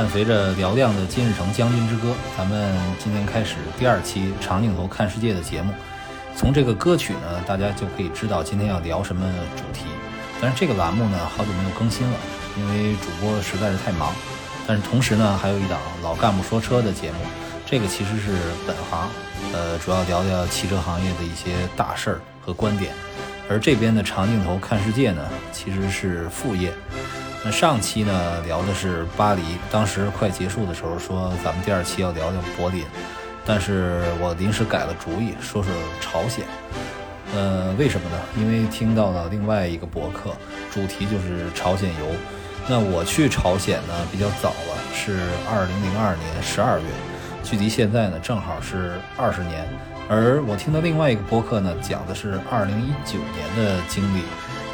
[0.00, 5.74] 伴随着嘹亮的《金日成将军之歌》，咱们今天开始第二期长镜头看世界的节目。
[6.34, 9.84] 从这个歌曲呢，大家就可以知道今天要聊什么主题。
[10.40, 12.16] 但是这个栏目呢，好久没有更新了，
[12.56, 14.14] 因为主播实在是太忙。
[14.66, 17.18] 但是同时呢，还有一档老干部说车的节目，
[17.66, 19.06] 这个其实是本行，
[19.52, 22.94] 呃，主要聊聊汽车行业的一些大事儿和观点。
[23.50, 26.72] 而这边的长镜头看世界呢，其实是副业。
[27.42, 32.84] 那上期呢聊的是巴黎，当时快结束的时候说咱们第二期要聊聊柏林，
[33.46, 36.44] 但是我临时改了主意，说说朝鲜。
[37.32, 38.16] 呃，为什么呢？
[38.36, 40.36] 因为听到了另外一个博客，
[40.70, 42.06] 主题就是朝鲜游。
[42.68, 45.20] 那我去朝鲜呢比较早了，是
[45.50, 46.84] 二零零二年十二月，
[47.42, 49.66] 距离现在呢正好是二十年。
[50.10, 54.22] 而我听到另外一个播客呢，讲的是二零一九年的经历，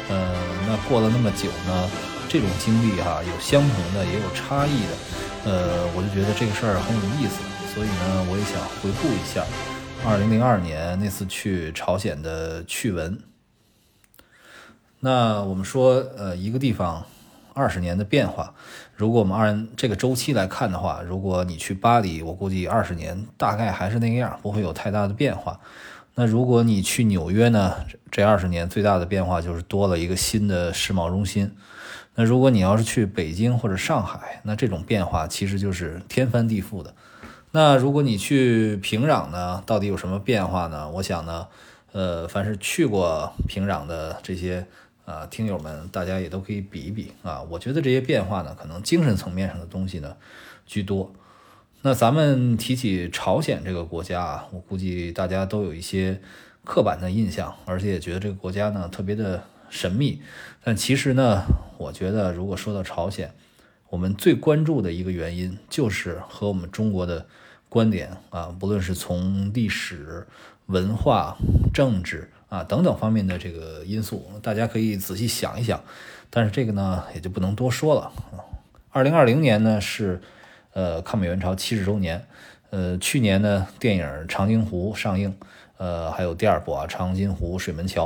[0.09, 0.35] 呃，
[0.67, 1.89] 那过了那么久呢，
[2.29, 4.93] 这种经历哈，有相同的，也有差异的，
[5.45, 7.41] 呃，我就觉得这个事儿很有意思，
[7.73, 9.45] 所以呢，我也想回顾一下
[10.05, 13.17] 二零零二年那次去朝鲜的趣闻。
[14.99, 17.05] 那我们说，呃，一个地方。
[17.53, 18.53] 二十年的变化，
[18.93, 25.59] 如果我们按这个周期来看的话，如果你去巴黎，我估计二十年大概还是那个样，不会有太大的变化。
[26.13, 27.73] 那如果你去纽约呢，
[28.11, 31.51] 这二十年最大的变化就是多了一个新的世贸中心。
[32.17, 36.93] 那如果你要是去北京或者上海，那这种变化其实就是天翻地覆的。
[37.51, 40.89] 那如果你去平壤呢，到底有什么变化呢？
[40.89, 41.47] 我想呢，
[41.91, 44.65] 呃，凡是去过平壤的这些。
[45.07, 47.41] 啊，听友们，大家也都可以比一比啊。
[47.43, 50.17] 我觉得这些变化呢，可能精神层面上的东西呢
[50.65, 51.09] 居多。
[51.81, 56.19] 那咱们提起朝鲜这个国家啊，我估计大家都有一些
[56.65, 60.21] 刻板的印象，而且也觉得这个国家呢特别的神秘。
[60.67, 61.45] 但其实呢，
[61.77, 63.31] 我觉得如果说到朝鲜，
[63.89, 67.25] 我们最关注的一个原因就是和我们中国的
[67.69, 70.27] 观点啊，不论是从历史、
[70.65, 71.37] 文化、
[71.73, 72.29] 政治。
[72.49, 75.81] 啊，等等方面的这个因素，大家可以仔细想一想。
[76.29, 78.11] 但是这个呢，也就不能多说了。
[78.89, 80.21] 二零二零年呢是
[80.73, 82.25] 呃抗美援朝七十周年，
[82.71, 85.33] 呃去年呢电影《长津湖》上映，
[85.77, 88.05] 呃还有第二部啊《长津湖水门桥》，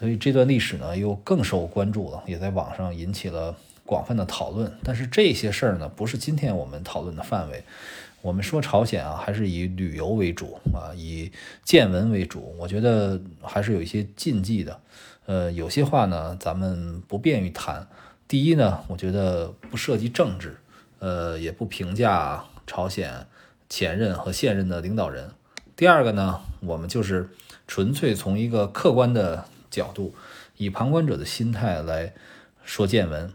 [0.00, 4.72] 所以这段历史呢又更受关注了，也在网上引起了广泛的讨论。
[4.82, 7.62] 但是这些事儿呢，不是今天我们讨论的范围。
[8.22, 11.30] 我们说朝鲜啊，还是以旅游为主啊，以
[11.64, 12.54] 见闻为主。
[12.58, 14.80] 我觉得还是有一些禁忌的，
[15.26, 17.86] 呃，有些话呢，咱们不便于谈。
[18.26, 20.56] 第一呢，我觉得不涉及政治，
[20.98, 23.26] 呃，也不评价朝鲜
[23.68, 25.30] 前任和现任的领导人。
[25.76, 27.28] 第二个呢，我们就是
[27.66, 30.14] 纯粹从一个客观的角度，
[30.56, 32.12] 以旁观者的心态来
[32.64, 33.32] 说见闻。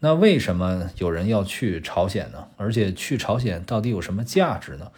[0.00, 2.48] 那为什么有人要去朝鲜呢？
[2.56, 4.90] 而且去朝鲜到底有什么价值呢？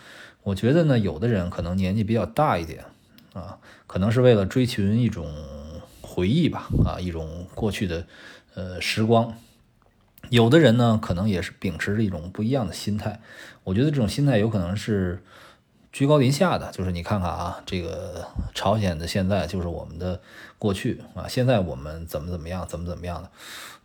[0.44, 2.84] 我觉得呢，有的人可能年纪比较大一点
[3.34, 5.30] 啊，可能是为了追寻一种
[6.00, 8.06] 回忆吧，啊，一种过去的
[8.54, 9.34] 呃时光。
[10.30, 13.20] 有的人呢，可能也是秉持着一种不一样的心态。
[13.62, 15.22] 我觉得这种心态有可能是
[15.94, 20.20] 居高临下的，就是你看看啊，这个朝鲜的现在就是我们的
[20.58, 23.30] 过去啊，现在我们怎么怎么样，怎么怎么样的。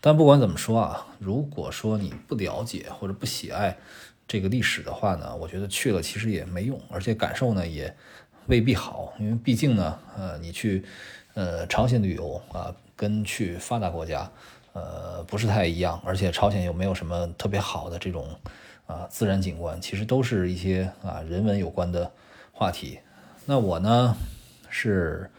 [0.02, 3.78] 但不管怎么说啊，如果说你不了解或者不喜爱
[4.28, 7.96] 这个历史的话呢，我觉得去了其实也没用，而且感受呢也
[8.48, 10.84] 未必好，因为毕竟呢，呃，你去
[11.36, 14.28] 呃朝鲜旅游啊，跟去发达国家
[14.74, 18.28] 呃不是太一样，而且朝鲜又没有什么特别好的这种
[18.90, 22.12] 啊自然景观，其实都是一些啊人文有关的
[22.52, 23.00] 话题。
[23.46, 24.18] 那我呢
[24.68, 25.30] 是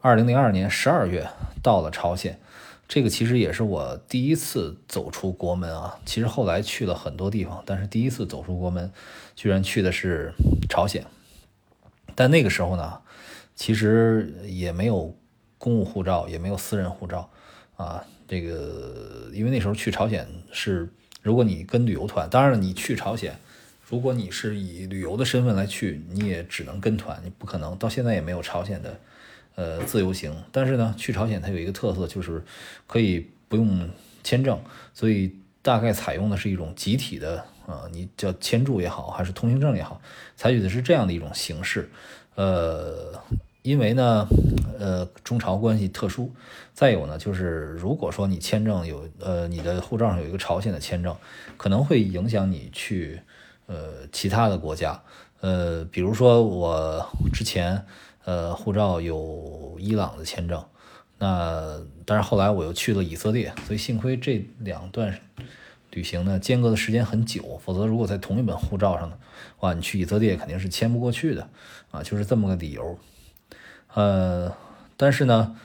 [0.00, 1.28] 二零零二年十二月
[1.62, 2.40] 到了朝鲜。
[2.88, 6.00] 这个其实也是我第一次走出国门啊。
[6.06, 8.90] 其实后来去了很多地方，但是第一次走出国门，
[9.36, 10.32] 居然去的是
[10.68, 11.04] 朝鲜。
[12.14, 13.00] 但那个时候呢，
[13.54, 15.14] 其实也没有
[15.58, 17.30] 公务护照，也没有私人护照
[17.76, 18.02] 啊。
[18.26, 20.88] 这个因为那时候去朝鲜是，
[21.22, 23.38] 如果你跟旅游团，当然了，你去朝鲜，
[23.88, 27.76] 如果你是以旅游的身份来去，你也只能跟团，你不可能。
[27.76, 28.98] 到现在也没有朝鲜的。
[29.54, 32.40] 呃，自由行，但是呢，去朝鲜它有一个特色，就是
[32.86, 33.90] 可以不用
[34.22, 34.56] 签证，
[34.94, 40.00] 所以大概采用的是一种集体的，呃，你叫签注也好，还是通行证也好，
[40.36, 41.90] 采取的是这样的一种形式。
[42.36, 43.20] 呃，
[43.62, 44.26] 因为呢，
[44.78, 46.32] 呃，中朝关系特殊，
[46.72, 51.16] 再有呢，就是如果说你签证有，呃，你的护照上有一个朝鲜的签证，
[51.56, 53.20] 可能会影响你去，
[53.66, 55.02] 呃，其他的国家，
[55.40, 57.84] 呃，比如说我之前。
[58.24, 60.62] 呃，护照有伊朗的签证，
[61.16, 65.18] 那但是后来我又去了以色列，所以幸亏这两段
[65.92, 69.18] 旅行呢，间隔的时间很久，否则如果在同一本护照上的
[69.56, 71.48] 话，你去以色列肯定是签不过去的
[71.90, 72.98] 啊，就是这么个理由。
[73.94, 74.54] 呃，
[74.96, 75.56] 但是呢，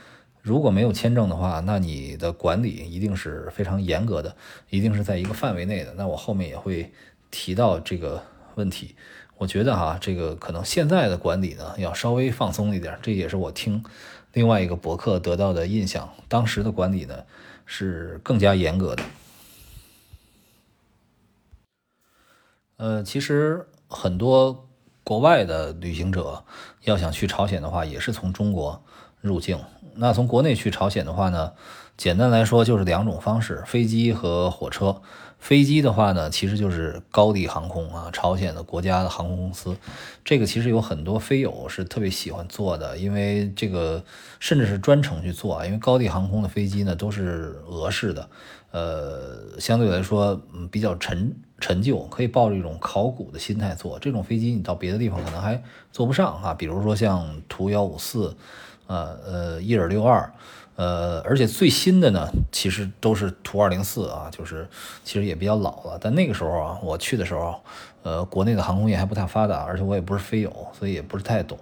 [0.41, 4.35] 如果没有签证的话，那你的管理一定是非常严格的，
[4.69, 5.93] 一定是在一个范围内的。
[5.95, 6.91] 那我后面也会
[7.29, 8.23] 提到这个
[8.55, 8.95] 问题。
[9.37, 13.83] 我觉得哈，这个可能现在的管理呢要稍微放松一点，这也是我听
[14.31, 16.09] 另外一个博客得到的印象。
[16.27, 17.23] 当时的管理呢
[17.65, 19.03] 是更加严格的。
[22.77, 24.67] 呃，其实很多
[25.03, 26.43] 国外的旅行者
[26.83, 28.81] 要想去朝鲜的话，也是从中国
[29.19, 29.59] 入境。
[29.95, 31.51] 那从国内去朝鲜的话呢，
[31.97, 35.01] 简单来说就是两种方式：飞机和火车。
[35.37, 39.75] 飞机的话呢，其实就是高地航空啊，朝鲜的国家的航空公司。
[40.23, 44.01] 这个其实有很多飞友是特别喜欢坐的，因为这个
[44.39, 45.65] 甚至是专程去坐啊。
[45.65, 48.29] 因为高地航空的飞机呢都是俄式的，
[48.73, 53.97] 呃，相对来说嗯比较陈陈旧，可以抱着一种考古的心态坐。
[53.99, 58.35] 这种飞机你到别的地方可能还坐不上啊，比如说像图幺五四，
[58.87, 60.33] 呃呃伊尔六二。
[60.75, 64.67] 呃，而且最新的呢，其实都是图二零四啊，就是
[65.03, 65.99] 其实也比较老了。
[66.01, 67.61] 但那个时候啊，我去的时候，
[68.01, 71.59] 呃，国内的航空业还不太发达，而且我也不是飞友，所以也不是太懂。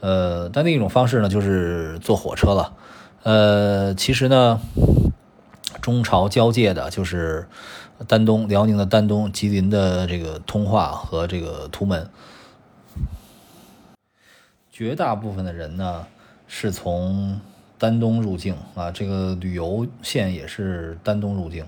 [0.00, 2.72] 呃，但那种方式呢，就是坐火车了。
[3.24, 4.58] 呃，其实呢，
[5.80, 7.48] 中朝交界的就是
[8.06, 12.08] 丹东，辽宁的丹东，吉林的这个通化和这个图门。
[14.70, 16.06] 绝大部分的人呢，
[16.46, 17.40] 是从。
[17.78, 21.66] 丹东入境啊，这个旅游线也是丹东入境。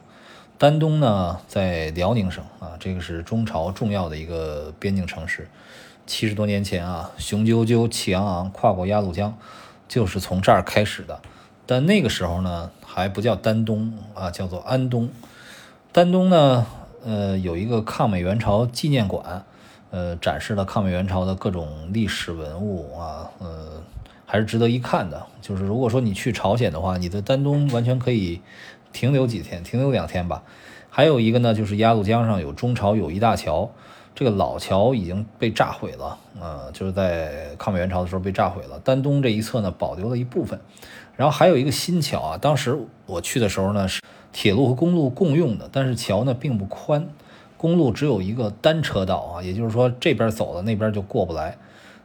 [0.56, 5.46] 丹东呢，在辽宁省啊，这个是中朝重要的一个边境城市。
[6.06, 9.36] 七十多年前啊，雄赳赳气昂昂跨过鸭绿江，
[9.86, 11.20] 就是从这儿开始的。
[11.68, 15.10] 但那个时候呢，还不叫丹东啊，叫做安东。
[15.92, 16.66] 丹东呢，
[17.04, 19.44] 呃，有一个抗美援朝纪念馆，
[19.90, 23.82] 呃，展示了抗美援朝的各种历史文物啊，呃。
[24.30, 25.24] 还是值得一看的。
[25.40, 28.42] 就是如果说你去朝鲜的话，你的丹东完全可以
[28.92, 30.42] 停留几天，停留两天吧。
[30.90, 33.70] 还有一个呢，就是鸭绿江上有中朝友谊大桥，
[34.14, 38.78] 这个老桥已经被炸毁了，呃，就是在抗美援朝的时候被炸毁了。
[38.80, 40.60] 丹东这一侧呢，保留了一部分。
[41.18, 44.00] 然后还有一个新桥啊，当时我去的时候呢，是
[44.32, 47.08] 铁路和公路共用的，但是桥呢并不宽，
[47.56, 51.58] 公路只有一个单车道啊，也就是说这边走了，那边就过不来。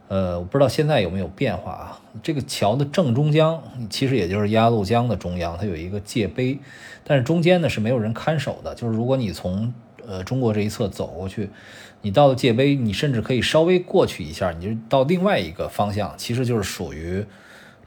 [0.08, 2.00] 呃，我不知道现在有没有变化啊？
[2.24, 6.58] 这个桥的正中央，其实也就是鸭绿江的中央，它有一个界碑，
[7.04, 8.74] 但是中间呢是没有人看守的。
[8.74, 9.72] 就是如果你从
[10.04, 11.48] 呃中国这一侧走过去，
[12.02, 17.24] 你到了界碑，你甚至可以稍微过去一下，你就到另外一个方向，其实就是属于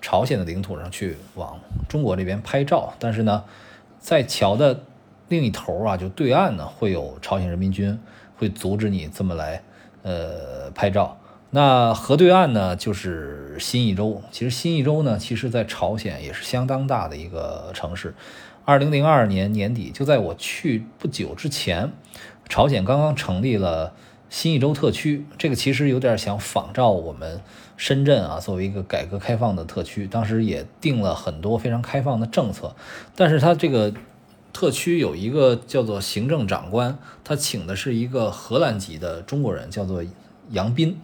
[0.02, 2.94] 朝鲜的领土上去往中国这边拍照。
[3.00, 3.44] 但是呢，
[4.00, 4.84] 在桥的
[5.28, 8.00] 另一头啊，就对岸呢，会有朝鲜人民军
[8.38, 9.62] 会阻止你这么来
[10.04, 11.18] 呃拍照。
[11.50, 14.22] 那河对岸呢，就是新义州。
[14.32, 18.14] 其实新义州呢，其实在朝鲜也是相当大的一个城市。
[18.66, 21.94] 二零零二年年底，就在我去不久之前，
[22.50, 23.94] 朝鲜刚刚成立了
[24.30, 25.26] 新义州特区。
[25.38, 27.42] 这个其实有点想仿照我们
[27.78, 32.76] 深圳啊，作为一个改革开放的特区，当时也定了很多非常开放的政策。
[33.16, 33.94] 但是它这个
[34.52, 40.04] 特区有一个叫做行政长官，他请的是一个荷兰籍的中国人，叫做
[40.50, 41.00] 杨斌。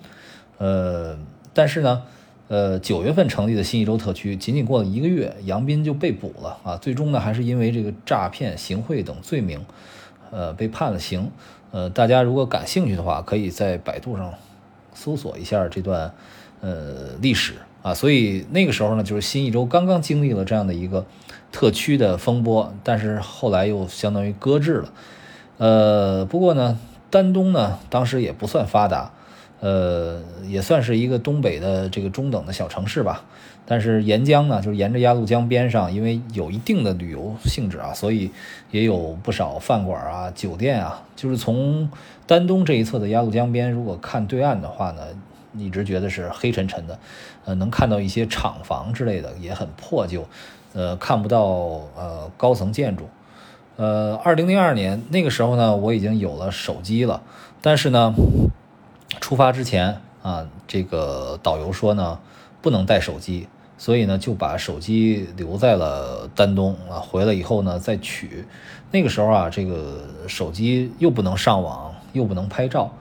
[0.58, 1.18] 呃，
[1.54, 2.04] 但是呢，
[2.48, 6.78] 呃，九月份成立的新一州特区，仅仅过了一个月，杨斌就被捕了啊！
[6.78, 9.64] 最终呢，还是因为这个诈骗、行贿等罪名，
[10.32, 11.30] 呃，被判了刑。
[11.72, 14.34] 呃，大家如果感兴趣的话，可以在百度上
[15.04, 16.14] 搜索一下这段
[16.62, 17.94] 呃历史啊。
[17.94, 21.06] 所以那个时候呢，就是新一州刚刚经历了这样的一个
[21.52, 24.94] 特区的风波，但是后来又相当于搁置了。
[25.58, 26.80] 呃，不过呢，
[27.10, 29.12] 丹东呢，当时也不算发达。
[29.64, 33.24] 呃，也算是一个东北的这个中等的小城市吧。
[33.66, 38.30] 但是沿江呢，就是沿着鸭绿江边上，因为有一定的旅游性质啊，所以
[38.72, 41.02] 也有不少饭馆啊、酒店啊。
[41.16, 41.90] 就是从
[42.28, 45.04] 丹东这一侧的鸭绿江边，如果看对岸的话呢，
[45.58, 47.00] 一直觉得是黑沉沉的，
[47.46, 50.28] 呃，能看到一些厂房之类的，也很破旧，
[50.74, 51.46] 呃，看不到
[51.96, 53.08] 呃高层建筑。
[53.78, 57.22] 呃，二零零二年那个时候呢，我已经有了手机了，
[57.62, 58.14] 但是呢。
[59.22, 62.20] 出发之前啊，这个导游说呢，
[62.62, 67.00] 不能带手机，所以呢就把手机留在了丹东啊。
[67.00, 68.46] 回来以后呢再取。
[68.92, 72.92] 那个时候啊，这个手机又不能上网，又不能拍照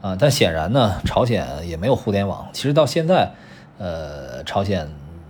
[0.00, 0.16] 啊。
[0.18, 2.48] 但显然呢，朝鲜也没有互联网。
[2.52, 3.30] 其实到现在，
[3.78, 4.88] 呃，朝鲜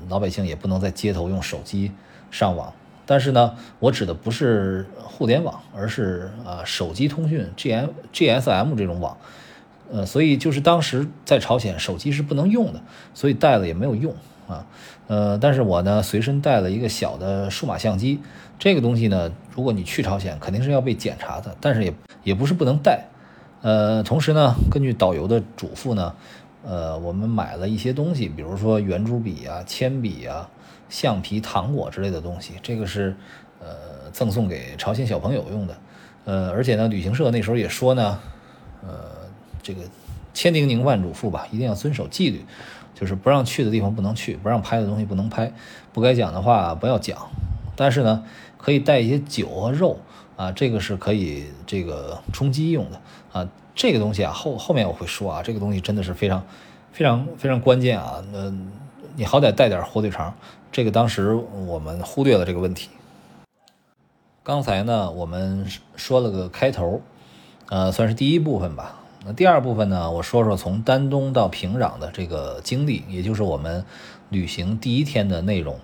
[0.09, 1.91] 老百姓也不能在街头用手机
[2.31, 2.73] 上网
[3.05, 9.17] 但是呢，我指的不是互联网，而是啊手机通讯 G M G S M 这种网。
[9.93, 12.81] 呃，所以就是当时在朝鲜手机是不能用的，
[13.13, 14.15] 所以带了也没有用
[14.49, 14.67] 啊。
[15.07, 18.19] 呃，但是我呢随身带了一个小的数码相机，
[18.59, 21.95] 这个东西呢，如果你去朝鲜肯定是要被检查的，但是也
[22.25, 23.05] 也不是不能带。
[23.61, 26.15] 呃，同时呢，根据导游的嘱咐呢，
[26.65, 30.49] 呃，我们买了一些东西，比如说圆珠笔啊、铅笔啊、
[30.89, 33.15] 橡皮、糖果之类的东西，这个是
[33.61, 35.77] 呃赠送给朝鲜小朋友用的。
[36.25, 38.19] 呃，而且呢，旅行社那时候也说呢，
[38.81, 39.12] 呃。
[39.63, 39.83] 这个
[40.35, 42.45] 千叮咛万嘱咐吧，一定要遵守纪律，
[42.95, 45.53] 就是不让去的地方不能去，不让拍的东西不能拍，
[45.93, 47.31] 不该讲的话不要讲。
[47.77, 48.25] 但是呢，
[48.59, 49.99] 可以带一些酒和肉
[50.37, 53.01] 啊，这个是可以这个充饥用的
[53.33, 53.49] 啊。
[53.75, 56.45] 这个东西啊，后后面我会说啊，这个东西真的是非常
[56.93, 58.23] 非常非常关键啊。
[58.31, 58.53] 那
[59.17, 60.35] 你好歹带点火腿肠，
[60.71, 61.35] 这个当时
[61.67, 62.91] 我们忽略了这个问题。
[64.43, 65.67] 刚才呢，我们
[65.97, 67.01] 说了个开头，
[67.71, 69.01] 呃，算是第一部分吧。
[69.25, 70.11] 那第二部分呢？
[70.11, 73.85] 我说说从丹东到平壤的这个经历，也就是我们
[74.31, 75.79] 旅行第一天的内容。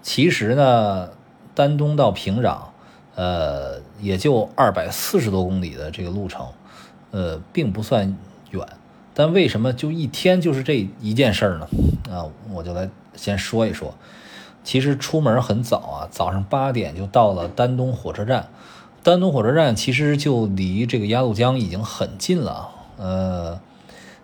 [0.00, 1.10] 其实呢，
[1.56, 2.58] 丹东到平壤，
[3.16, 6.46] 呃，也就二百四十多公里的这个路程，
[7.10, 8.16] 呃，并不算
[8.50, 8.64] 远。
[9.12, 11.68] 但为什么就一天就是这一件事儿呢？
[12.08, 13.92] 啊，我就来先说一说。
[14.62, 18.48] 其实出门很早啊，早上八点就到了丹东火车站。
[19.04, 22.68] 丹东火车站其实就离这个鸭绿江已经很近了。
[22.98, 23.60] 呃，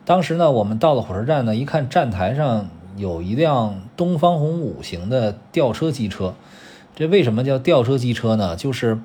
[0.04, 6.35] 当时呢，我们到了火车站呢，一看站台上有一辆东方红五型的吊车机车。
[6.97, 8.57] 这为什么叫吊车机车呢？
[8.57, 8.99] 就是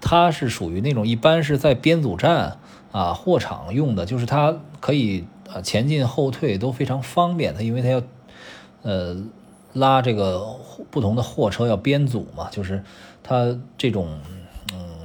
[0.00, 2.56] 它是属于那种一般是在编组站
[2.90, 7.54] 啊、货场用的，就是它可以啊前进后退都非常方便。
[7.54, 8.02] 它因为它要
[8.82, 9.16] 呃
[9.74, 10.56] 拉这个
[10.90, 12.82] 不同的货车要编组嘛，就是
[13.22, 14.18] 它这种。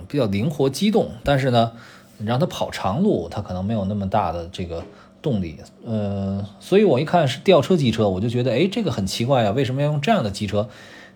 [0.08, 1.72] 比较灵活机动，但是呢，
[2.18, 4.84] 你让它跑长路，它可能没有那么大的这个
[5.22, 5.58] 动力。
[5.86, 10.70] 呃，所以我一看是吊车机车，我就觉得，哎，这个很奇怪呀，为什么要用这样的机车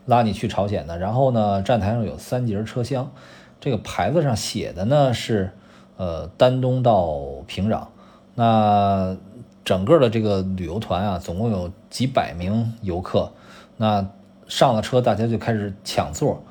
[0.05, 0.97] 拉你去朝鲜呢？
[0.97, 3.11] 然后呢，站台上有三节车厢，
[3.59, 5.51] 这个牌子上写的呢是，
[5.97, 7.87] 呃，丹东到平壤。
[8.35, 9.17] 那
[9.63, 13.31] 整个的这个旅游团啊，总共有几百名游客。
[13.77, 14.07] 那
[14.47, 16.43] 上了车，大家就开始抢座，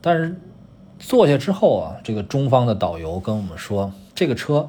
[0.00, 0.40] 但是。
[1.00, 4.68] 坐下之后啊，这个中方的导游跟我们说，这个车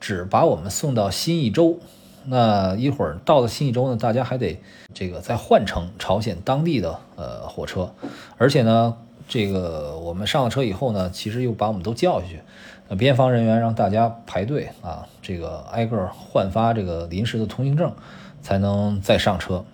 [0.00, 1.78] 只把我们送到新义州。
[2.24, 4.58] 那一会儿到了新义州呢，大家还得
[4.94, 7.92] 这个再换乘朝鲜当地的呃火车。
[8.38, 8.96] 而且呢，
[9.28, 12.40] 这个我们上了车以后呢，其实又把我们都叫下去。
[12.88, 17.92] 呃，边防人员让大家排队啊，这个挨个换发这个临时的通行证，
[18.40, 19.64] 才能再上车。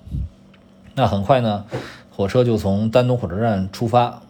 [0.94, 1.66] 那很快呢，
[2.10, 4.22] 火车就从丹东火车站出发。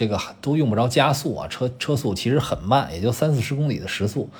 [0.00, 4.30] 这个都用不着加速啊，车车速其实很慢，也就三四十公里的时速，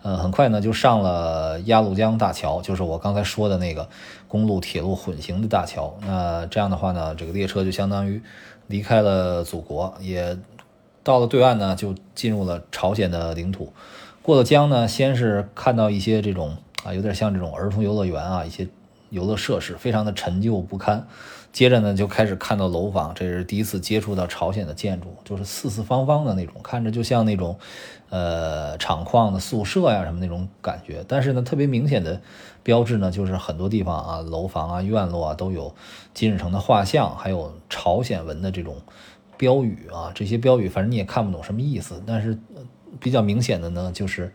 [0.00, 3.86] 呃，很快呢就上了鸭绿江大桥，就是我刚才说的那个
[4.26, 5.94] 公路铁路混行的大桥。
[6.06, 8.22] 那这样的话呢，这个列车就相当于
[8.68, 10.38] 离开了祖国，也
[11.04, 13.74] 到了对岸呢，就进入了朝鲜的领土。
[14.22, 18.66] 过了江呢，先是看到一些这种啊，有点像这种儿童游乐园啊，一些
[19.10, 21.06] 游乐设施，非常的陈旧不堪。
[21.52, 27.58] 接着呢，就开始看到楼房，这是第一次接触到朝鲜的建筑，就是四四方方的那种，看着就像那种，
[28.08, 31.04] 呃，厂矿的宿舍呀什么那种感觉。
[31.08, 32.20] 但是呢，特别明显的
[32.62, 35.74] 标志呢，就是很多地方啊，楼房啊、院落啊都有
[36.14, 38.76] 金日成的画像，还有朝鲜文的这种
[39.36, 40.12] 标语啊。
[40.14, 42.38] 这些标语反正你也看不懂什么意思，但是
[43.00, 44.32] 比较明显的呢，就是。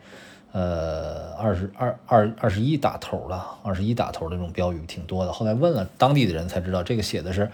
[0.52, 5.32] 呃，二十二二二十一打头了，二十一打头的这种标语挺多的。
[5.32, 7.50] 后来问了当地的人才知道，这个写的是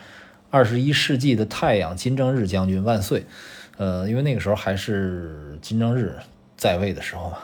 [0.51, 3.27] 二十一世纪的太阳金正日将军万岁。
[3.77, 6.15] 呃，因为那个时候还是金正日
[6.57, 7.39] 在位的时候嘛。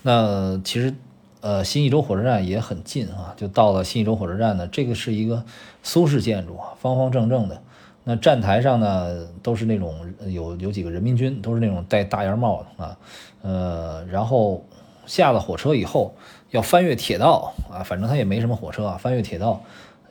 [0.00, 0.94] 那其实
[1.42, 4.66] 呃，新义州火车站也很近啊，就到了新义州火车站呢。
[4.68, 5.44] 这个是一个
[5.82, 7.60] 苏式建筑，方方正正的。
[8.04, 9.94] 那站台上呢，都是那种
[10.28, 12.96] 有有几个人民军，都是那种戴大檐帽的啊。
[13.42, 14.64] 呃，然后。
[15.06, 16.14] 下了火车以后
[16.50, 19.62] 要翻越铁道啊，反正他也没什么火车啊，翻越铁道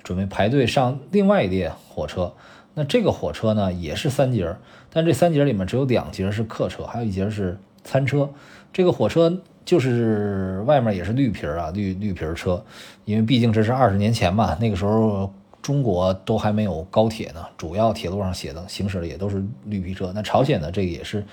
[0.03, 2.33] 准备排队上另外一列火车。
[2.73, 4.55] 那这个火车呢也是三节，
[4.91, 8.29] 但这三节里面只有两节是客车，还有一节是餐车。
[8.73, 12.63] 这个火车就是外面也是绿皮啊，绿绿皮车，
[13.05, 20.11] 因为毕竟这是二十年前嘛，那个时候中国都还没有高铁呢，主要铁路上写的行驶的也都是绿皮车。
[20.13, 21.23] 那朝鲜呢，这个也是。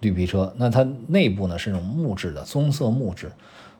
[0.00, 3.30] 绿皮车，那它内部呢是那种木质的棕色木质，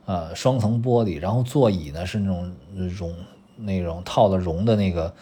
[0.07, 2.51] 呃，双层玻璃，然后座椅呢是那种
[2.89, 3.15] 绒
[3.57, 5.13] 那种套的绒的那个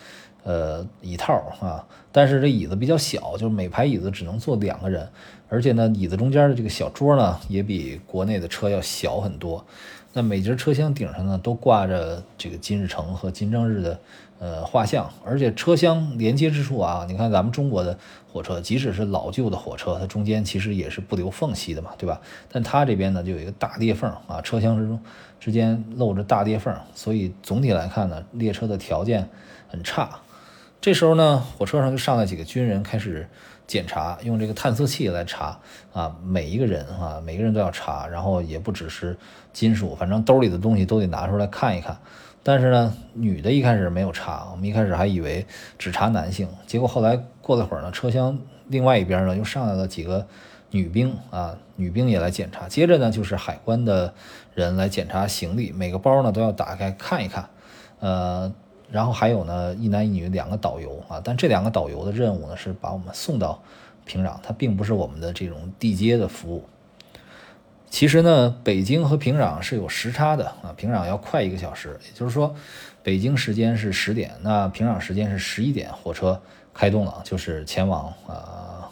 [0.45, 5.09] 呃椅套啊，但是这椅子比较小，就是每排椅子只能坐两个人，
[5.49, 9.65] 而且呢，椅子中间的这个小桌呢，也比国内的车要小很多。
[10.13, 13.99] 那每节车厢顶上呢，都挂着这个金日成和金正日的
[14.39, 17.99] 呃画像，而且车厢连接之处啊，你看咱们中国的
[18.33, 22.21] 火车，即使是老旧的火车，它中间其实也是不留缝隙的嘛，对吧？
[22.51, 25.01] 但它这边呢，就有一个大裂缝啊，车厢之中
[25.41, 29.29] 之间露着大裂缝，所以总体来看呢，列车的条件
[29.69, 30.21] 很差。
[30.81, 33.29] 这时候呢，火车上就上来几个军人开始。
[33.67, 35.59] 检查用这个探测器来查
[35.93, 39.17] 啊，每一个人啊，每个人都要查，然后也不只是
[39.53, 41.97] 金属，反正兜里的东西都得拿出来看一看。
[42.43, 45.47] 但是呢，女的一开始没有查，我们一开始还以为
[45.79, 50.27] 只查男性，结果后来过了会儿呢，车厢另外一边呢又上来了几个
[50.71, 52.69] 女兵啊，女兵也来检查。
[52.69, 54.13] 接着呢，就是海关的
[54.55, 57.49] 人来检查行李，每个包呢都要打开看一看，
[58.01, 58.53] 呃。
[58.91, 63.61] 然后还有呢，一男一女两个导游啊，但这两个导游的任务呢是把我们送到
[64.05, 66.65] 平壤，它并不是我们的这种地接的服务。
[67.91, 72.55] 其实呢，北京和平壤是有时差的啊，平壤要快一个小时，也就是说，
[73.03, 76.41] 北京时间是十点，那平壤时间是十一点，火车
[76.73, 78.91] 开动了，就是前往啊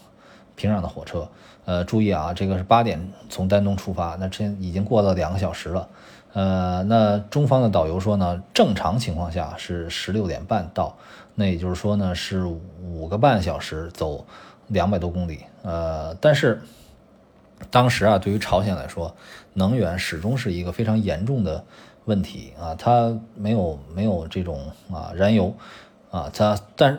[0.55, 1.29] 平壤的火车。
[1.65, 5.89] 呃，注意啊，这个是八点从丹东出发，那这已经过了两个小时了。
[6.35, 10.97] 呃，那中方的导游说呢，正常情况下是十六点半到，
[11.35, 12.45] 那也就是说呢，是
[12.83, 14.25] 五个半小时走
[14.69, 15.41] 两百多公里。
[15.63, 16.63] 呃，但是
[17.71, 19.15] 当时啊，对于朝鲜来说，
[19.53, 21.63] 能源始终是一个非常严重的
[22.07, 25.55] 问题啊，它没有没有这种啊燃油
[26.11, 26.99] 啊，它但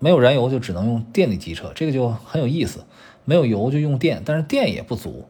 [0.00, 2.84] 没有燃油就只能用电力机车，这个就很有意思，
[3.24, 5.28] 没有油就用电，但是电也不足，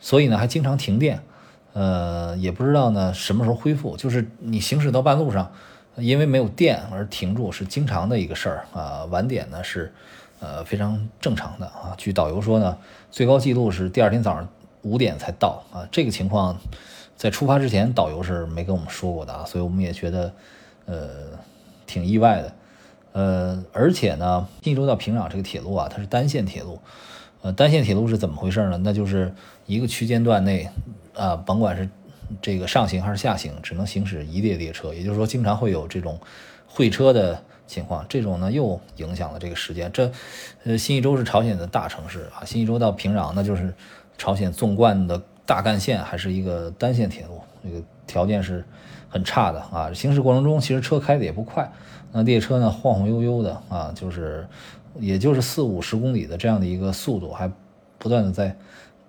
[0.00, 1.22] 所以呢还经常停电。
[1.72, 3.96] 呃，也不知道呢什么时候恢复。
[3.96, 5.52] 就是你行驶到半路上，
[5.96, 9.04] 因为没有电而停住，是经常的一个事儿啊。
[9.04, 9.92] 晚点呢是
[10.40, 11.94] 呃非常正常的啊。
[11.96, 12.76] 据导游说呢，
[13.10, 14.48] 最高记录是第二天早上
[14.82, 15.86] 五点才到啊。
[15.92, 16.58] 这个情况
[17.16, 20.32] 在出发之前导游是没跟我们说过的啊，所以我们也觉得
[20.86, 21.08] 呃
[21.86, 22.52] 挺意外的。
[23.12, 26.80] 呃，而且呢，晋州到平壤这个铁路啊，它是单线铁路。
[27.42, 28.78] 呃，单线铁路是怎么回事呢？
[28.84, 29.34] 那就是
[29.66, 30.68] 一个区间段内。
[31.20, 31.86] 啊，甭管是
[32.40, 36.18] 这个上行还是下行，只能行驶一列列车，也就是说，经常会有这种
[36.66, 38.06] 会车的情况。
[38.08, 39.92] 这种呢，又影响了这个时间。
[39.92, 40.10] 这，
[40.64, 43.74] 呃，新义州是朝鲜的大城市啊，新义州到平壤那就是
[44.16, 48.64] 朝鲜纵贯的大干线，还是一个单线铁路，这个条件是
[49.10, 49.92] 很差的啊。
[49.92, 51.70] 行驶过程中，其实车开的也不快，
[52.12, 54.48] 那列车呢晃晃悠悠的啊，就是
[54.98, 57.50] 也就是四五十公里的这样的一个速度，还
[57.98, 58.56] 不断的在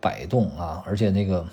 [0.02, 1.46] 摆动啊，而且那个。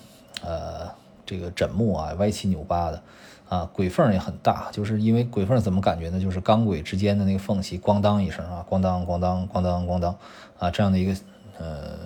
[0.43, 0.91] 呃，
[1.27, 3.03] 这个枕木啊，歪七扭八的，
[3.49, 6.21] 啊，轨缝也很大，就是因为轨缝怎么感觉呢？
[6.21, 10.17] 就是钢轨之间的那个缝隙，咣当一声啊，咣当咣当咣当咣当
[10.59, 11.15] 啊，这样的一个
[11.59, 11.99] 呃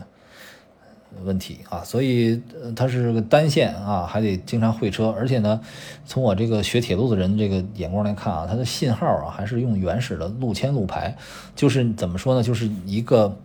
[1.24, 2.42] 问题啊，所以
[2.74, 5.60] 它是个单线啊，还得经常会车，而且呢，
[6.06, 11.16] 从我这个学铁路的人这个眼光来看啊，它的信号啊，还是用原始的路签路牌，
[11.54, 12.42] 就是怎么说呢？
[12.42, 13.36] 就是一个。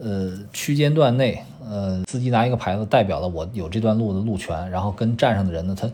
[0.00, 5.88] 呃，区间段内，呃，司机拿一个牌子，代表了我有这段路的路权，然后跟站上的人呢，他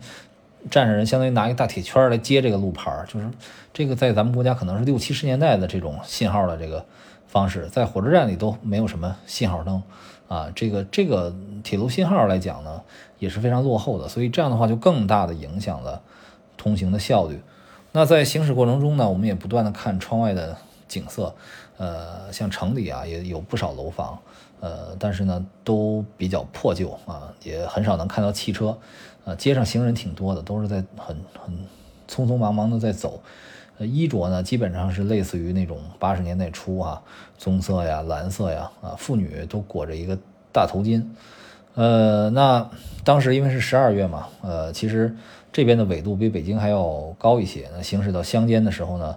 [0.71, 3.29] 站上人相当于拿一个大铁圈来接这个路牌，就是
[3.73, 6.85] 这个在咱们国家可能是六七十年代的这种信号的这个
[7.27, 9.83] 方式，在火车站里都没有什么信号灯
[10.29, 12.81] 啊，这个这个铁路信号来讲呢，
[13.19, 16.01] 也是非常落后的，所以这样的话就更大的影响了
[16.57, 17.41] 通行的效率。
[17.93, 20.57] 那在行驶过程中呢，我们也不断的看窗外的
[20.87, 21.35] 景色。
[21.79, 24.19] 呃，像城里啊，也有不少楼房，
[24.59, 28.77] 呃，但是呢，都比较破旧啊，也很少能看到汽车，
[29.25, 31.57] 呃，街上行人挺多的，都是在很很
[32.09, 33.23] 匆匆忙忙的在走，
[33.79, 37.01] 呃，衣着呢，基本上是类似于那种八十年代初啊，
[37.39, 40.19] 棕色呀、蓝色呀，啊，妇女都裹着一个
[40.53, 41.05] 大头巾，
[41.77, 42.69] 呃，那
[43.05, 45.15] 当时因为是十二月嘛，呃，其实
[45.53, 49.17] 这边的纬度比北京还要高一些，那行驶到乡间的时候呢。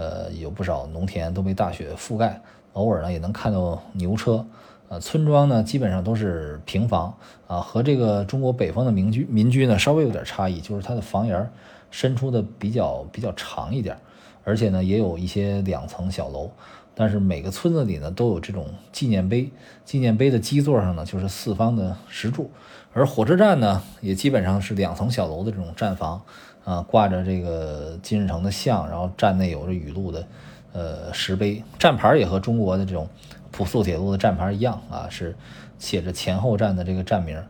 [0.00, 2.40] 呃，有不少农田都被大雪覆盖，
[2.72, 4.42] 偶尔呢也能看到牛车。
[4.88, 7.14] 呃，村庄呢基本上都是平房
[7.46, 11.50] 啊，和这个中国北方的民居民居呢稍微有点差异，就是它的房檐
[11.90, 13.94] 伸出的比较比较长一点，
[14.42, 16.50] 而且呢也有一些两层小楼。
[16.94, 19.50] 但是每个村子里呢都有这种纪念碑，
[19.84, 22.50] 纪念碑的基座上呢就是四方的石柱，
[22.94, 26.22] 而火车站呢也基本上是两层小楼的这种站房。
[26.64, 30.26] 啊，挂着这个金日成的像，然后站内有着雨露的，
[30.72, 33.08] 呃，石碑，站牌也和中国的这种
[33.50, 35.34] 普速铁路的站牌一样啊，是
[35.78, 37.42] 写着前后站的这个站名。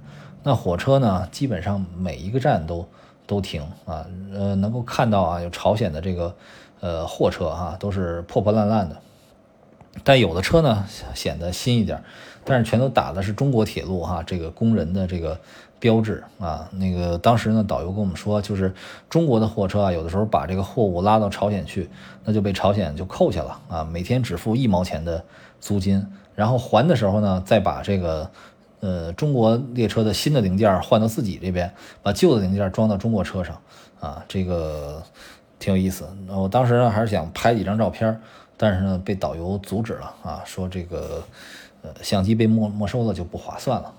[0.43, 2.89] 那火车呢，基本上每一个站都
[3.27, 6.35] 都停啊，呃，能够看到啊有朝鲜的这个
[6.81, 8.97] 呃货车哈，都是破破烂烂的，
[10.03, 12.03] 但有的车呢显得新一点，
[12.43, 15.39] 但是全都打的是中国铁路哈，这个工人的这个
[15.81, 16.69] 标志啊。
[16.71, 18.73] 那个当时呢，导游跟我们说，就是
[19.09, 21.91] 中国的货车啊，有的时候把这个货物拉到朝鲜去，
[22.25, 25.25] 那就被朝鲜就扣下了啊，每天只付一毛钱的
[25.59, 28.31] 租金，然后还的时候呢，再把这个。
[28.83, 31.71] 呃，中国列车的新的零件换到自己这边，
[32.03, 33.61] 把旧的零件装到中国车上，
[34.01, 35.03] 啊，这个
[35.59, 36.09] 挺有意思。
[36.29, 38.19] 我当时呢还是想拍几张照片，
[38.57, 41.23] 但是呢被导游阻止了，啊，说这个
[41.83, 43.93] 呃相机被没没收了就不划算了。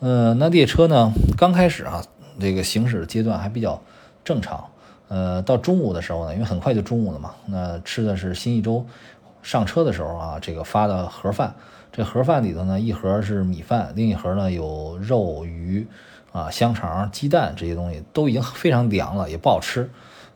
[0.00, 2.04] 呃，那列车呢刚开始啊，
[2.38, 3.80] 这个行驶阶段还比较
[4.24, 4.64] 正常。
[5.08, 8.84] 呃，到中午的时候呢，因为很快就中午了嘛，那吃的是新一周
[9.42, 11.54] 上车的时候啊，这个发的盒饭。
[11.92, 15.86] 这盒饭里头呢，一盒是米饭，另一盒呢有肉、鱼，
[16.30, 19.88] 啊，香肠、鸡蛋这些东西都已经非常凉了，也不好吃，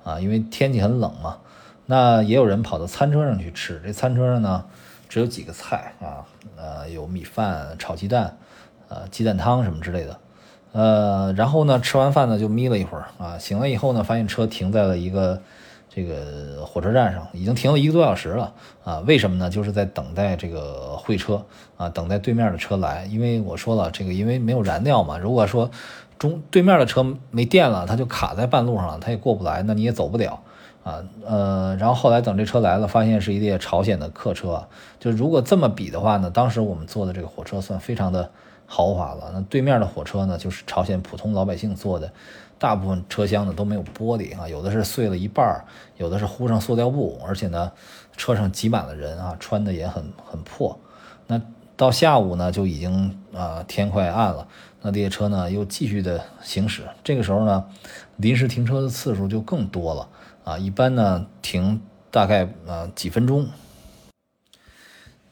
[0.03, 1.37] 啊，因为天气很冷嘛。
[1.85, 4.65] 那也有人跑到餐车上去吃，这餐车上呢
[5.09, 6.25] 只有几个菜啊，
[6.57, 8.39] 呃，有米饭、炒鸡蛋，
[8.91, 10.19] 呃，鸡蛋汤什么之类的，
[10.73, 15.41] 呃，然后呢吃完饭呢就眯了一会儿，啊，醒了以后呢发现车停在了一个。
[15.93, 18.53] 这个火车站上已经停了一个多小时了
[18.85, 19.01] 啊？
[19.01, 19.51] 为什么呢？
[19.51, 21.45] 就是在等待这个会车
[21.77, 23.05] 啊，等待对面的车来。
[23.07, 25.19] 因为我说了，这个因为没有燃料嘛。
[25.19, 25.69] 如果说
[26.17, 30.41] 中对面的车没电了，它就卡在半路上了，它也过不来，那你也走不了
[30.85, 31.03] 啊。
[31.27, 34.65] 呃，然后后来等这车来了，发现是一列朝鲜的客车。
[35.01, 38.31] 就如果这么比的话呢，当时我们坐的这个火车算非常的
[38.73, 39.33] 豪华了。
[39.35, 42.13] 那对面的火车呢，就是朝鲜普通老百姓坐的。
[42.57, 45.65] 大部分车厢呢都没有玻璃啊，有的是碎了一半
[45.97, 47.73] 有的是糊上塑料布，而且呢，
[48.19, 50.79] 车上挤满了人啊，穿的也很很破。
[51.27, 51.41] 那
[51.75, 54.47] 到下午呢，就已经啊天快暗了，
[54.83, 56.83] 那列车呢又继续的行驶。
[57.03, 57.65] 这个时候呢，
[58.19, 60.09] 临时停车的次数就更多了
[60.45, 61.81] 啊，一般呢停
[62.11, 63.49] 大概呃几分钟。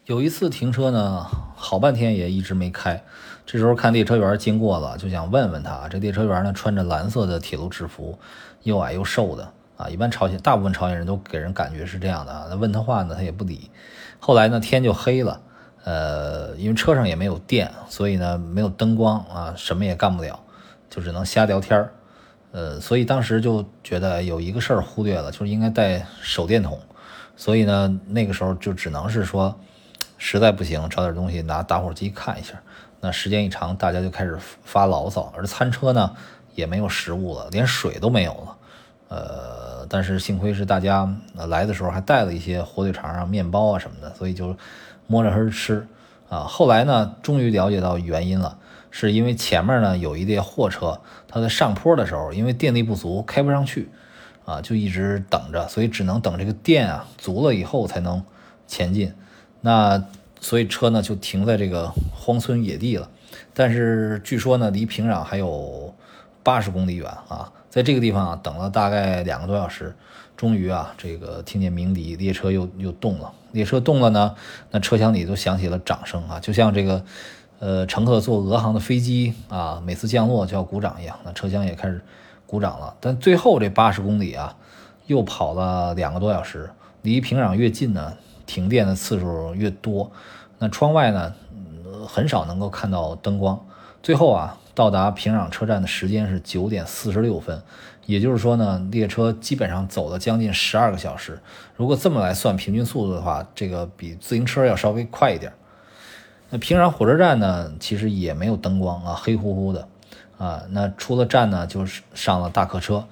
[0.06, 3.04] 有一次停车呢，好半天也一直没开。
[3.50, 5.88] 这时候看列车员经过了，就想问问他。
[5.88, 8.18] 这列车员呢，穿着蓝色的铁路制服，
[8.62, 9.88] 又矮又瘦的啊。
[9.88, 12.46] 一般朝鲜大部分朝鲜人都给人感觉是这样的啊。
[12.50, 13.70] 那问他话呢，他也不理。
[14.18, 15.40] 后来呢，天就黑了，
[15.84, 20.38] 呃，因为车上也没有电，所以呢，没有灯光啊，什么也干不了，
[20.90, 21.90] 就只能瞎聊天儿。
[22.52, 26.78] 呃，所以当时就觉得有一个事儿忽略了，就是应该带手电筒。
[27.34, 29.58] 所以呢，那个时候就只能是说，
[30.18, 32.60] 实在不行找点东西拿打火机看一下。
[33.00, 36.16] 那时间一长，大家就开始发牢骚，而餐车呢
[36.54, 38.56] 也没有食物了，连水都没有了。
[39.08, 44.56] 呃，但是幸亏是大家来的时候还带了一些火腿肠啊、面包啊什么的，所以就
[45.06, 45.86] 摸着黑吃
[46.28, 46.40] 啊。
[46.40, 48.58] 后来呢，终于了解到原因了，
[48.90, 53.88] 是因为前面呢有一列货车，它在上坡的时候，因为电力不足开不上去
[54.44, 58.22] 啊，就一直等着，所以只能等这个电啊足了以后才能
[58.66, 59.14] 前进。
[59.60, 60.02] 那。
[60.40, 63.08] 所以车呢就停在这个荒村野地了，
[63.52, 65.94] 但是据说呢离平壤还有
[66.42, 69.94] 八十公里远啊，在这个地方啊等了大概两个多小时，
[70.36, 73.32] 终于啊这个听见鸣笛，列车又又动了。
[73.52, 74.34] 列车动了呢，
[74.70, 77.02] 那车厢里都响起了掌声啊，就像这个
[77.58, 82.00] 呃乘客坐俄航的飞机啊，每次降落就要鼓掌一样，那车厢也开始
[82.46, 82.94] 鼓掌了。
[83.00, 84.54] 但最后这八十公里啊，
[85.06, 86.70] 又跑了两个多小时，
[87.02, 88.14] 离平壤越近呢。
[88.48, 90.10] 停电的次数越多，
[90.58, 91.34] 那窗外呢，
[92.06, 93.62] 很少能够看到灯光。
[94.02, 97.62] 最后啊，到达平壤车站的时间是九点四十六分，
[98.06, 101.38] 也就是说呢，列车基本上走了将近十二个小时。
[101.76, 105.52] 如果这么来算平均速度的话，这个比自行车要稍微快一点。
[106.48, 109.86] 那平壤火车站呢，其实也没有灯光啊，黑乎乎的
[110.38, 110.62] 啊。
[110.70, 113.04] 那出了站呢，就是上了大客车。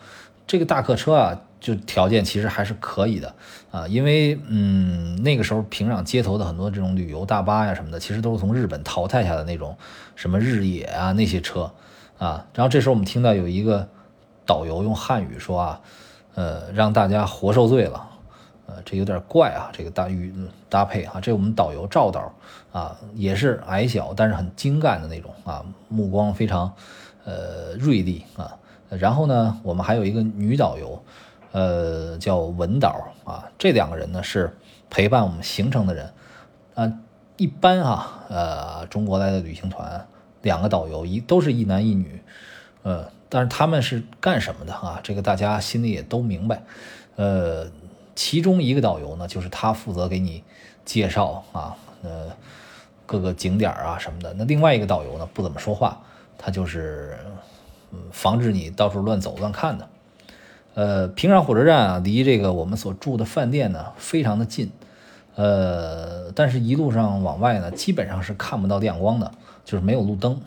[0.47, 1.39] 这个大客车啊。
[1.67, 3.35] 就条件其实还是可以的
[3.73, 9.77] 啊，因为嗯那个时候平壤街头的很多这种旅游大巴呀什么的，其实都是从日本淘汰下的那种
[10.15, 11.73] 什么日野啊那些车
[12.19, 12.47] 啊。
[12.55, 13.89] 然后这时候我们听到有一个
[14.47, 15.81] 导游用汉语说啊，
[16.37, 18.09] 呃让大家活受罪了，
[18.67, 20.33] 呃这有点怪啊，这个大语
[20.69, 22.33] 搭配啊，这我们导游赵导
[22.71, 26.73] 啊也是矮小但是很精干的那种啊，目光非常
[27.25, 28.57] 呃锐利啊。
[28.89, 31.03] 然后呢，我们还有一个女导游。
[31.57, 34.55] 呃，叫文导啊，这两个人呢是
[34.91, 36.13] 陪伴我们行程的人
[36.75, 36.93] 啊。
[37.39, 40.07] 一般啊，呃，中国来的旅行团，
[40.43, 42.23] 两个导游一都是一男一女，
[42.83, 45.01] 呃，但是他们是干什么的啊？
[45.03, 46.63] 这个大家心里也都明白。
[47.15, 47.67] 呃，
[48.15, 50.45] 其中一个导游呢，就是他负责给你
[50.85, 52.31] 介绍啊，呃，
[53.07, 54.35] 各个景点啊什么的。
[54.35, 56.03] 那另外一个导游呢，不怎么说话，
[56.37, 57.17] 他就是
[58.13, 59.89] 防止你到处乱走乱看的。
[60.77, 64.71] 呃，平壤火车站啊，离这个我们所住的饭店呢非常的近，
[65.35, 69.33] 呃，但是一路上往外呢，基本上是看不到亮光的，
[69.65, 70.39] 就是没有路灯。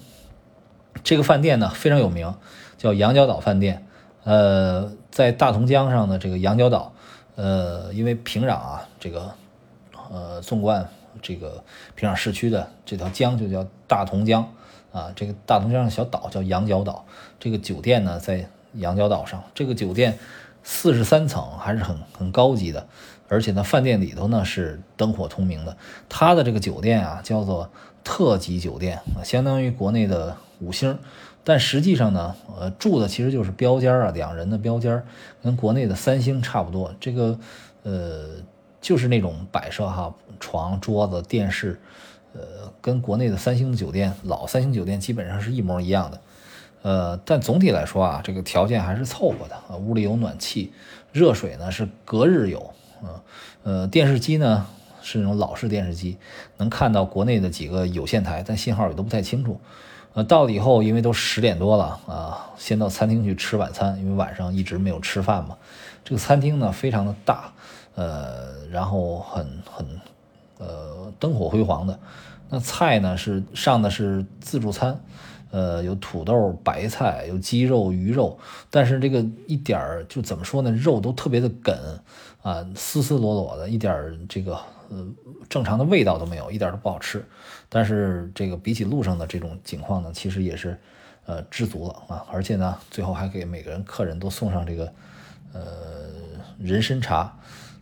[1.03, 2.31] 这个饭店呢非常有名，
[2.77, 3.87] 叫羊角岛饭店。
[4.23, 6.93] 呃，在大同江上的这个羊角岛，
[7.35, 9.33] 呃，因为平壤啊，这个
[10.11, 10.87] 呃纵贯
[11.23, 11.63] 这个
[11.95, 14.47] 平壤市区的这条江就叫大同江
[14.91, 17.03] 啊，这个大同江上小岛叫羊角岛。
[17.39, 18.47] 这个酒店呢在。
[18.73, 20.17] 羊角岛上这个酒店
[20.63, 22.87] 四十三层，还是很很高级的，
[23.27, 25.75] 而且呢，饭店里头呢是灯火通明的。
[26.07, 27.69] 它的这个酒店啊，叫做
[28.03, 30.99] 特级酒店，相当于国内的五星，
[31.43, 35.01] 但实际上呢，呃，住的其实就是标间啊，两人的标间，
[35.41, 36.93] 跟国内的三星差不多。
[36.99, 37.39] 这个
[37.83, 38.27] 呃，
[38.81, 41.79] 就是那种摆设哈，床、桌子、电视，
[42.33, 46.19] 呃，跟国内的三星酒店，老三星酒店基本上是一模一样的。
[46.89, 49.77] 呃，但总体来说啊，这个条件还是凑合的啊。
[49.77, 50.73] 屋里有暖气，
[51.11, 52.73] 热水呢是隔日有
[53.03, 53.21] 啊。
[53.61, 54.65] 呃，电视机呢
[54.99, 56.17] 是那种老式电视机，
[56.57, 59.61] 能看到国内的几个有线台，但信号也都不太清楚。
[60.15, 65.57] 呃，到了以后，因为都十点多了啊，先到餐厅去吃晚餐，因为晚上一直没有吃饭嘛。
[66.03, 67.53] 这个餐厅呢非常的大，
[67.93, 69.85] 呃，然后很很
[70.57, 71.99] 呃灯火辉煌的。
[72.49, 74.99] 那菜呢是上的是自助餐。
[75.51, 78.37] 呃，有土豆、白菜，有鸡肉、鱼肉，
[78.69, 80.71] 但是这个一点儿就怎么说呢？
[80.71, 81.75] 肉都特别的梗
[82.41, 84.53] 啊，丝丝裸裸的，一点儿这个
[84.89, 85.07] 呃
[85.49, 87.25] 正常的味道都没有，一点都不好吃。
[87.67, 90.77] 但是这个比起路上的这种情况呢，其实也是
[91.25, 92.25] 呃知足了啊。
[92.31, 94.93] 而且呢，最后还给每个人客人都送上这个
[95.53, 95.61] 呃
[96.59, 97.35] 人参茶。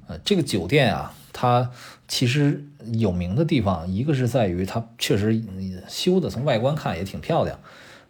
[0.07, 1.69] 呃，这个酒店啊，它
[2.07, 5.43] 其实有名的地方，一个是在于它确实
[5.87, 7.59] 修的，从外观看也挺漂亮。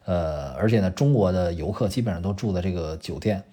[0.05, 3.43] 呃，而且呢，中国的游客基本上都住在这个酒店。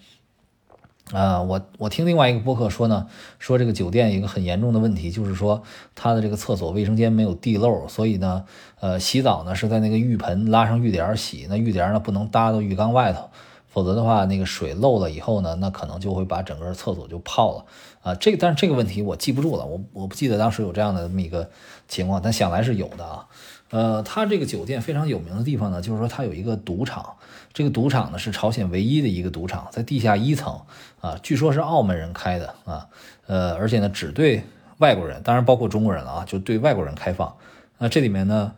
[1.12, 3.06] 啊，我我听另外一个播客说呢，
[3.38, 5.62] 说这个酒店一个很严重的问题，就是说
[5.94, 8.44] 它的这个厕所卫生间没有地漏，所以呢，
[8.80, 13.28] 呃，洗澡呢是在那个浴盆拉上浴帘洗，那浴帘呢不能搭到浴缸外头。
[13.68, 17.64] 否则的话，那个水漏了以后呢，那可能就会把整个厕所就泡了
[18.04, 18.14] 啊。
[18.14, 21.50] 这个，但是这个问题我记不住了，我我不记得当时有这样的这么一个
[21.88, 23.26] 情况，但想来是有的啊。
[23.70, 27.16] 呃，它这个酒店非常有名的地方呢，就是说它有一个赌场，
[27.52, 30.60] 这个赌场呢是朝鲜唯一的一个赌场，在地下一层
[31.00, 32.86] 啊，据说是澳门人开的啊，
[33.26, 34.44] 呃，而且呢只对
[34.78, 37.34] 外国人，当然包括中国人了啊，就对外国人开放。
[37.78, 38.52] 那这里面呢，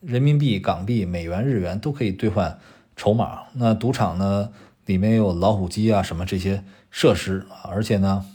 [0.00, 2.58] 人民币、港币、美元、日元都可以兑换。
[2.94, 4.50] 筹码，那赌场呢，
[4.84, 8.26] 里面有老虎机啊，什么这些设施，而且呢，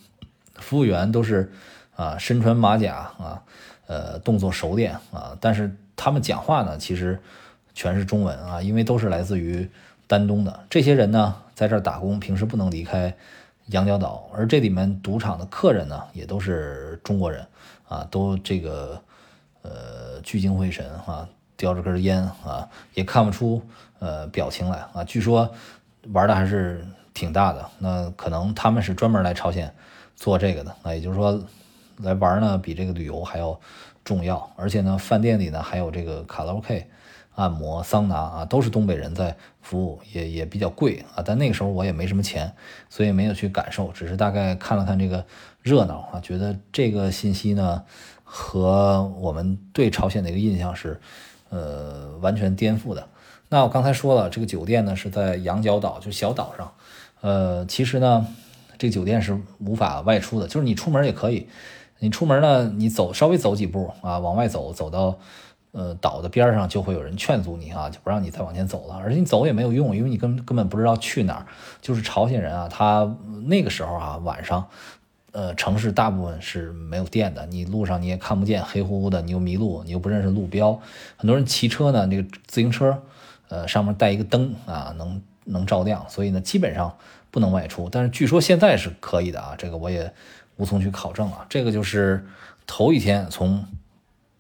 [0.60, 1.52] 服务员都是
[1.96, 3.42] 啊，身穿马甲啊，
[3.88, 7.20] 呃，动作熟练啊，但是他们讲话呢，其实
[7.74, 9.70] 全是中文啊，因为都是来自于
[10.08, 13.16] 丹东的这些人呢，在这儿打工，平时不能离开
[13.68, 17.46] 羊角岛，而这里面赌场的客人呢，也都是中国人
[17.88, 19.02] 啊，都这个
[19.62, 21.28] 呃聚精会神啊。
[21.60, 23.60] 叼着根烟啊，也看不出
[23.98, 25.04] 呃表情来啊。
[25.04, 25.52] 据说
[26.12, 29.74] 玩的还是挺大的，那可能他们是专门来朝鲜
[30.18, 30.94] 做这个的啊。
[30.94, 31.42] 也就是说，
[32.00, 33.58] 来玩呢比这个旅游还要
[34.04, 34.52] 重要。
[34.58, 36.90] 而且呢，饭店里呢还有这个卡拉 OK、
[37.36, 41.24] 按摩、桑拿啊，都是东北人在服务，也也比较贵啊。
[41.26, 42.52] 但那个时候我也没什么钱，
[42.90, 45.26] 所以没有去感受，只是大概看了看这个
[45.62, 47.84] 热闹啊，觉得这个信息呢
[48.26, 51.00] 和我们对朝鲜的一个印象是。
[51.50, 53.08] 呃，完全颠覆的。
[53.48, 56.74] 那我刚才说了，这个酒店呢是在羊角岛，就小岛上。
[57.22, 58.28] 呃，其实呢，
[58.78, 61.48] 这酒店是无法外出的，就是你出门也可以。
[62.00, 65.18] 你出门呢，你走稍微走几步啊，往外走，走到
[65.72, 68.96] 呃岛的边上，就会有人劝阻你啊，就不让你再往前走了。
[68.96, 71.46] 而且你走也没有用，因为你根根本不知道去哪儿。
[71.82, 74.68] 就是朝鲜人啊，他那个时候啊，晚上。
[75.34, 80.80] 呃，城市大部分是没有电的，你路上你也看不见，黑乎乎的，你又迷路，你又不认识路标。
[81.16, 83.04] 很多人骑车呢，那个自行车，
[83.50, 86.92] 呃，上面带一个灯啊，能能照亮，所以呢，基本上
[87.32, 87.90] 不能外出。
[87.90, 90.14] 但是据说现在是可以的啊，这个我也
[90.58, 91.46] 无从去考证了。
[91.50, 92.26] 这个就是
[92.66, 93.66] 头一天从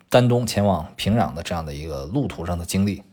[0.10, 3.04] 丹东前往平壤的这样的一个路途上的经历。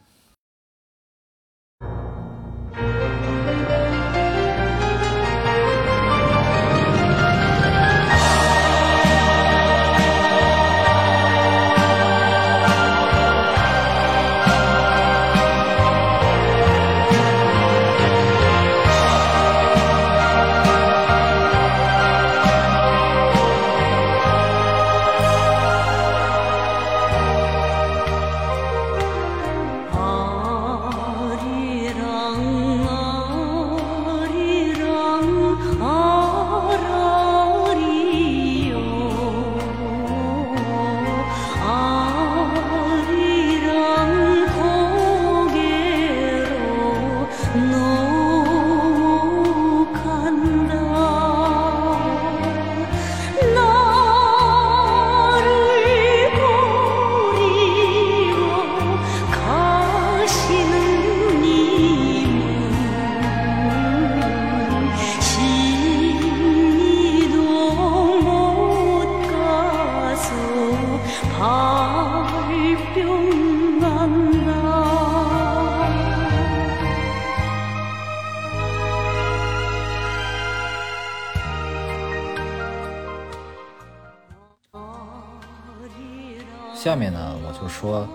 [86.84, 88.06] 下面呢，我就说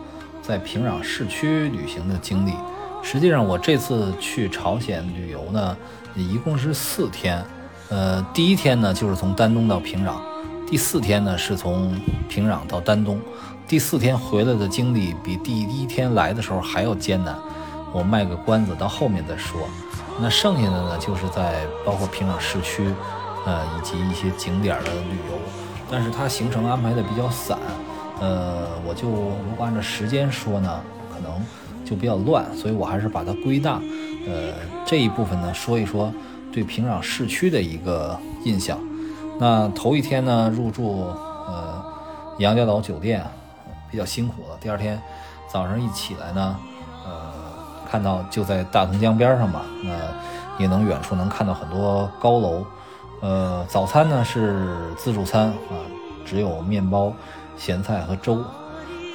[0.44, 2.54] 在平壤市区旅行的经历。
[3.02, 5.76] 实际上，我这次去朝鲜旅游呢，
[6.16, 7.44] 一共是四天。
[7.90, 10.12] 呃，第一天呢，就是从丹东到平壤；
[10.68, 13.20] 第四天呢，是从平壤到丹东。
[13.68, 17.36] 第四天回来的经历比第一天来的时候还要艰难。
[17.92, 19.62] 我卖个关子，到后面再说。
[20.22, 22.94] 那剩下的呢，就是在包括平壤市区，
[23.48, 25.40] 呃，以及一些景点的旅游。
[25.90, 27.58] 但是它行程安排的比较散，
[28.20, 30.80] 呃，我就如果按照时间说呢，
[31.14, 31.32] 可能
[31.86, 33.80] 就比较乱，所以我还是把它归纳。
[34.28, 34.54] 呃，
[34.86, 36.12] 这一部分呢，说一说
[36.52, 38.78] 对平壤市区的一个印象。
[39.40, 41.08] 那头一天呢，入住
[41.48, 41.84] 呃
[42.40, 43.26] 杨家岛酒店，
[43.90, 44.58] 比较辛苦了。
[44.60, 45.02] 第二天
[45.52, 46.56] 早上一起来呢，
[47.06, 47.34] 呃，
[47.90, 52.66] 看到就在大同江边上嘛，那也能远处能看到很多高楼。
[53.22, 55.80] 呃，早餐呢是自助餐啊，
[56.26, 57.14] 只有面包、
[57.60, 58.44] 咸菜和粥。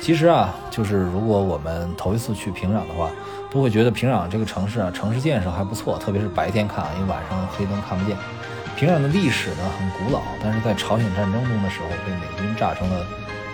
[0.00, 3.10] 其实啊，就是如果我们头一次去平壤的话，
[3.50, 8.16] 都会觉得平壤这个城市啊，城市建设还不错，特别是白天看啊，因为晚上黑灯看不见。
[8.76, 13.06] 平壤的历史呢很古老，但是在朝鲜战争中的时候被美军炸成了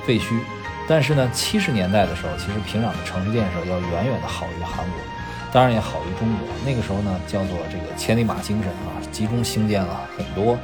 [0.04, 0.40] 废墟。
[0.88, 4.94] 但是呢，七十年代的时候，其实平壤的城市建设要远远的好于韩国。
[5.52, 6.48] 当然也好于中国。
[6.64, 10.58] 那个时候呢，叫做这个千里马精神啊，集中兴建了很多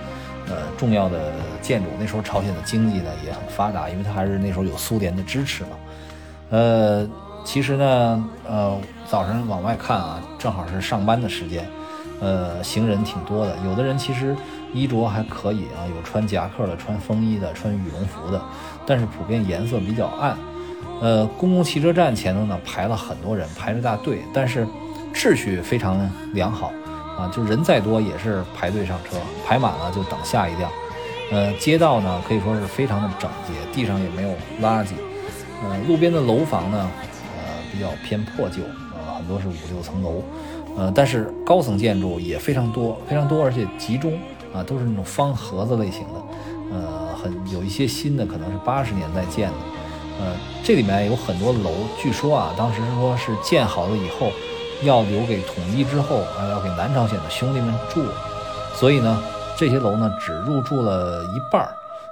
[0.48, 1.90] 呃重要的建筑。
[1.98, 5.70] 那时候朝鲜的经济呢也很发达，因为它还是那时候有苏联的支持嘛。
[6.50, 7.08] 呃，
[7.44, 8.78] 其实呢，呃，
[9.08, 11.66] 早上往外看啊，正好是上班的时间，
[12.20, 13.56] 呃，行人挺多的。
[13.64, 14.36] 有的人其实
[14.72, 18.40] 衣着还可以啊，有穿夹克的，穿风衣的，穿羽绒服的，
[18.86, 20.36] 但是普遍颜色比较暗。
[21.00, 24.66] 呃，公共汽车站前头呢排了很多人，排着大队，但是
[25.12, 26.72] 秩序非常良好
[27.18, 30.70] 啊，就人再多也是排队上车，排满了就等下一辆。
[31.32, 34.30] 呃，街道呢可以说是非常的整洁，地上也没有
[34.62, 34.90] 垃圾。
[35.64, 36.90] 呃，路边的楼房呢，
[37.36, 38.62] 呃，比较偏破旧，
[38.94, 40.22] 呃，很多是五六层楼，
[40.76, 44.12] 呃，但是高层建筑也非常多，非常多，而且集中
[44.54, 46.22] 啊，都是那种方盒子类型的，
[46.72, 49.56] 呃，很有一些新的可能是八十年代建的。
[50.20, 54.30] 呃，这里面有很多楼，据说啊，当时说是建好了以后，
[54.82, 58.02] 要留给统一之后啊，要给南朝鲜的兄弟们住，
[58.74, 59.22] 所以呢，
[59.56, 61.68] 这些楼呢只入住了一半儿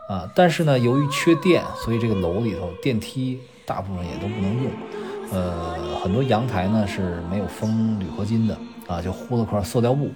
[0.08, 0.28] 啊。
[0.34, 4.72] 但是呢，由于缺电，所以这个楼里头电梯大部分也都不能用，
[5.32, 10.10] 呃，很多阳台呢是没有封铝合金的啊，就糊了块塑料布，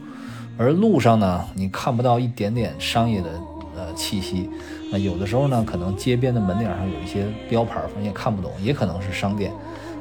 [0.57, 3.31] 而路上呢，你看不到一点点商业的
[3.77, 4.49] 呃气息。
[4.91, 9.53] 那有的时候呢，可能街边的门脸上有一些标牌，反正也看不懂，也可能是商店。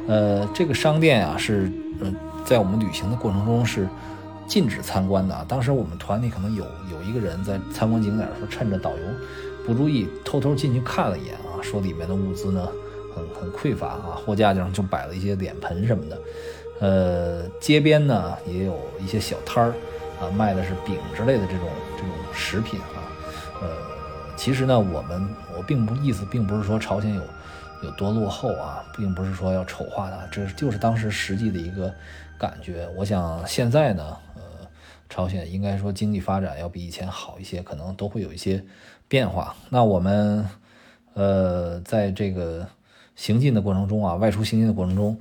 [0.07, 2.09] 呃，这个商店啊，是呃，
[2.47, 3.89] 在我们旅行的过程中是
[4.47, 5.45] 禁止参观的啊。
[5.49, 9.03] 当时我们团里可能有有一个人在参观景点时候，趁着导游
[9.65, 12.65] 不注意，偷偷进去看了一眼啊，说里面的物资呢
[13.13, 16.21] 很很匮乏啊，货架上就摆了一些脸盆什么的。
[16.79, 19.73] 呃，街边呢也有一些小摊儿
[20.21, 21.67] 啊，卖的是饼之类的这种
[21.97, 23.03] 这种食品啊，
[23.61, 23.67] 呃。
[24.37, 25.27] 其实呢，我们
[25.57, 27.21] 我并不意思，并不是说朝鲜有
[27.83, 31.93] 有多落后啊，并不是说要丑化它，这就是当时实际的一个
[32.37, 32.87] 感觉。
[32.95, 34.41] 我想现在呢，呃，
[35.09, 38.63] 朝鲜应该说经济发展要比以前好一些，可能都会有一些
[39.07, 39.55] 变化。
[39.69, 40.47] 那我们
[41.13, 42.67] 呃，在这个
[43.15, 45.19] 行进的过程中啊，外出行进的过程中，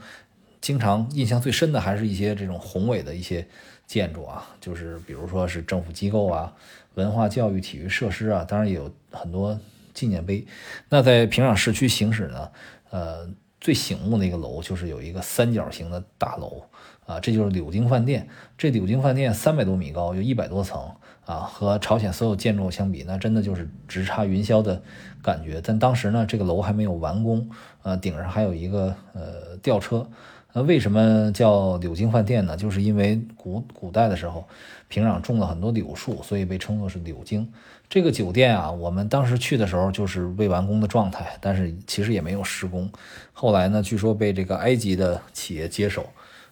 [0.60, 3.46] 经常印象最深的还是一些这种宏伟的一些
[3.86, 6.52] 建筑啊，就是比如说是政府机构啊。
[6.94, 9.60] 文化教育、体育设施啊，当然也有很多
[9.96, 10.46] 纪念碑。
[10.90, 12.50] 那在平壤市区行驶呢，
[12.90, 13.28] 呃，
[13.60, 16.62] 最醒目的一个楼就是有一个三角形的大楼
[17.06, 18.28] 啊，这就是柳京饭店。
[18.58, 20.78] 这柳京饭店三百多米高，有一百多层
[21.24, 24.82] 啊，和朝鲜所有建筑相比，那真的就是直插云霄的
[25.22, 25.60] 感觉。
[25.64, 27.48] 但当时呢，这个楼还没有完工，
[27.82, 30.06] 呃，顶上还有一个呃吊车。
[30.52, 32.56] 那为什么叫柳京饭店呢？
[32.56, 34.48] 就是因为古古代的时候，
[34.88, 37.52] 平壤种了很多柳树，所以被称作是柳京。
[37.88, 42.90] 这个酒店啊，我们当时去的时候就是未完工的状态，但是其实也没有施工。
[43.32, 46.04] 后来呢，据说被这个埃及的企业接手，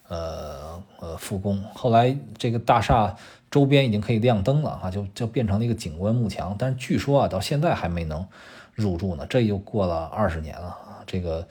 [0.09, 1.63] 呃呃复工。
[1.75, 3.15] 后来这个大厦
[3.51, 6.55] 周边已经可以亮灯了啊，就就变成了一个景观幕墙。
[6.59, 8.25] 但是据说啊，到现在还没能
[8.73, 11.47] 入住呢，这又过了二十年了，这个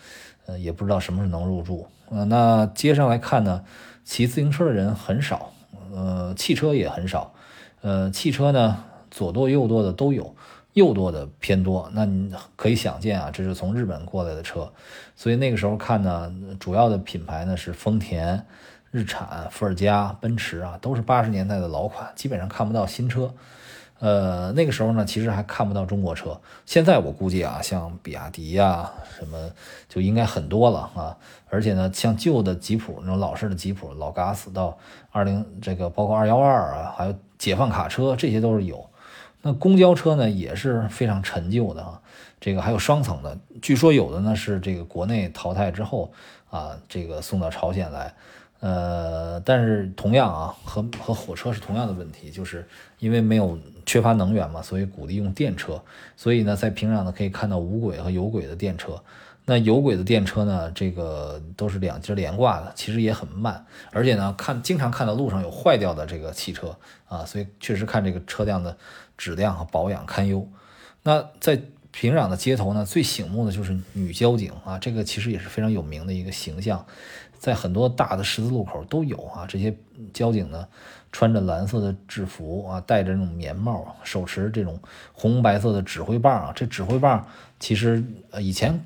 [0.46, 1.86] 呃也不知道什么时候能入住。
[2.10, 3.64] 呃，那街上来看呢，
[4.06, 5.52] 骑自行车的人很少，
[5.94, 7.34] 呃，汽车也很少，
[7.82, 8.84] 呃，汽车呢
[9.14, 10.36] 左舵右舵的都有，
[10.74, 11.88] 右舵的偏多。
[11.94, 14.74] 那你可以想见啊，这是从日本过来的车，
[15.16, 18.44] 所以那个时候看呢，主要的品牌呢是丰田、
[18.90, 23.32] 日产、伏尔加、奔驰啊，都是八十年代的老款，基本上看不到新车。
[24.00, 26.42] 呃，那个时候呢，其实还看不到中国车。
[26.66, 29.52] 现在我估计啊，像比亚迪呀，什么
[29.88, 31.16] 就应该很多了啊。
[31.50, 34.76] 而且呢，像旧的吉普那种老式的吉普，老嘎斯到
[35.12, 38.90] 二零这个包括二幺二啊，还有解放卡车，这些都是有。
[39.44, 42.02] 那公交车呢，也是非常陈旧的啊。
[42.42, 46.12] 这个还有双层的，据说有的呢是这个国内淘汰之后
[46.50, 48.12] 啊，这个送到朝鲜来。
[48.60, 52.66] 呃，但是同样啊，和和火车是同样的问题，就是
[53.00, 55.82] 因为没有缺乏能源嘛，所以鼓励用电车。
[56.16, 59.02] 所以呢，在平壤呢可以看到无轨和有轨的电车。
[59.46, 66.74] 那有轨的电车呢，这个都是两节连挂的，其实也很慢，而且呢，看经常看到路上有坏掉的这个汽车
[67.10, 68.78] 啊，所以确实看这个车辆的
[69.18, 70.48] 质量和保养堪忧。
[71.04, 71.62] 那在
[71.92, 76.86] 平壤的街头呢，最醒目的就是女交警啊，这个其实也是非常有名的一个形象。
[77.38, 79.76] 在很多大的十字路口都有啊，这些
[80.14, 80.66] 交警呢，
[81.12, 84.80] 穿着蓝色的制服啊，戴着这种棉帽，手持这种
[85.12, 86.54] 红白色的指挥棒啊。
[86.56, 87.28] 这指挥棒
[87.60, 88.02] 其实
[88.32, 88.84] 呃以前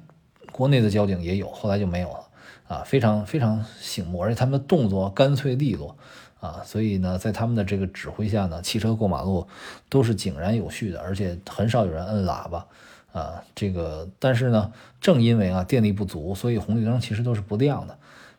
[0.51, 2.26] 国内的交警也有，后来就没有了
[2.67, 5.97] 啊，非常非常醒目，而且他们的动作干脆利落
[6.39, 9.47] 啊，所以呢，在他们的这个指挥下呢，汽车过马路
[9.89, 12.67] 都是井然有序的，而且很少有人摁喇叭
[13.11, 13.43] 啊。
[13.55, 17.97] 这个但是呢，正因为啊电力不足，所以红绿灯其实都是不亮的。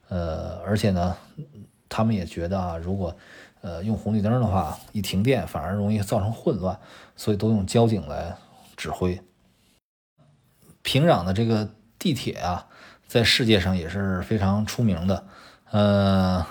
[0.09, 1.17] 呃，而且呢，
[1.89, 3.17] 他们也觉得啊，如果
[3.61, 6.79] 呃用红绿灯的话，一停电反而容易造成混乱，
[7.17, 8.37] 所以都用交警来
[8.77, 9.21] 指挥。
[10.83, 12.67] 平壤的这个地铁啊，
[13.09, 15.25] 在世界上也是非常出名的。
[15.71, 16.47] 呃，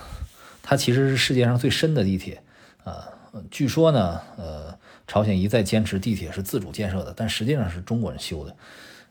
[0.61, 2.41] 它其实是世界上最深的地铁
[2.83, 3.07] 啊。
[3.51, 8.55] 据说呢，呃，朝鲜一再坚持地铁是自主建设的，但实际上是中国人修的。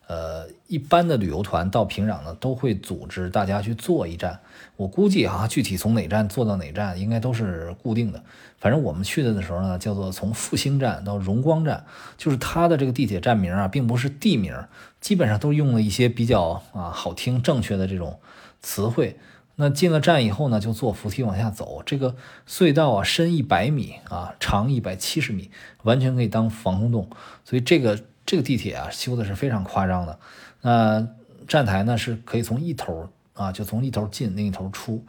[0.09, 4.39] 呃，一般的旅游团到平壤呢，都会组织大家去坐一站。
[4.77, 8.23] 我估计啊，具体从哪站坐到哪站，应该都是固定的。
[8.67, 11.85] 反正我们去的的时候呢，叫做从复兴站到荣光站，
[12.17, 14.53] 就是它的这个地铁站名啊，并不是地名，
[15.01, 18.19] 基本上都用了一些比较啊好听、正确的这种
[18.61, 19.21] 词汇。
[19.55, 21.81] 那进了站以后呢，就坐扶梯往下走。
[21.87, 22.17] 这个
[22.49, 25.53] 隧道啊，深一百米啊，长一百七十米，
[25.85, 27.09] 完全可以当防空洞。
[27.45, 27.97] 所以这个。
[28.27, 30.19] 这个地铁啊，修的是非常夸张的。
[30.63, 31.07] 那
[31.47, 35.05] 站台呢，是可以从一头啊，就从一头进另一头出。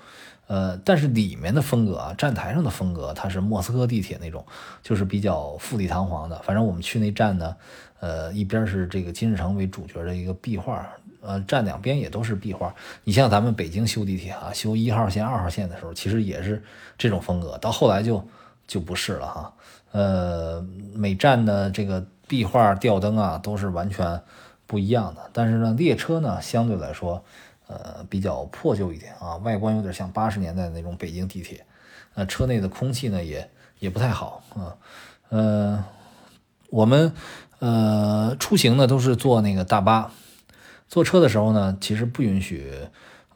[0.48, 4.46] 呃，但是里面的风格啊，站台上的风格，它是莫斯科地铁那种，
[4.82, 6.42] 就是比较富丽堂皇的。
[6.42, 7.56] 反正我们去那站呢，
[8.00, 10.88] 呃，一边是这个金日成为主角的一个壁画，
[11.22, 12.74] 呃，站两边也都是壁画。
[13.04, 16.64] 你像咱们北京修地铁啊，修一号线、二号线的时候，其实也是
[16.98, 17.58] 这种风格。
[17.60, 18.28] 到后来就
[18.66, 19.54] 就不是了哈。
[19.92, 22.06] 呃，每站的这个。
[22.30, 24.22] 壁画、吊灯啊，都是完全
[24.66, 25.30] 不一样的。
[25.32, 27.24] 但是呢，列车呢，相对来说，
[27.68, 31.66] 呃，比较破旧一点啊，外观有点像八十年代那种北京地铁。
[32.16, 33.50] 那车内的空气呢，也
[33.80, 34.76] 也不太好啊。
[35.30, 35.84] 呃，
[36.70, 37.14] 我们
[37.60, 40.12] 呃出行呢，都是坐那个大巴。
[40.88, 42.72] 坐车的时候呢，其实不允许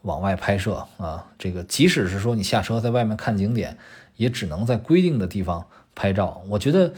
[0.02, 1.26] 往外拍摄啊。
[1.38, 3.78] 这个即使是说你下车在外面看景点，
[4.16, 6.42] 也只能在规定的地方拍照。
[6.48, 6.92] 我觉得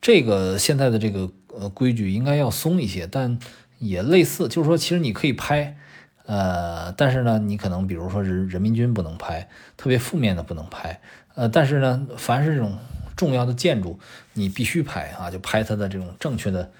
[0.00, 1.30] 这个现在的这个。
[1.52, 3.36] 呃，规矩应该要松一些，但
[3.80, 5.76] 也类似，就是说，其实你可以拍，
[6.30, 11.00] 呃，但是呢，你可能比如说人人民军不能拍，特别负面的不能拍，
[11.34, 12.78] 呃，但是呢，凡是这种
[13.16, 13.98] 重要的建筑，
[14.34, 16.70] 你必须拍啊，就拍它的这种正确的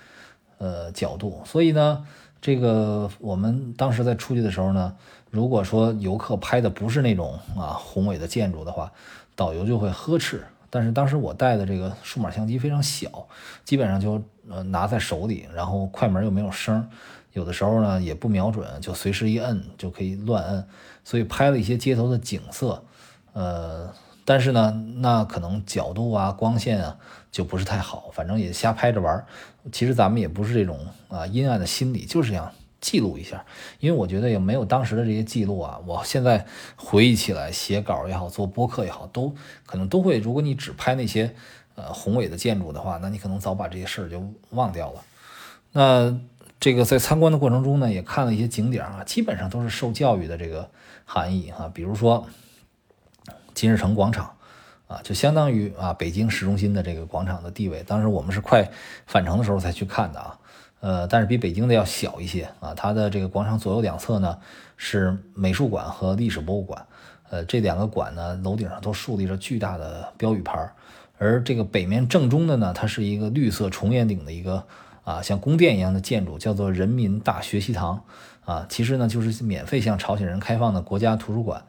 [0.58, 1.42] 呃角度。
[1.44, 2.06] 所以呢，
[2.40, 4.94] 这个我们当时在出去的时候呢，
[5.30, 8.92] 如果说游客拍的不是那种啊宏伟的建筑的话，
[9.34, 10.44] 导游就会呵斥。
[10.72, 13.26] 但是当时我带的这个数码相机非常小，
[13.64, 16.88] 基本上就呃拿在手里，然后快门又没有声，
[17.32, 20.66] 有的时候呢也不瞄准，就随时一摁就可以乱摁，
[21.04, 22.82] 所以拍了一些街头的景色，
[23.32, 23.92] 呃，
[24.24, 26.96] 但是呢那可能角度啊光线啊
[27.30, 29.24] 就不是太好，反正也瞎拍着玩。
[29.70, 32.52] 其实咱们也不是这种啊阴暗的心理，就是这样。
[32.80, 33.44] 记录一下，
[33.78, 35.78] 因为我觉得也没有当时的这些记录啊。
[35.84, 39.34] 我现在回忆起来，写稿也好，做播客也好，都
[39.66, 40.16] 可能都会。
[40.16, 41.34] 如果你只拍那些
[41.74, 45.02] 呃宏伟的建筑的话，那你可能早把这些事儿就忘掉了。
[45.72, 46.18] 那
[46.60, 50.68] 这个在参观的过程中呢，也看了一些景点啊，基本上都是受教育的这个
[51.06, 51.70] 含义哈。
[51.72, 52.26] 比如说
[53.54, 54.36] 金日成广场
[54.86, 57.82] 啊，就相当于啊北京市中心的这个广场的地位。
[57.84, 58.70] 当时我们是快
[59.06, 60.38] 返程的时候才去看的啊。
[60.80, 62.74] 呃，但是比北京的要小一些啊。
[62.74, 64.38] 它的这个广场左右两侧呢
[64.76, 66.86] 是美术馆和历史博物馆，
[67.30, 70.70] 呃，这两个馆呢楼顶上都竖立着巨大的标语牌
[71.16, 74.66] 而这个北面正中的呢，它是一个绿色重檐顶的一个
[75.04, 78.02] 啊像宫殿一样的建筑，叫做人民大学习堂
[78.44, 78.66] 啊。
[78.68, 81.62] 其实呢就是免费向朝鲜人开放的国家图书馆。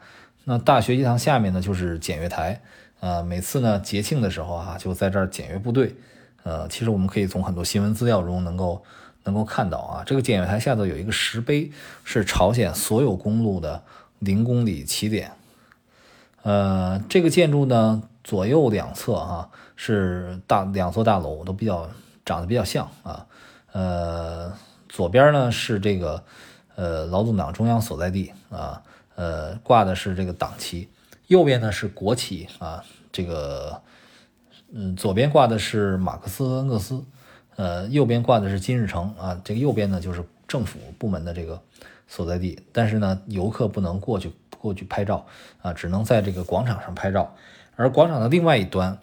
[0.44, 2.62] 那大学习堂下面呢就是检阅台，
[3.00, 5.96] 呃，每次呢节庆的时候啊就在这儿检阅部队。
[6.44, 8.84] 呃，其实我们可以从很多新闻资料中能够
[9.26, 11.72] 能够看到啊，这个检阅台下头有一个石碑，
[12.04, 13.84] 是朝鲜所有公路的
[14.18, 15.32] 零公里起点。
[16.42, 21.88] 呃，这个建筑呢，左右两侧哈是大两座大楼，都比较
[22.26, 23.26] 长得比较像啊。
[23.72, 24.54] 呃，
[24.90, 26.24] 左边呢是这个
[26.76, 28.82] 呃劳动党中央所在地啊，
[29.16, 30.90] 呃挂的是这个党旗，
[31.28, 33.82] 右边呢是国旗啊，这个
[34.72, 37.04] 嗯左边挂的是马克思恩格斯，
[37.56, 41.62] 呃右边挂的是金日成啊，这个右边呢就是政府部门的这个
[42.08, 44.32] 所在地，但是呢游客不能过去。
[44.62, 45.26] 过去拍照
[45.64, 47.34] 啊，只能在这个广场上拍照，
[47.76, 48.96] 而广场的另外一端，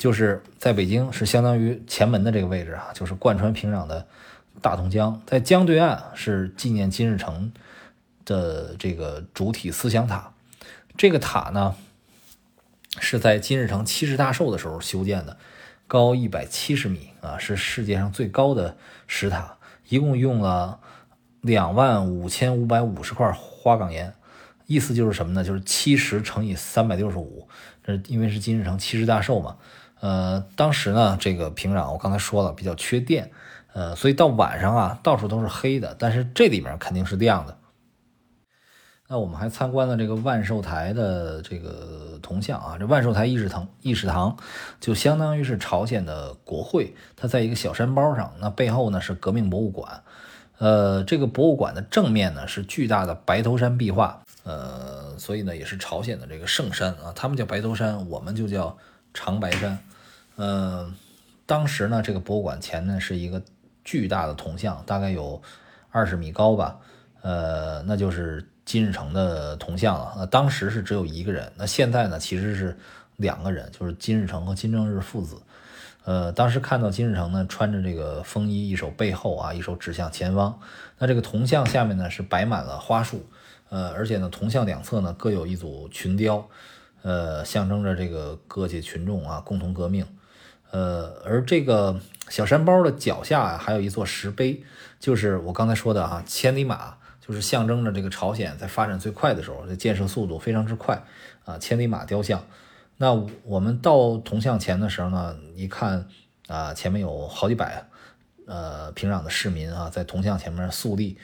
[0.00, 4.06] 就是在北京是相当于前门的这个位置啊，就是贯穿平壤的
[4.62, 7.52] 大同江，在江对岸是纪念金日成
[8.24, 10.32] 的这个主体思想塔。
[10.96, 11.74] 这个塔呢，
[12.98, 15.36] 是在金日成七十大寿的时候修建的，
[15.86, 19.58] 高一百七十米啊，是世界上最高的石塔，
[19.90, 20.80] 一共用了
[21.42, 24.14] 两万五千五百五十块花岗岩。
[24.64, 25.44] 意思就是什么呢？
[25.44, 27.46] 就是七十乘以三百六十五，
[27.84, 29.58] 这因为是金日成七十大寿嘛。
[30.00, 33.30] 呃，当时呢，这个平壤我刚才说了比较缺电，
[33.72, 37.56] 呃，所以到晚上啊，到处都是黑的，但是这里面肯定是亮的。
[39.08, 44.36] 那我们还参观了这个万寿台的这个铜像啊，这万寿台议事堂，议事堂
[44.78, 50.02] 就相当于是朝鲜的国会，它在一个小山包上，那背后呢是革命博物馆。
[50.58, 54.22] 呃，这个博物馆的正面呢是巨大的白头山壁画。
[54.44, 58.78] 呃，所以呢，也是朝鲜的这个圣山啊，他们叫白头山，我们就叫
[59.12, 59.78] 长白山。
[60.36, 60.94] 嗯，
[61.46, 63.42] 当时呢，这个博物馆前呢是一个
[63.84, 65.40] 巨大的铜像，大概有
[65.90, 66.78] 二十米高吧。
[67.22, 70.14] 呃，那就是金日成的铜像了。
[70.16, 72.74] 那当时是只有一个人，那现在呢，其实是
[73.16, 75.36] 两个人，就是金日成和金正日父子。
[76.06, 80.58] 呃，当时看到金日成呢，穿着这个风衣，一手背后啊，一手指向前方。
[80.98, 83.26] 那这个铜像下面呢，是摆满了花束。
[83.68, 86.48] 呃，而且呢，铜像两侧呢各有一组群雕，
[87.02, 90.06] 呃，象征着这个各界群众啊共同革命。
[90.70, 94.62] 呃，而这个小山包的脚下啊，还有一座石碑，
[94.98, 101.02] 就是我刚才说的啊，千里马，就是象征着这个朝鲜在发展最快的时候，这建设速度非常之快
[101.44, 102.44] 啊，千里马雕像。
[102.98, 103.12] 那
[103.44, 106.06] 我们到铜像前的时候呢，一看
[106.48, 107.86] 啊，前面有好几百
[108.46, 111.16] 呃平壤的市民啊，在铜像前面肃立。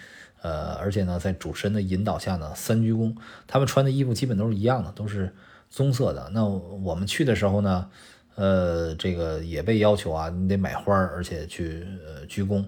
[0.43, 3.17] 呃，而且呢，在主持人的引导下呢，三鞠躬。
[3.49, 5.35] 他们穿的衣服基本都是一样的，都是
[5.71, 6.31] 棕色的。
[6.33, 7.91] 那我们去的时候呢，
[8.37, 12.65] 呃，这个也被要求啊，你得买花，而且去呃鞠躬，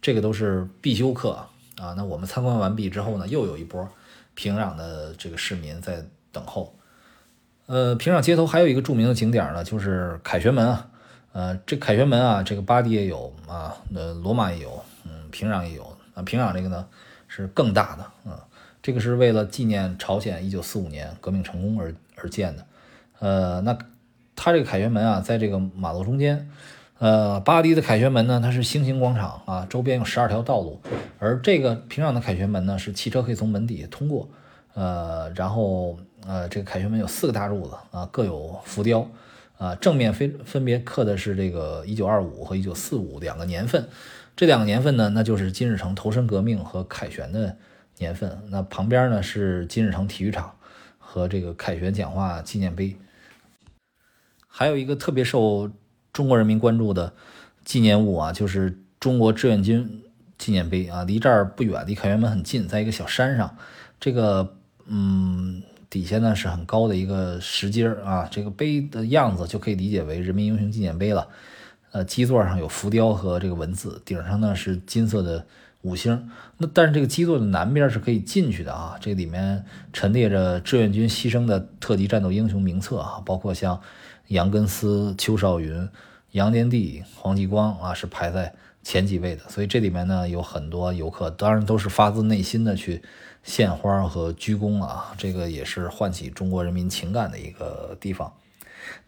[0.00, 1.32] 这个都是必修课
[1.76, 1.92] 啊。
[1.94, 3.86] 那我们参观完毕之后呢，又有一波
[4.34, 6.02] 平壤的这个市民在
[6.32, 6.74] 等候。
[7.66, 10.88] 呃，平壤街头还有一个著名的景点呢，就是凯旋门啊。
[11.32, 16.22] 呃，这凯旋门啊，这个巴黎也有啊，呃，罗马也有，嗯，平壤也有啊。
[16.22, 16.88] 平壤这个呢。
[17.30, 18.32] 是更大的，嗯，
[18.80, 22.66] 这个是为了纪念朝鲜一九四五年革命成功而而建的，
[23.18, 23.76] 呃，那
[24.40, 26.48] 它这个凯旋门啊，在这个马路中间，
[27.00, 30.80] 呃，巴黎的凯旋门呢，它是星形广场啊，周边有十二条道路，
[31.18, 34.28] 而这个平壤的凯旋门呢，是汽车可以从门底下通过，
[34.74, 39.10] 呃，然后呃，这个凯旋门有四个大柱子啊，各有浮雕，
[39.58, 43.88] 啊，正面分分别刻的是这个一九二五和一九四五两个年份。
[44.36, 47.56] 这两个年份呢，那就是金日成投身革命和凯旋的
[47.98, 48.38] 年份。
[48.50, 50.52] 那旁边呢是金日成体育场
[50.96, 52.96] 和这个凯旋讲话纪念碑。
[54.58, 55.70] 还有一个特别受
[56.12, 57.12] 中国人民关注的
[57.64, 60.02] 纪念物啊，就是中国志愿军
[60.36, 63.56] 纪念碑啊，离这儿不远，离凯旋门很近，在一个小山上。
[64.00, 64.56] 这个
[64.86, 71.28] 嗯，底下呢是很高的一个石阶儿啊，这个碑的样子就可以理解为人民英雄纪念碑了。
[71.92, 75.46] 呃，基座上有浮雕和这个文字，顶上呢是金色的
[75.82, 76.28] 五星。
[76.56, 83.80] 那但是这个基座的南边是可以进去的啊，这里面陈列着志愿军牺牲的特级战斗英雄名册啊，包括像
[84.28, 85.88] 杨根思、邱少云、
[86.30, 89.42] 杨连地、黄继光啊，是排在前几位的。
[89.48, 93.02] 所以这里面呢有很多游客，当然都是发自内心的去
[93.42, 98.32] 献花和鞠躬啊，这个也是唤起中国人民情感的一个地方。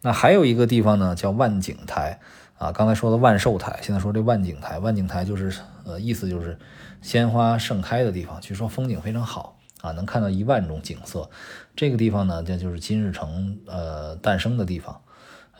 [0.03, 2.18] 那还有一个地方呢，叫万景台。
[2.59, 5.51] 啊，刚才说的万寿台，现在说这万景台，万景台就是
[5.87, 6.59] 呃，意思就是
[7.01, 11.31] 鲜花盛开的地方，据说风景非常好啊，能看到一万种景色。
[11.75, 15.01] 这个地方呢，这就是金日成呃诞生的地方，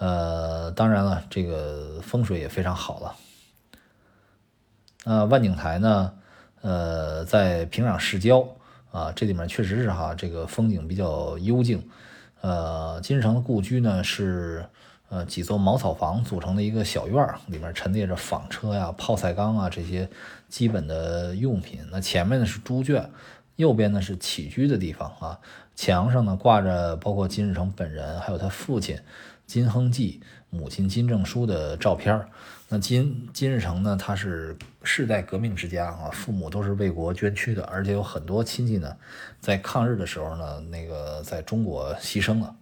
[0.01, 3.17] 呃，当然了，这个风水也非常好了。
[5.05, 6.13] 呃，万景台呢，
[6.63, 8.45] 呃，在平壤市郊
[8.91, 11.89] 啊，这里面确实是哈，这个风景比较幽静。
[12.41, 14.65] 呃，金日成的故居呢是。
[15.13, 20.09] 呃几座茅草房组成的一个小院儿，里面陈列着纺车呀、泡菜缸啊这些
[20.49, 21.81] 基本的用品。
[21.91, 23.11] 那前面呢是猪圈，
[23.57, 25.41] 右边呢是起居的地方啊。
[25.75, 29.01] 墙上呢挂着包括金日成本人，还有他父亲
[29.51, 32.25] 金亨济、母亲金正书的照片。
[32.69, 38.97] 那金金日成呢，他是世代革命之家啊，父母都是为国捐躯的，而且有很多亲戚呢，
[39.41, 42.55] 在抗日的时候呢，那个在中国牺牲了。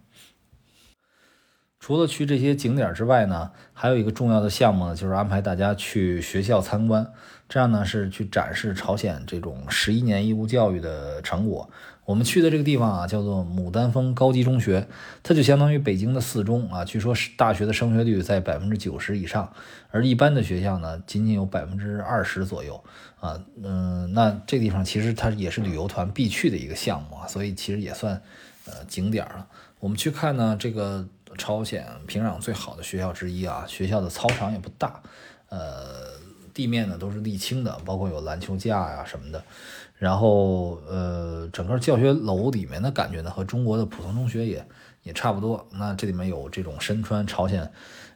[1.79, 7.07] 除了去这些景点之外呢，还有一个重要的项目呢，就是安排大家去学校参观，
[7.47, 11.69] 这样呢是去展示朝鲜这种十一年义务教育的成果。
[12.09, 14.87] 我们去的这个地方啊，叫做牡丹峰高级中学，
[15.21, 16.83] 它就相当于北京的四中啊。
[16.83, 19.53] 据说是大学的升学率在百分之九十以上，
[19.91, 22.83] 而一般的学校呢，仅仅有百分之二十左右
[23.19, 23.39] 啊。
[23.61, 28.19] 嗯，那这地方其实它也是旅游团必去的一个项目啊，所以其实也算
[28.65, 29.45] 呃景点了。
[29.79, 31.07] 我们去看呢，这个。
[31.37, 34.99] 朝鲜平壤最好的学校之一啊，学校的操场也不大，
[35.49, 36.07] 呃，
[36.55, 39.41] 地面呢都是沥青的，包括有篮球架呀什么的。
[39.99, 44.65] 然后呃，整个教学楼里面的感觉呢，和中国的普通中学也
[45.03, 45.67] 也差不多。
[45.73, 47.69] 那这里面有这种身穿朝鲜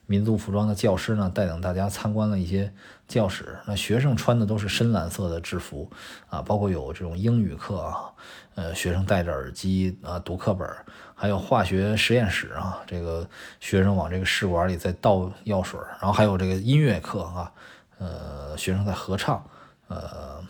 [0.06, 2.74] 民族服装的教师呢，带领大家参观了一些
[3.08, 3.58] 教室。
[3.68, 5.92] 那学生穿的都是深蓝色的制服
[6.30, 8.12] 啊，包括有这种英语课啊，
[8.56, 10.68] 呃，学生戴着耳机啊读课本。
[11.16, 13.26] 还有化学实验室啊，这个
[13.60, 17.52] 学生往这个试管里再倒药水，然后还有这个音乐课啊，
[17.98, 19.42] 呃，学生在合唱，
[19.88, 20.44] 呃，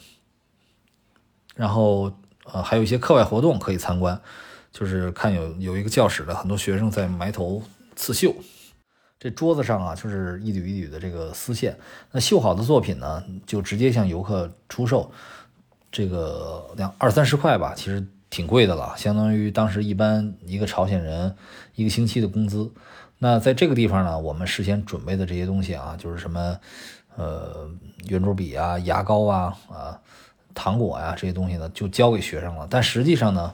[1.56, 2.12] 然后
[2.51, 4.20] 呃还有一些课外活动可以参观，
[4.72, 7.62] 就是看有有一个教室的很多学生在埋头
[7.95, 8.34] 刺绣，
[9.20, 11.78] 这桌子上啊就是一缕一缕的这个丝线，
[12.12, 15.12] 那绣好的作品呢就直接向游客出售，
[15.91, 18.06] 这个两二三十块吧，其实。
[18.34, 21.36] 挺贵的了，相当于当时一般一个朝鲜人
[21.76, 22.72] 一个星期的工资。
[23.20, 26.58] 那在这个地方呢，我们事先准备的这些东西啊，就是什么
[27.16, 27.70] 呃
[28.08, 30.01] 圆珠笔啊、牙膏啊、啊
[30.54, 32.68] 糖果呀这些东西呢，就交给学生了。
[32.70, 33.54] 但实际上呢，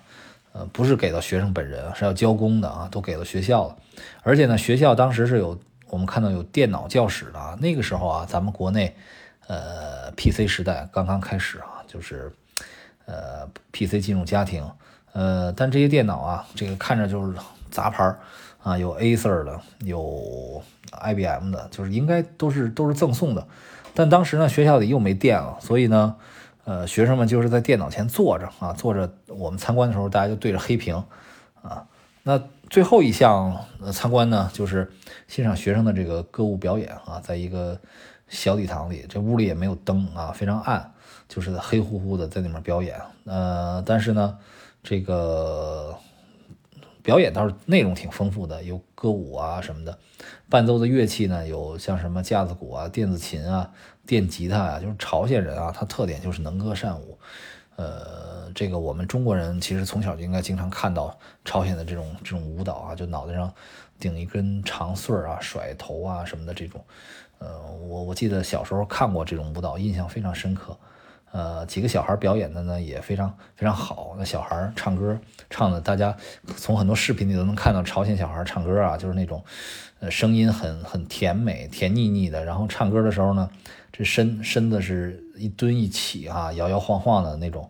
[0.53, 3.75] 呃，不是给到学生本人，是要交工的啊，都给了学校了。
[4.23, 5.57] 而且呢，学校当时是有
[5.89, 7.57] 我们看到有电脑教室的啊。
[7.59, 8.95] 那个时候啊，咱们国内
[9.47, 12.31] 呃 PC 时代刚刚开始啊，就是。
[13.11, 14.63] 呃，PC 进入家庭，
[15.13, 17.35] 呃，但这些电脑啊，这个看着就是
[17.71, 18.15] 杂牌
[18.61, 23.47] 啊，有 Acer 的，有 IBM 的，就是应该都是都是赠送的。
[23.95, 26.15] 但当时呢，学校里又没电了，所以呢，
[26.69, 29.11] 呃，学生们就是在电脑前坐着啊，坐着。
[29.25, 31.03] 我们参观的时候，大家就对着黑屏
[31.63, 31.87] 啊。
[32.21, 32.39] 那
[32.69, 34.91] 最后一项参观呢，就是
[35.27, 37.79] 欣赏学生的这个歌舞表演啊，在一个
[38.27, 40.93] 小礼堂里，这屋里也没有灯啊，非常暗。
[41.27, 44.37] 就是黑乎乎的在里面表演，呃，但是呢，
[44.83, 45.95] 这个
[47.01, 49.97] 表演倒是内容挺丰富的，有歌舞啊什么的，
[50.49, 53.71] 伴奏的乐器呢有像什么架子鼓啊、电子琴啊、
[54.09, 57.15] 电吉他啊，就是朝鲜人啊，他特点就是能歌善舞，
[57.75, 63.53] 呃，这个我们中国人其实从小就应该经常看到朝鲜的这种这种舞蹈啊，就脑袋上
[63.99, 66.83] 顶一根长穗儿啊、甩头啊什么的这种，
[67.37, 70.75] 呃，我我记得小时候看过这种舞蹈，印象非常深刻。
[71.31, 74.15] 呃，几个小孩表演的呢也非常非常好。
[74.17, 75.15] 那小孩唱歌
[75.47, 76.17] 唱的，大家
[76.57, 79.45] 从很多视频里都能看到朝鲜小孩唱歌啊，就是那种，
[79.99, 82.43] 呃，声音很很甜美、甜腻腻的。
[82.43, 83.49] 然后唱歌的时候呢，
[83.91, 87.69] 这身身子是一蹲一起啊，摇摇晃晃的那种，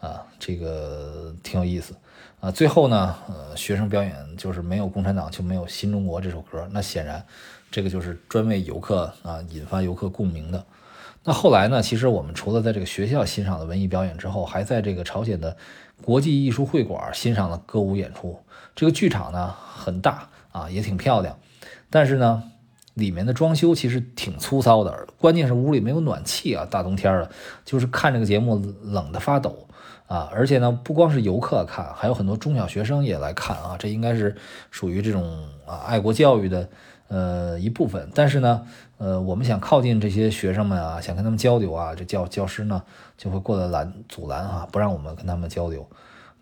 [0.00, 1.94] 啊，这个挺有意思。
[2.40, 6.68] 啊，最后呢，呃，学生表演就是没有共产党就没有新中国这首歌。
[6.70, 7.24] 那显然，
[7.70, 10.64] 这个就是专为游客啊引发游客共鸣的。
[11.24, 11.82] 那后来呢？
[11.82, 15.56] 其实我们除了在这个学校欣赏了文艺表演之后，还在这个朝鲜的
[16.00, 18.38] 国际艺术会馆欣赏了歌舞演出。
[18.76, 21.36] 这个剧场呢很大啊，也挺漂亮，
[21.90, 22.42] 但是呢，
[22.94, 25.06] 里面的装修其实挺粗糙的。
[25.18, 27.30] 关键是屋里没有暖气啊，大冬天的，
[27.64, 29.66] 就是看这个节目冷得发抖
[30.06, 30.28] 啊。
[30.32, 33.76] 而且呢，不光是游客看，还有很多中小学生也来看啊。
[33.78, 34.36] 这应该是
[34.70, 36.68] 属于这种啊爱国教育的。
[37.08, 38.66] 呃，一部分，但是呢，
[38.98, 42.82] 呃，我们想靠近这些学生们啊，想跟他们交流啊，这教教师呢
[43.16, 45.88] 就会过来拦阻拦啊，不让我们跟他们交流。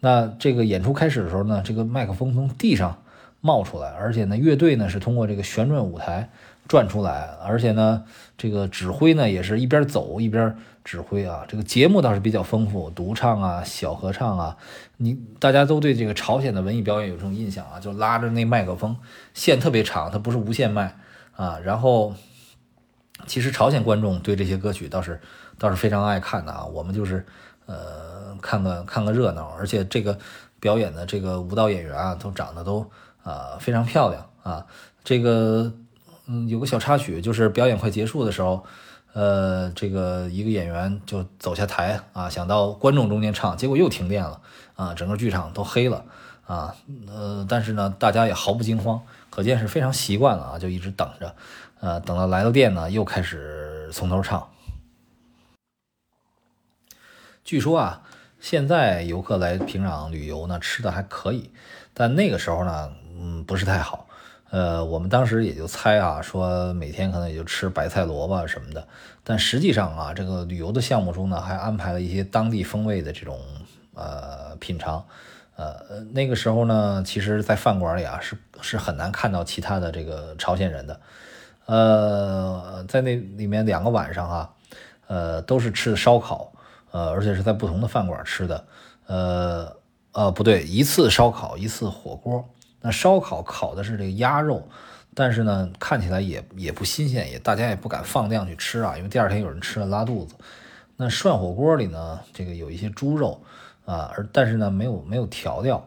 [0.00, 2.96] 那这个演出开始的时候呢，这个麦克风从地上
[3.44, 6.30] 冒出来，而且呢，乐队呢是通过这个旋转舞台
[6.66, 8.04] 转出来，而且呢，
[8.38, 10.56] 这个指挥呢也是一边走一边。
[10.84, 14.54] 指挥啊，这个节目倒是比较丰富，独唱啊，小合唱啊，
[14.98, 18.94] 你大家都对这个朝鲜的文艺表演有这种印象啊，就拉着那麦克风，
[19.32, 20.94] 线特别长，它不是无线麦
[21.36, 21.58] 啊。
[21.64, 22.12] 然后，
[23.26, 25.18] 其实朝鲜观众对这些歌曲倒是
[25.58, 26.66] 倒是非常爱看的啊。
[26.66, 27.24] 我们就是
[27.64, 30.18] 呃看个看个热闹，而且这个
[30.60, 32.86] 表演的这个舞蹈演员啊，都长得都
[33.24, 34.66] 啊非常漂亮啊。
[35.02, 35.72] 这个
[36.26, 38.64] 嗯有个小插曲，就是表演快结束的时候，
[39.12, 44.40] 呃，这个一个演员就走下台啊，想到观众中间唱，结果又停电了
[44.76, 46.04] 啊，整个剧场都黑了
[46.46, 46.74] 啊，
[47.08, 49.00] 呃，但是呢，大家也毫不惊慌，
[49.30, 51.34] 可见是非常习惯了啊，就一直等着，
[51.80, 54.48] 呃，等到来了电呢，又开始从头唱。
[57.44, 58.02] 据说啊，
[58.40, 61.50] 现在游客来平壤旅游呢，吃的还可以，
[61.92, 62.92] 但那个时候呢，
[63.24, 64.06] 嗯，不是太好。
[64.50, 68.86] 呃，我们当时也就猜啊，说每天可能也就吃白菜萝卜什么的，
[69.24, 73.40] 但实际上啊，这个旅游的项目中呢，还安排了一些当地风味的这种
[73.94, 75.02] 呃品尝。
[75.56, 81.00] 呃，那个时候呢，其实，在饭馆里啊，是是很难看到其他的这个朝鲜人的。
[81.64, 84.50] 呃，在那里面两个晚上啊，
[85.06, 86.52] 呃，都是吃的烧烤。
[86.90, 88.64] 呃，而且是在不同的饭馆吃的，
[89.06, 89.76] 呃，
[90.12, 92.48] 呃，不对，一次烧烤，一次火锅。
[92.84, 94.68] 那烧烤烤的是这个鸭肉，
[95.14, 100.34] 但是呢，看起来也也不新鲜，也大家也不敢放量去吃啊，因为第二天有人吃了拉肚子。
[100.96, 103.40] 那涮火锅里呢，这个有一些猪肉
[103.86, 105.82] 啊，而但是呢，没有没有调料，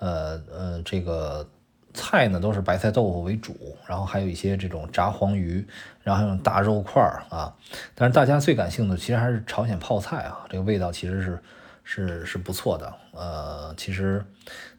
[0.00, 1.48] 呃呃，这个。
[1.92, 5.66] 菜呢都是白菜豆腐为主，然后还有一些这种炸黄鱼，
[6.04, 7.52] 然后还有大肉块儿啊。
[7.96, 11.42] 但是大家最感兴趣的其实还是朝鲜泡菜啊，这个味道其实是
[11.82, 12.94] 是是不错的。
[13.12, 14.24] 呃，其实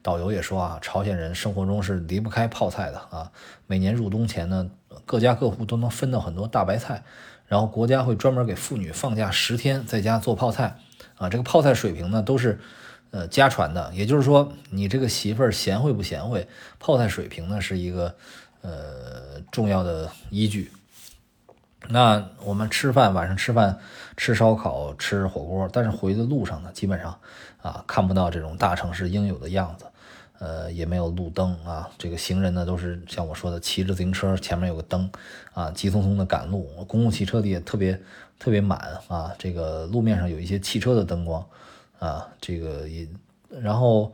[0.01, 3.32] 导游也说啊，朝鲜人生活中是离不开泡菜的啊。
[3.67, 4.69] 每年入冬前呢，
[5.05, 7.03] 各家各户都能分到很多大白菜，
[7.47, 10.77] 然后国家会专门给妇女放假十天，在家做泡菜
[11.15, 11.29] 啊。
[11.29, 12.59] 这个泡菜水平呢都是。
[13.13, 16.47] 呃，家传的，也就是说，你这个媳妇贤惠不贤惠，
[16.79, 18.15] 泡菜水平呢是一个
[18.61, 20.71] 呃重要的依据。
[21.89, 23.77] 那我们吃饭，晚上吃饭，
[24.15, 27.17] 吃烧烤，吃火锅，但是回的路上呢，基本上
[27.61, 29.86] 啊看不到这种大城市应有的样子，
[30.39, 35.09] 呃，也没有路灯啊，这个行人呢都是像我说的，骑着自行车，前面有个灯
[35.53, 37.99] 啊，急匆匆的赶路，公共汽车里也特别
[38.39, 41.45] 特别满啊，这个路面上有一些汽车的灯光。
[41.99, 43.07] 啊，这个也，
[43.61, 44.11] 然后，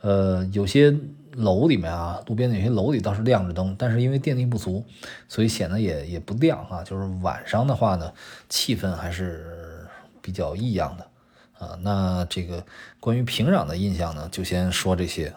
[0.00, 0.92] 呃，有些
[1.38, 4.84] 楼里面啊，路边的有些楼里倒是亮着灯，但是因为电力不足，
[5.28, 6.82] 所以显得也也不亮啊。
[6.84, 8.12] 就是晚上的话呢，
[8.48, 9.86] 气氛还是
[10.20, 11.78] 比较异样的啊。
[11.82, 12.64] 那这个
[13.00, 15.32] 关于平壤的印象呢，就先说这些。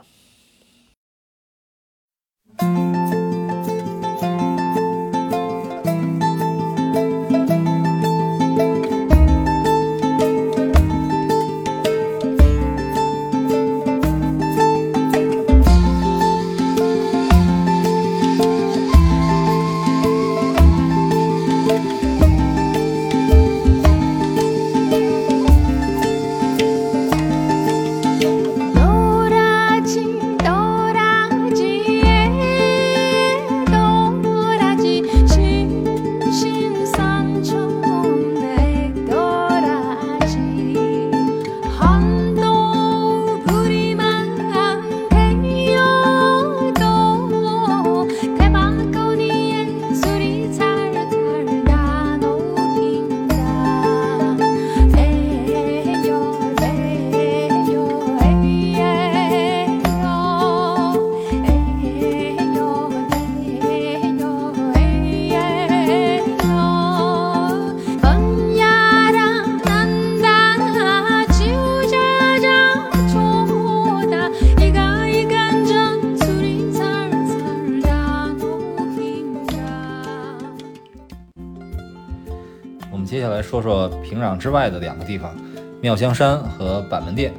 [84.42, 85.36] 之外的两个地方，
[85.80, 87.32] 妙香山和板门店。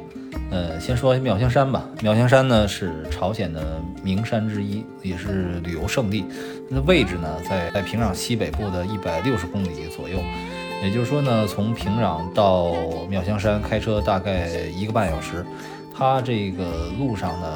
[0.49, 1.83] 呃，先说妙香山吧。
[2.01, 6.23] 妙香山呢是朝鲜的名山之一，也是旅游胜地。
[6.69, 10.17] 它的位置呢在在平壤西北部的一百六十公里左右。
[10.81, 12.73] 也就是说呢，从平壤到
[13.09, 15.45] 妙香山开车大概一个半小时。
[15.95, 17.47] 它这个路上呢，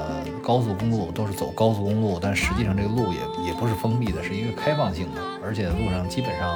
[0.44, 6.48] 高速公路都是走高速公路，但实际上这个路也也不是封闭的，是一个开放性的，而且路上基本上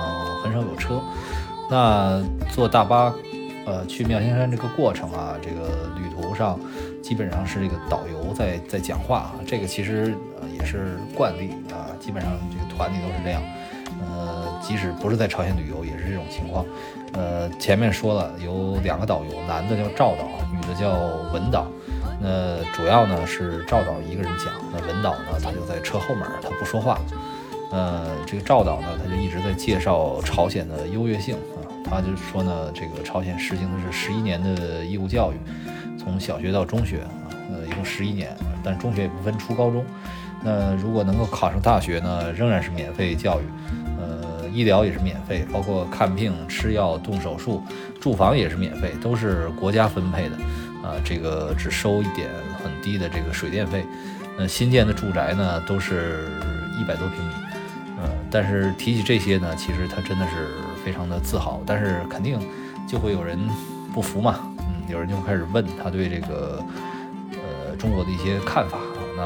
[0.44, 1.02] 很少有车。
[1.72, 2.22] 那
[2.54, 3.14] 坐大巴，
[3.66, 6.60] 呃，去妙香山这个过程啊，这个旅途上
[7.02, 13.42] 基本上是这个导游在在讲话啊，这个其实呃也是惯例啊，基本上这个团里都是这样，
[14.02, 16.66] 呃，即使不是在朝鲜旅游也是这种情况，
[17.14, 20.92] 呃，前面说了有两个导游，男的叫赵导，女的叫
[21.32, 21.68] 文导，
[22.20, 27.00] 那主要呢是赵导一个人讲，那文导呢他就在车后门，他不说话，
[27.72, 31.38] 呃，这个赵导呢他就一直在介绍朝鲜的优越性。
[31.92, 35.36] 他就是说呢，这个朝鲜实行的是十一年的义务教育，
[36.00, 37.12] 从小学到中学啊，
[37.52, 38.34] 呃，一共十一年，
[38.64, 39.84] 但中学也不分初高中，
[40.42, 43.44] 那如果能够考上大学呢，仍然是免费教育，
[44.00, 47.62] 呃，医疗也是免费，包括看病、吃药、动手术、
[48.00, 50.38] 住房也是免费，都是国家分配的，
[50.88, 52.30] 啊，这个只收一点
[52.64, 53.84] 很低的这个水电费。
[54.38, 56.30] 那新建的住宅呢，都是
[56.80, 57.34] 一百多平米，
[58.02, 60.48] 呃，但是提起这些呢，其实他真的是
[60.84, 62.40] 非常的自豪，但是肯定
[62.88, 63.38] 就会有人
[63.94, 66.64] 不服嘛，嗯，有人就开始问他对这个
[67.32, 68.78] 呃中国的一些看法，
[69.16, 69.26] 那。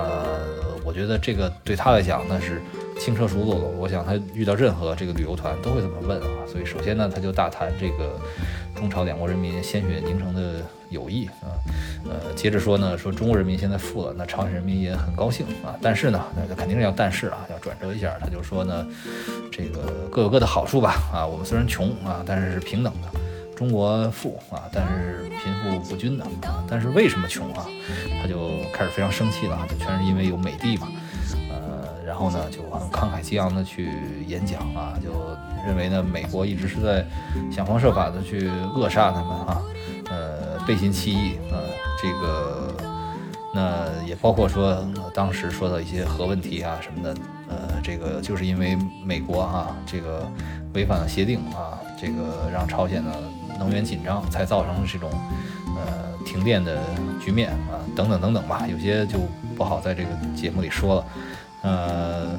[0.88, 2.62] 我觉得这个对他来讲那是
[3.00, 3.66] 轻车熟路了。
[3.76, 6.28] 我想他遇到任何这个旅游团都会这么问啊。
[6.46, 8.16] 所以首先呢，他就大谈这个
[8.76, 11.50] 中朝两国人民鲜血凝成的友谊啊。
[12.08, 15.74] 呃，接着说呢，说中国人民现在富了，那朝鲜人民也很高兴啊。
[15.82, 18.16] 但是呢，那肯定是要但是啊，要转折一下。
[18.20, 18.86] 他就说呢，
[19.52, 21.26] 这个各有各的好处吧啊。
[21.26, 23.20] 我们虽然穷啊，但是是平等的。
[23.56, 26.62] 中国富啊，但是贫富不均的啊。
[26.70, 27.66] 但是为什么穷啊？
[28.22, 30.92] 他就开始非常生气了，就全是因为有美帝嘛。
[32.06, 33.90] 呃，然后呢，就很慷慨激昂的去
[34.28, 35.10] 演讲啊，就
[35.66, 37.06] 认为呢，美国一直是在
[37.52, 39.62] 想方设法的去扼杀他们啊，
[40.10, 41.58] 呃，背信弃义啊。
[42.02, 42.76] 这个
[43.54, 47.16] 那也包括说当时说到一些核问题啊什么的，
[47.50, 50.30] 呃，这个就是因为美国啊这个
[50.74, 53.12] 违反了协定啊，这个让朝鲜呢。
[53.58, 55.10] 能源紧张才造成这种
[55.78, 56.78] 呃停电的
[57.24, 59.18] 局面啊，等等等等吧，有些就
[59.56, 61.06] 不好在这个节目里说了。
[61.66, 62.38] 呃，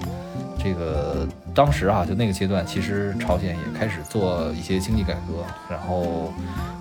[0.56, 6.32] 这个当时啊，就那个阶段，其实朝鲜也开始做一些经济改革，然后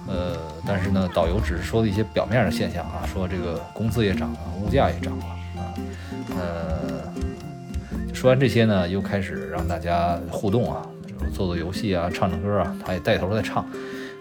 [0.07, 5.73] 呃，但是呢，导游只是说了一些表面的现象啊，说这个工资也涨了，物价也涨了啊。
[6.37, 10.85] 呃，说完这些呢，又开始让大家互动啊，
[11.33, 13.65] 做做游戏啊，唱唱歌啊，他也带头在唱。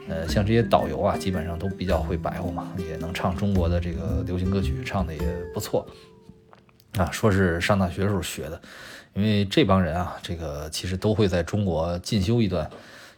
[0.08, 5.20] 呃，像这些导游啊，基本上都比较会白话嘛，也能唱中国的这个流行歌曲，唱的也
[5.52, 5.86] 不错
[6.99, 7.11] 啊。
[7.12, 8.61] 说是上大学时候学的，
[9.14, 12.68] 因为这帮人啊，这个其实都会在中国进修一段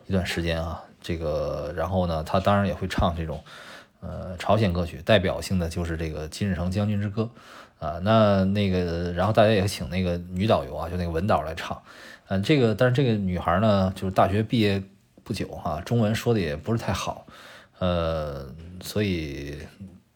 [0.06, 0.82] 一段时间啊。
[1.00, 3.42] 这个，然后呢，他当然也会唱这种
[4.00, 7.30] 呃朝鲜歌曲，代表性的就是这个金日成将军之歌
[7.78, 7.98] 啊。
[8.02, 11.80] 那那个，然后大家也请那个女导游啊，就那个文导来唱。
[12.28, 14.82] 嗯，这个，但是这个女孩呢，就是大学毕业。
[15.24, 17.26] 不久哈，中文说的也不是太好，
[17.80, 18.46] 呃，
[18.80, 19.58] 所以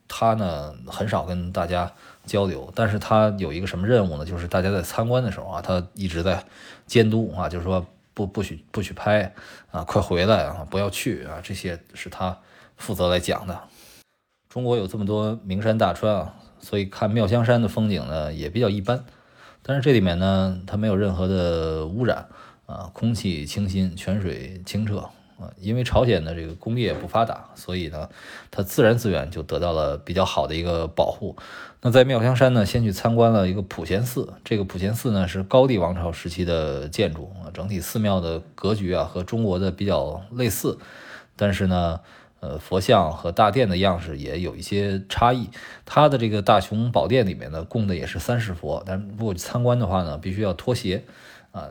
[0.07, 1.93] 他呢很少跟大家
[2.31, 2.72] 交流。
[2.74, 4.24] 但是他有一个什么任务呢？
[4.24, 6.45] 就是大家在参观的时候啊，他一直在
[6.87, 9.35] 监督啊，就是说不不许不许拍
[9.72, 12.39] 啊，快回来啊，不要去啊，这些是他
[12.76, 13.61] 负责来讲的。
[14.49, 19.05] 中国有这么多名山大川啊，所以看妙香山的风景呢也比较一般。
[19.62, 22.28] 但是这里面呢，它没有任何的污染。
[22.66, 25.11] 啊，空气清新，泉水清澈
[25.41, 25.51] 啊。
[25.59, 28.09] 因为朝鲜的这个工业不发达，所以呢，
[28.51, 31.36] 它自然资源就得到了比较好的一个保护。
[31.82, 34.34] 那在妙香山呢，先去参观了一个普贤寺。
[34.45, 40.78] 这个普贤寺呢是高帝王朝时期的建筑啊，整体寺庙的格局啊和中国的比较类似，
[41.36, 42.01] 但是呢，
[42.41, 45.49] 呃，佛像和大殿的样式也有一些差异。
[45.86, 51.05] 它的这个大雄宝殿里面呢供的也是三世佛，但如果参观的话呢，必须要脱鞋
[51.53, 51.70] 啊。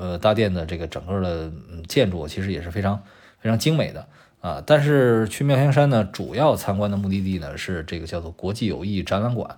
[0.00, 1.52] 呃大殿的这个整个的
[1.86, 3.00] 建筑其实也是非常
[3.38, 4.06] 非常精美的
[4.40, 4.62] 啊。
[4.66, 9.56] 但是去妙香山呢，主要参观的目的地呢是这个叫做国际友谊展览馆。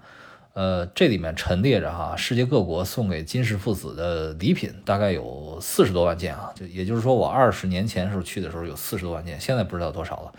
[0.54, 6.52] 呃，这里面陈列着哈世界各国送给金氏父子的礼品，大概有四十多万件啊。
[6.54, 10.32] 就也就是说，我二十年前时候去的时候有四十多万件，现在不知道多少了。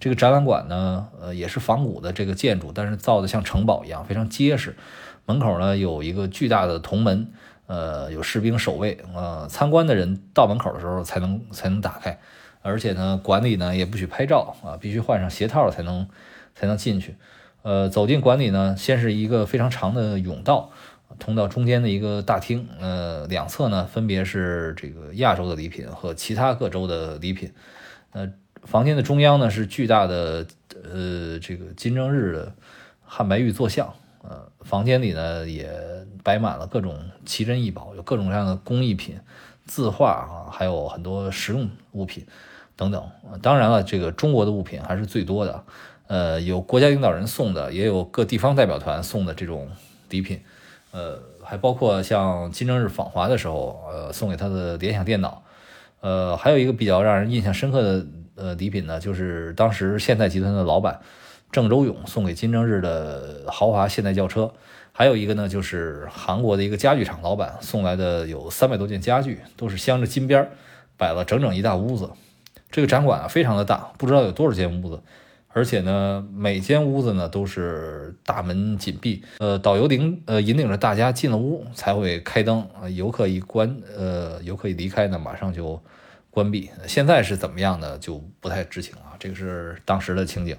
[0.00, 4.74] 这个展览馆呢，呃，也是仿古的这个建筑，但是造的像城堡一样，非常结实。
[5.26, 7.28] 门口呢有一个巨大的铜门。
[7.72, 12.18] 呃，有士兵守卫，呃，参观的人到门口的时候才能才能打开，
[12.60, 16.06] 而且呢，馆里呢也不许拍照啊，必须换上鞋套才能
[16.54, 17.16] 才能进去。
[17.62, 20.70] 呃，走进馆里呢，先是一个非常长的甬道，
[21.18, 27.54] 通到中间的一个大厅，呃，两侧呢分别是这个亚洲的礼品和其他各州的礼品。
[28.12, 28.30] 呃，
[28.64, 30.46] 房间的中央呢是巨大的
[30.92, 32.52] 呃这个金正日的
[33.02, 33.94] 汉白玉坐像。
[34.22, 35.68] 呃，房间里呢也
[36.22, 39.18] 摆满了各种奇珍异宝，有各种各样的工艺品、
[39.66, 42.24] 字画啊，还有很多实用物品
[42.76, 43.04] 等等。
[43.42, 45.64] 当然了，这个中国的物品还是最多的。
[46.06, 49.68] 呃，有国家领导人送的，也有各地方代表团送的这种
[50.10, 50.40] 礼品。
[50.92, 55.42] 呃，还包括像金正日访华的时候，呃，送给他的联想电脑。
[56.00, 58.06] 呃，还有一个比较让人印象深刻的
[58.36, 61.00] 呃礼品呢，就是当时现代集团的老板。
[61.52, 64.52] 郑周永送给金正日的豪华现代轿车，
[64.90, 70.50] 还有一个呢，就是韩国的一个家具厂老板送来的，有三百多件家具，都是镶着金边，
[70.96, 72.10] 摆了整整一大屋子。
[72.70, 75.02] 这个展馆啊，非常的大，不知道有多少间屋子，
[75.48, 85.78] 而且呢，每间屋子呢都是大门紧闭，呃，导游领呃引领着大家进了屋才会开灯，呃，游客一关，呃，游客一离开呢，马上就
[86.30, 86.70] 关闭。
[86.86, 87.98] 现在是怎么样呢？
[87.98, 89.02] 就不太知情了。
[89.18, 90.56] 这个是当时的情景。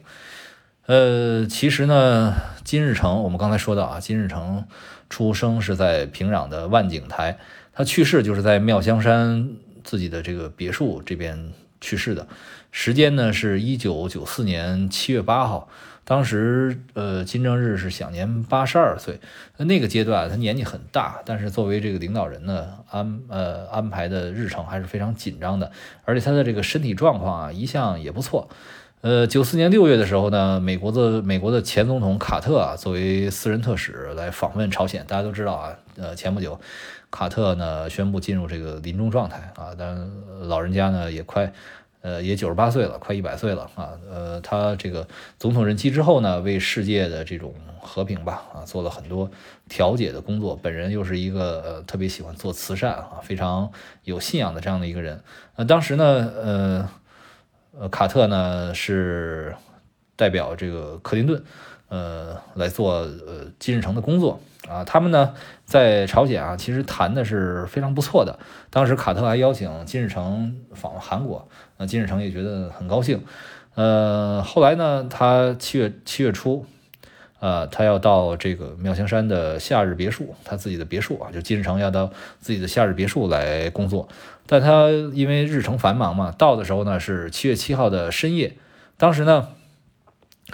[0.85, 4.65] 呃，其实呢，金日成，我们刚才说到啊，金日成
[5.09, 7.37] 出生是在平壤的万景台，
[7.71, 9.51] 他去世就是在妙香山
[9.85, 12.27] 自己的这个别墅这边去世的。
[12.71, 15.69] 时间呢是一九九四年七月八号，
[16.03, 19.21] 当时呃金正日是享年八十二岁。
[19.55, 25.71] 那个阶段他年纪很大，但是作为这个领导人呢，安呃安排的日程还是非常紧张的，
[26.03, 28.49] 而且他的这个身体状况啊一向也不错。
[29.03, 35.03] 呃，九四年六月的时候呢，美国的美国的前总统卡特啊，作为私人特使来访问朝鲜。
[35.05, 36.57] 大家都知道啊，呃前不久
[37.11, 40.09] 卡特呢宣布进入这个临终状态啊，但
[40.47, 41.51] 老人家呢也快。
[41.99, 43.91] 呃，也九十八岁了，快一百岁了啊。
[44.09, 45.07] 呃，他这个
[45.39, 49.29] 总统任期之后呢，为世界的这种和平吧，啊，做了很多
[49.69, 50.57] 调解的工作。
[50.61, 53.69] 本人又是一个特别喜欢做慈善啊，非常
[54.03, 55.21] 有信仰的这样的一个人。
[55.55, 56.89] 呃，当时呢，呃，
[57.77, 59.55] 呃，卡特呢是
[60.15, 61.43] 代表这个克林顿，
[61.89, 64.39] 呃，来做呃金日成的工作。
[64.69, 65.33] 啊，他们呢
[65.65, 68.39] 在朝鲜啊，其实谈的是非常不错的。
[68.69, 73.21] 当时卡特还邀请金日成访问韩国，那金日成也觉得很高兴。
[73.75, 76.65] 呃，后来呢，他七月七月初，
[77.43, 84.07] 呃，他要到这个妙香山的夏日别墅，他自己的别墅啊，就金日成要到自己的夏日别墅来工作。
[84.45, 88.53] 但他因为日程繁忙嘛，到的时候呢是七月七号的深夜，
[88.97, 89.49] 当时呢。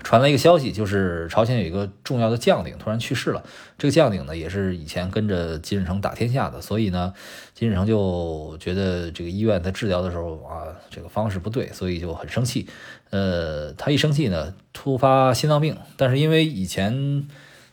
[0.04, 3.44] 传来一个消息，就是朝鲜有一个重要的将领突然去世了。
[3.78, 7.12] 这个将领呢，也是以前跟着金日成打天下的，所以呢，
[7.56, 12.68] 金日成就觉得这个医院在治疗的时候啊，这个方式不对，所以就很生气。
[13.10, 15.78] 呃，他一生气呢，突发心脏病。
[15.98, 17.28] 但是因为以前，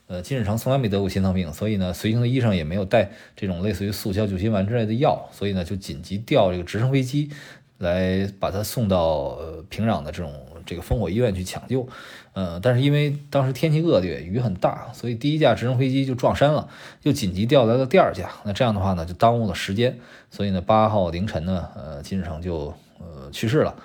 [0.07, 7.31] 呃，金日成从来没得过心脏病，所以呢，随行的医生也没有带这种类似于速效救心丸之类的药，所以呢，就紧急调这个直升飞机
[7.79, 10.33] 来把他送到平壤的这种。
[10.69, 11.87] 这个烽火医院去抢救，
[12.33, 16.69] 呃，但是因为当时天气恶劣，雨很大，所以第一架直升飞机就撞山了，
[17.05, 18.29] 又紧急调来了第二架。
[18.43, 19.97] 那这样的话呢，就耽误了时间，
[20.29, 23.77] 所以呢，八号凌晨呢，呃，金日成就呃去世了。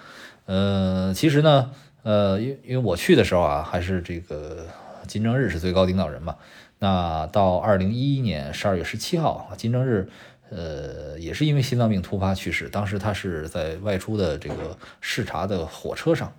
[0.46, 1.72] 呃，其实呢，
[2.04, 4.68] 呃，因因为我去的时候啊，还是这个
[5.08, 6.36] 金正日是最高领导人嘛。
[6.80, 10.10] 那到二零一一年十二月十七号，金正日
[10.50, 16.34] 呃也是因为心脏病突发去世，当时他是在外出的这个视察的火车上。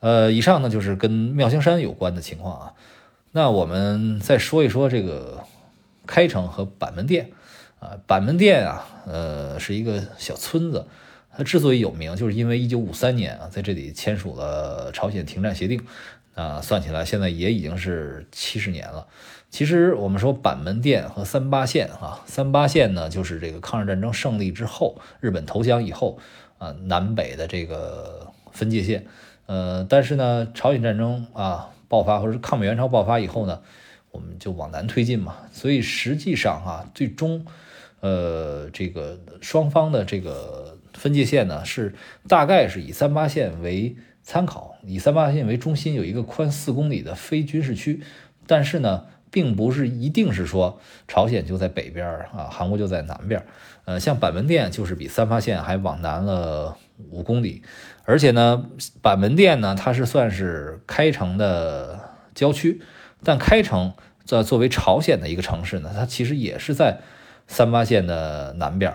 [0.00, 2.72] 呃，以上呢就是跟妙香山有关的情况啊。
[3.32, 5.42] 那我们再说一说这个
[6.06, 7.30] 开城和板门店
[7.80, 7.96] 啊。
[8.06, 10.86] 板门店啊，呃，是一个小村子。
[11.36, 15.80] 它之所以有名，就是因为一九五三年啊，在这里签署了朝鲜停战协定
[16.34, 16.60] 啊。
[16.60, 19.06] 算起来，现在也已经是七十年了。
[19.48, 26.18] 其实我们说板门店和三八线啊，三八线呢，就是这个抗日战争胜利之后，日本投降以后
[26.58, 29.06] 啊，南北的这个分界线。
[29.46, 33.60] 呃，但是呢，朝鲜战争啊爆发，或者是抗美援朝爆发以后呢，
[34.10, 35.36] 我们就往南推进嘛。
[35.52, 37.46] 所以实际上啊，最终，
[38.00, 40.65] 呃，这个双方的这个
[40.96, 41.94] 分界线呢，是
[42.26, 48.02] 大概是以三八线为参考，以三八线为中心，有一个宽四公里的非军事区。
[48.46, 53.44] 但是呢，并不是一定是说朝鲜就在北边啊，韩国就在南边。
[53.84, 56.76] 呃，像板门店就是比三八线还往南了
[57.10, 57.62] 五公里。
[58.04, 58.66] 而且呢，
[59.02, 62.00] 板门店呢，它是算是开城的
[62.34, 62.80] 郊区，
[63.22, 63.94] 但开城
[64.24, 66.98] 在作为朝鲜的一个城市呢，它其实也是在
[67.46, 68.94] 三八线的南边。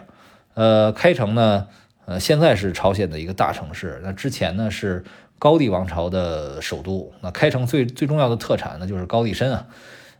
[0.53, 1.67] 呃，开城呢，
[2.11, 5.01] 呃，现在是朝鲜的一个大城市，那之前呢是
[5.39, 7.13] 高丽王朝的首都。
[7.21, 9.67] 那开城最最重要的特产呢就是高丽参啊。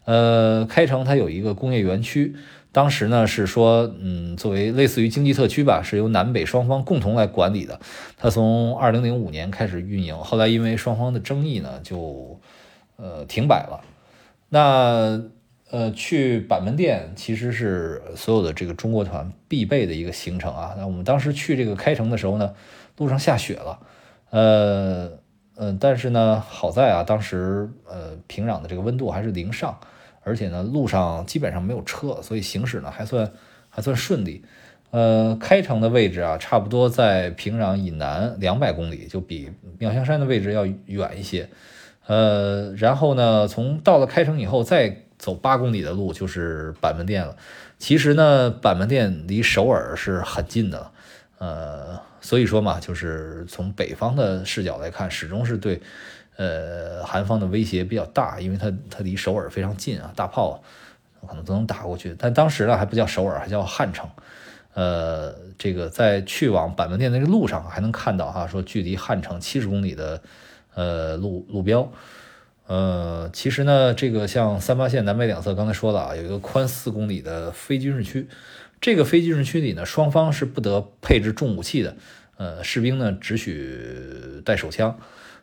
[0.05, 2.33] 呃，开城它有一个工业园区。
[2.71, 7.77] 当时呢是说，嗯，作为类似于经济特区吧，是由南北双方共同来管理的。
[8.15, 12.39] 它从二零零五年开始运营，后来因为双方的争议呢，就
[12.95, 13.81] 呃停摆了。
[14.47, 15.21] 那
[15.71, 20.75] 呃去板门店其实是所有的这个中国团必备的一个行程啊。
[20.77, 22.53] 那我们当时去这个开城的时候呢，
[22.97, 23.79] 路上下雪了，
[24.29, 25.11] 呃
[25.55, 29.79] 嗯，但是呢好在啊，当时呃平壤的这个温度还是零上。
[30.23, 33.31] 而且呢，路上基本上没有车，所以行驶呢还算
[33.69, 34.43] 还算顺利。
[34.91, 39.49] 呃，开城的位置啊，差不多在平壤以南两百公里，就比
[39.79, 41.49] 妙香山的位置要远一些。
[42.05, 47.37] 呃，然后呢，从到了开城以后，再走八公里的路就是板门店了。
[47.77, 50.91] 其实呢，板门店离首尔是很近的。
[51.37, 55.79] 呃，所以说嘛，就是从北方的视角来看，始终是对
[56.37, 60.63] 呃，韩方的威胁比较大，因为它它离首尔非常近啊，大炮
[61.27, 62.15] 可能都能打过去。
[62.17, 64.09] 但当时呢还不叫首尔，还叫汉城。
[64.73, 70.19] 呃，这个在去往板门店的这个路上还能看到哈，说距离汉城七十公里的
[70.73, 71.91] 呃路路标。
[72.71, 78.29] 呃，其实呢，这个像三八线南北两侧，刚才说了啊，有一个宽四公里的非军事区。
[78.79, 81.97] 这个非军事区里呢，双方是不得配置重武器的。
[82.37, 84.97] 呃，士兵呢只许带手枪。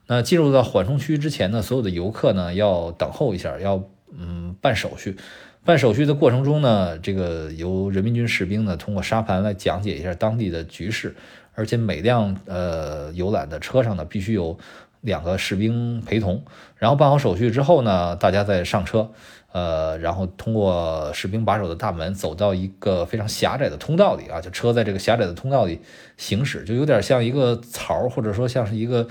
[0.06, 5.18] 那进入到缓冲区之前呢，所有的游客呢要等候一下，要嗯办手续。
[5.66, 11.14] 办手续的过程中呢，这个由人民军士兵呢通过沙盘来讲解一下当地的局势，
[11.52, 14.58] 而且每辆呃游览的车上呢必须有
[15.00, 16.42] 两个士兵陪同。
[16.76, 19.10] 然后办好手续之后呢，大家再上车，
[19.52, 25.80] 呃，然后通过士兵把守的大门走到一个非常狭窄的通道里啊，就车在这个狭窄的通道里
[26.16, 29.08] 行驶，就有点像一个槽，或者说像是一个。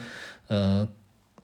[0.50, 0.88] 嗯，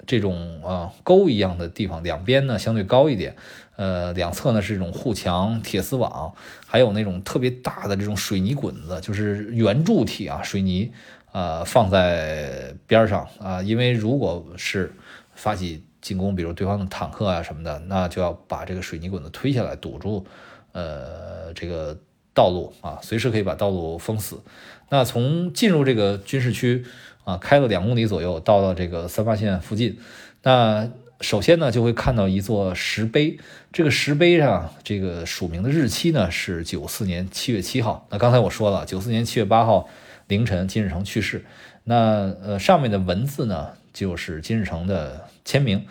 [0.07, 3.35] 这种啊沟一样的地方，两边呢相对高一点，
[3.75, 6.33] 呃，两侧呢是这种护墙、铁丝网，
[6.65, 10.93] 还有那种特别大的这种水泥滚子，就是圆柱体啊，水泥
[11.33, 14.93] 呃放在边上啊，因为如果是
[15.35, 20.25] 发起进攻，比如对方的坦克啊什么的，那就要把这个水泥滚子推下来堵住，
[20.71, 21.99] 呃，这个
[22.33, 24.41] 道路啊，随时可以把道路封死。
[24.87, 26.85] 那从进入这个军事区。
[27.25, 29.97] 啊，开了两公里左右，到了这个三八线附近。
[30.41, 33.39] 那首先呢，就会看到一座石碑。
[33.71, 38.05] 这个石碑上，这个署名的日期呢是九四年七月七号。
[38.09, 39.87] 那刚才我说了，九四年七月八号
[40.27, 41.45] 凌晨，金日成去世。
[41.83, 45.85] 那呃，上面的文字呢，就是金日成的签名。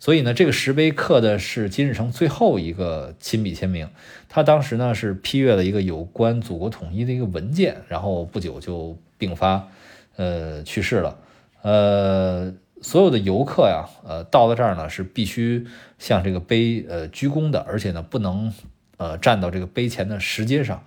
[0.00, 3.88] 所以呢，这个石碑刻的是金日成最后一个亲笔签名。
[4.28, 9.68] 他当时呢是批阅了一个有关祖国统一的一个文件，然后不久就病发。
[10.16, 11.18] 呃，去世了。
[11.62, 15.66] 呃，所有的游客呀，呃，到了这儿呢，是必须
[15.98, 18.52] 向这个碑呃鞠躬的，而且呢，不能
[18.98, 20.84] 呃站到这个碑前的石阶上。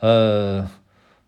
[0.00, 0.70] 呃，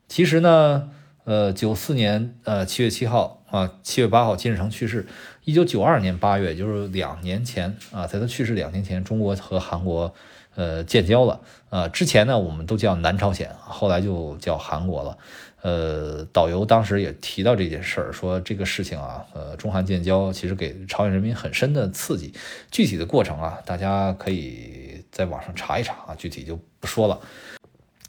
[0.08, 0.90] 其实呢，
[1.24, 5.06] 呃，九四年呃七月七号啊，七月八号金日成去世。
[5.44, 10.12] 一九九二年八月，也就是两年前啊，在他去世两年前，中国和韩国
[10.54, 11.40] 呃建交了。
[11.68, 15.18] 呃，之前呢，我们都叫南朝鲜，后来就叫韩国了。
[15.60, 22.32] 呃，导游当时也提到这件事儿，说这个事情啊，呃，中韩建交其实给朝鲜人民很深的刺激。
[22.70, 27.20] 具体的过程啊，大家可以在网上查一查啊，具体就不说了。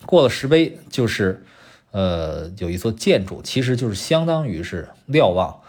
[0.05, 1.43] 过了石碑，就是
[1.91, 5.61] 呃，有一座建筑，其实就是相当于是瞭望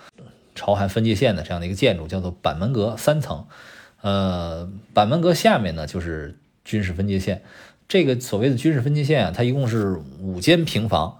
[0.55, 3.47] 朝韩分界线的这样的一个建筑，叫做板门阁，三层。
[4.03, 7.43] 呃，板门阁下面呢，就是军事分界线。
[7.89, 11.19] 这个所谓的军事分界线啊，它一共是五间平房。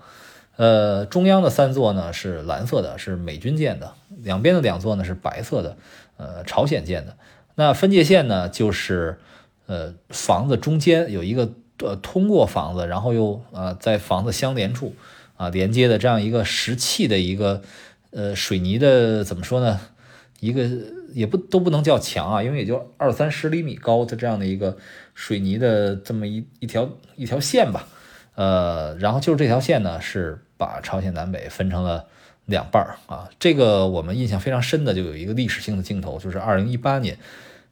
[0.57, 5.77] 呃，中央的三座呢是蓝色的，是美军建的；两边的两座呢是白色的，
[6.19, 7.17] 呃，朝鲜建的。
[7.55, 9.19] 那分界线呢，就是
[9.67, 11.51] 呃房子中间有一个
[11.81, 14.95] 呃通过房子，然后又呃在房子相连处
[15.37, 17.63] 啊连接的这样一个石砌的一个
[18.11, 19.81] 呃水泥的怎么说呢？
[20.41, 20.69] 一个
[21.13, 24.77] 也不都不能叫墙啊，因为也就二三十厘米高的这样的一个
[25.15, 27.89] 水泥的这么一一条一条线吧。
[28.35, 30.39] 呃，然后就是这条线呢是。
[30.61, 32.05] 把朝鲜南北分成了
[32.45, 37.17] 两半啊，这个我们印象非常深的就有一个历史性的镜头，就是二零一八年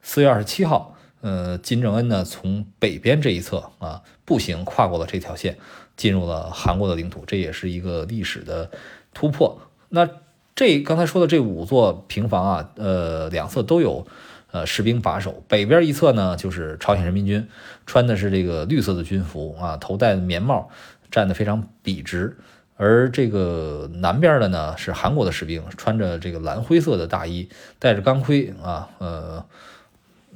[0.00, 5.58] 四月二十七号，呃，金正恩呢从北边这一侧啊步行跨过了这条线，
[5.96, 8.70] 进入了韩国的领土，这也是一个历史的
[9.12, 9.60] 突破。
[9.88, 10.08] 那
[10.54, 14.06] 这刚才说的这五座平房啊，呃，两侧都有
[14.50, 17.48] 呃士兵把守，北边一侧呢就是朝鲜人民军，
[17.86, 20.70] 穿的是这个绿色的军服啊，头戴棉帽，
[21.10, 22.36] 站得非常笔直。
[22.80, 27.48] 而这个南边的呢是韩国的士兵，穿着这个蓝灰色的大衣，
[27.80, 29.44] 戴着钢盔啊，呃，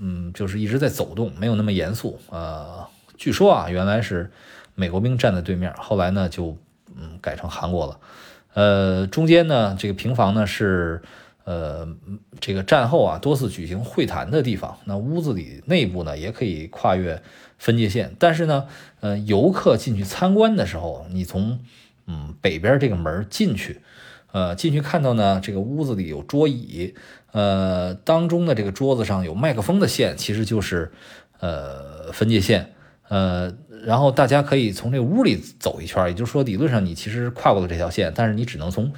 [0.05, 2.89] 嗯，就是一直在走动，没有那么严肃啊。
[3.17, 4.29] 据说啊，原来是
[4.75, 6.59] 美国兵站在对面，后来呢就
[6.97, 8.01] 嗯改成韩国了。
[8.55, 11.01] 呃，中间呢这个平房呢是
[11.45, 11.87] 呃
[12.41, 14.77] 这个战后啊多次举行会谈的地方。
[14.87, 17.23] 那屋子里内部呢也可以跨越
[17.59, 18.67] 分界线，但是呢，
[19.01, 21.61] 呃，游客进去参观的时候，你从
[22.09, 23.81] 嗯，北边这个门进去，
[24.33, 26.95] 呃，进去看到呢，这个屋子里有桌椅，
[27.33, 30.91] 呃，当中的这个桌子上有麦克风的线，其实就是
[31.39, 32.73] 呃分界线，
[33.09, 33.53] 呃，
[33.85, 38.93] 然后大家可以从这屋里走一圈，也就是说，理论上你其实跨过了这条线，但是你只能从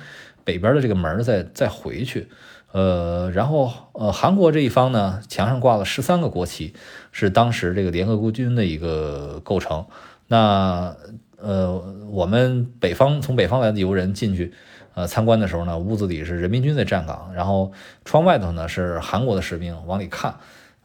[0.44, 2.28] 北边的这个门再再回去，
[2.72, 6.74] 呃，然后呃，韩国这一方呢，墙上挂了十三个国旗，
[7.10, 9.84] 是当时这个联合国军的一个构成，
[10.28, 10.96] 那。
[11.36, 11.70] 呃，
[12.10, 14.54] 我们北方从北方来的游人进去，
[14.94, 17.72] 呃，参观的时候呢，屋子里是人民军在站岗，然后
[18.04, 20.36] 窗外头呢是韩国的士兵往里看，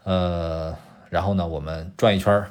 [0.04, 0.76] 呃，
[1.10, 2.44] 然后呢，我们转一圈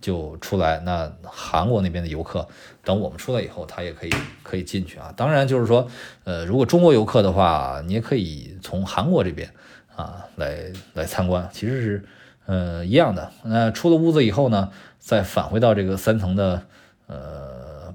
[0.00, 0.80] 就出来。
[0.80, 2.48] 那韩国那边的游客
[2.82, 4.10] 等我们出来以后，他也可以
[4.42, 5.12] 可以进去啊。
[5.14, 5.86] 当然就是说，
[6.24, 9.50] 呃，如果中国游客的话，你也可以从韩国这边
[9.94, 12.04] 啊来来参观，其实是
[12.46, 13.30] 呃一样的。
[13.42, 16.62] 那出了屋子以后呢，再返回到这个三层的。
[17.06, 17.53] 呃，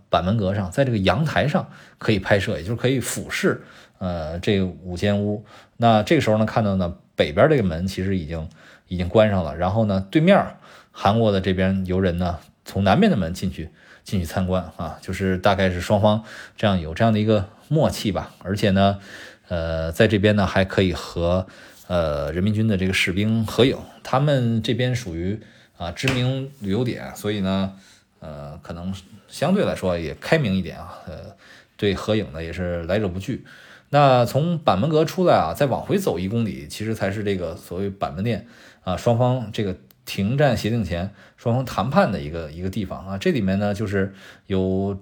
[0.09, 3.61] 板门阁上，在这个阳台上可以拍摄，也就是可以俯视
[3.99, 5.45] 呃这五间屋。
[5.77, 8.49] 那这个时候呢，看到呢北边这个门其实已经
[8.87, 10.43] 已经关上了，然后呢对面
[10.91, 13.69] 韩国的这边游人呢从南面的门进去
[14.03, 16.23] 进去参观啊，就是大概是双方
[16.57, 18.33] 这样有这样的一个默契吧。
[18.43, 18.99] 而且呢，
[19.47, 21.45] 呃在这边呢还可以和
[21.87, 25.39] 呃人民军的这个士兵合影，他们这边属于
[25.77, 27.73] 啊知名旅游点，所以呢。
[28.19, 28.93] 呃，可能
[29.27, 31.35] 相对来说也开明一点啊，呃，
[31.77, 33.45] 对合影呢也是来者不拒。
[33.89, 38.45] 那从板门阁出来啊，再往回走一公里，其实才是这个所谓板门店
[38.83, 39.75] 啊，双方这个
[40.05, 43.17] 停战协定前双方谈判的一个一个地方啊。
[43.17, 44.13] 这里面呢就是
[44.45, 44.99] 有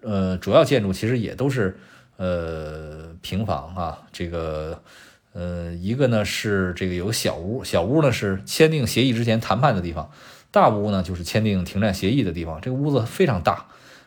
[0.00, 1.78] 呃主要建筑其实也都是
[2.16, 4.82] 呃平房啊，这个
[5.32, 10.10] 呃一个呢是这个有小屋，小屋呢是签订协议之前谈判的地方。
[10.50, 12.60] 大屋呢，就是签订停战协议的地方。
[12.60, 13.66] 这个屋子非常大，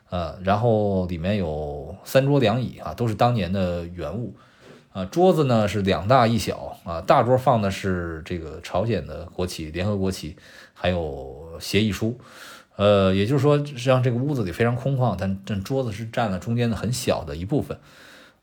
[0.09, 4.33] 呃，然后里面有三桌两椅啊，都是当年的原物，
[4.91, 10.35] 啊，桌子呢是两大一小啊，大桌放的是这个朝鲜的国旗、联合国旗，
[10.73, 12.19] 还有协议书，
[12.77, 17.77] 呃，也就是说，实际上这个屋子里非常空旷，但这桌子是占了中间的很小的一部分，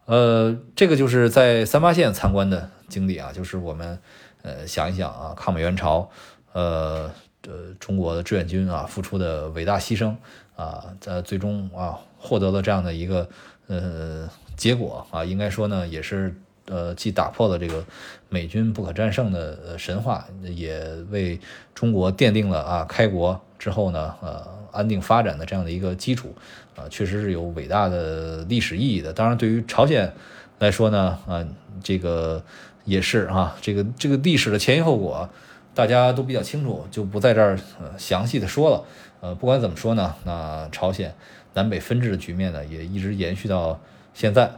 [0.04, 3.98] 呃，这个就是在三八线参观的经历啊，就是我们
[4.42, 6.08] 呃想一想啊，抗美援朝，
[6.52, 7.10] 呃。
[7.46, 10.14] 呃，中国的志愿军啊，付出的伟大牺牲
[10.56, 13.28] 啊，在最终啊，获得了这样的一个
[13.68, 16.34] 呃结果啊，应该说呢，也是
[16.66, 17.84] 呃，既打破了这个
[18.28, 21.38] 美军不可战胜的神话，也为
[21.72, 26.34] 中国奠定了啊，开国之后呢，呃，安定发展的这样的一个基础
[26.74, 29.12] 啊，确实是有伟大的历史意义的。
[29.12, 30.12] 当然，对于朝鲜
[30.58, 31.46] 来说呢，啊，
[31.80, 32.42] 这个
[32.84, 35.30] 也是啊，这个这个历史的前因后果。
[35.76, 38.82] 大家都比较清楚，就不在这儿呃详细的说了。
[39.20, 41.14] 呃，不管怎么说呢，那朝鲜
[41.52, 43.78] 南北分治的局面呢，也一直延续到
[44.14, 44.50] 现在。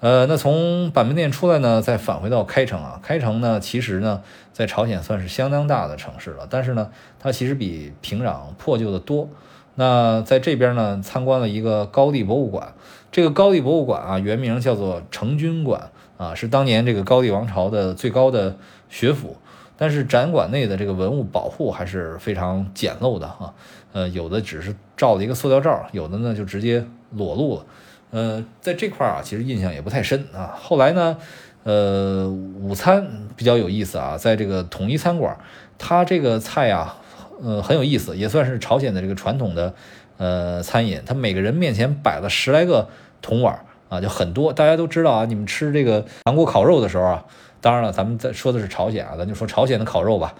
[0.00, 2.98] 呃，那从板门店出来呢，再返回到开城啊。
[3.00, 4.20] 开城呢，其实呢，
[4.52, 6.90] 在朝鲜算是相当大的城市了，但是呢，
[7.20, 9.28] 它其实比平壤破旧的多。
[9.76, 12.74] 那在这边呢，参观了一个高丽博物馆。
[13.12, 18.56] 这个高丽博物馆啊，原名叫做成军馆啊，是当年这个高丽王朝的最高的
[18.88, 19.36] 学府。
[19.80, 23.54] 但是展馆内的这个文物保护还是非常简陋的哈，
[23.92, 27.66] 呃，有的只是罩了一个塑料罩，有的呢就直接裸露了，
[28.10, 30.58] 呃，在这块儿啊，其实印象也不太深啊。
[30.60, 31.16] 后来呢，
[31.62, 33.06] 呃，午餐
[33.36, 35.38] 比较有意思啊，在这个统一餐馆，
[35.78, 36.96] 它这个菜啊，
[37.40, 39.72] 呃，很有意思，也算是朝鲜的这个传统的
[40.16, 41.00] 呃餐饮。
[41.06, 42.88] 它每个人面前摆了十来个
[43.22, 44.52] 铜碗啊，就很多。
[44.52, 47.24] 大家都知道啊，你们吃这个韩国烤肉的时候啊。
[47.60, 50.34] 当然了，咱们在说的是朝鲜啊，咱就说朝鲜的烤肉吧。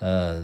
[0.00, 0.42] 呃，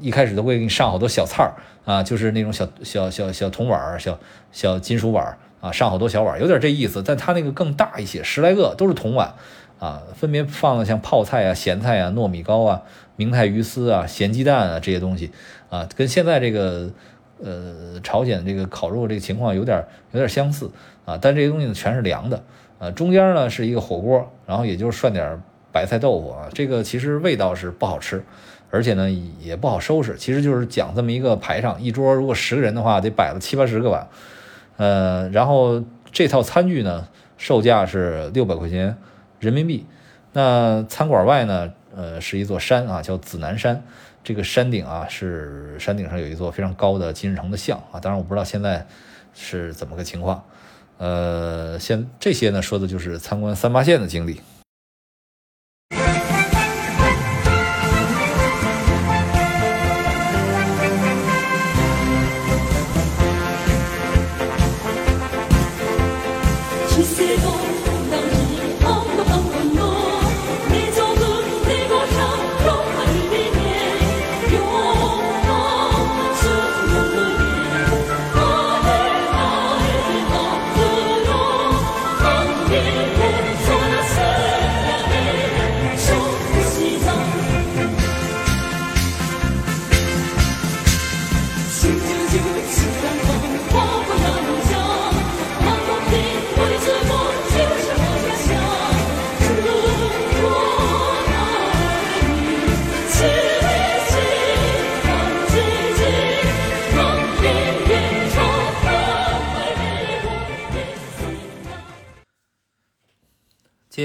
[0.00, 4.18] 一开始都会给你上好多小菜儿啊，就是那种小小小小铜碗儿、小
[4.52, 7.02] 小金属碗儿啊，上好多小碗，有点这意思。
[7.02, 9.34] 但它那个更大一些，十来个都是铜碗
[9.78, 12.82] 啊，分别放了像泡菜啊、咸菜啊、糯米糕啊、
[13.16, 15.30] 明太鱼丝啊、咸鸡蛋啊这些东西
[15.70, 16.90] 啊，跟现在这个
[17.42, 19.82] 呃朝鲜这个烤肉这个情况有点
[20.12, 20.70] 有点相似
[21.06, 22.42] 啊，但这些东西呢全是凉的
[22.78, 25.40] 啊，中间呢是一个火锅，然后也就是涮点。
[25.72, 28.22] 白菜豆腐啊，这个其实味道是不好吃，
[28.70, 29.10] 而且呢
[29.40, 30.16] 也不好收拾。
[30.16, 34.08] 其实就是讲这么一个排场，一桌如果十个人的话，得摆了七八十个碗。
[34.76, 37.06] 呃，然后这套餐具呢，
[37.36, 38.96] 售价是六百块钱
[39.38, 39.86] 人民币。
[40.32, 43.82] 那餐馆外呢，呃，是一座山啊，叫紫南山。
[44.22, 47.98] 这个山顶啊，是山顶上有一座非常高的金日成的像啊。
[48.00, 48.86] 当然我不知道现在
[49.34, 50.44] 是怎么个情况。
[50.98, 54.40] 呃，现这些呢，说的就是参观三八线的经历。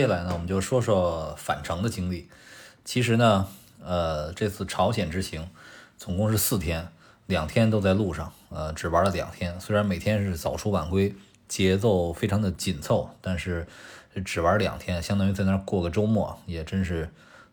[0.06, 2.30] 接下来呢，我们就说说返程的经历。
[2.84, 3.48] 其实呢，
[3.84, 5.50] 呃，这次朝鲜之行
[5.98, 6.90] 总共是四天，
[7.26, 9.60] 两天都在路上，呃，只玩了两天。
[9.60, 11.16] 虽然每天是早出晚归，
[11.48, 13.66] 节奏非常的紧凑，但是
[14.24, 17.10] 只玩两天，相当于在那儿过个周末，也真是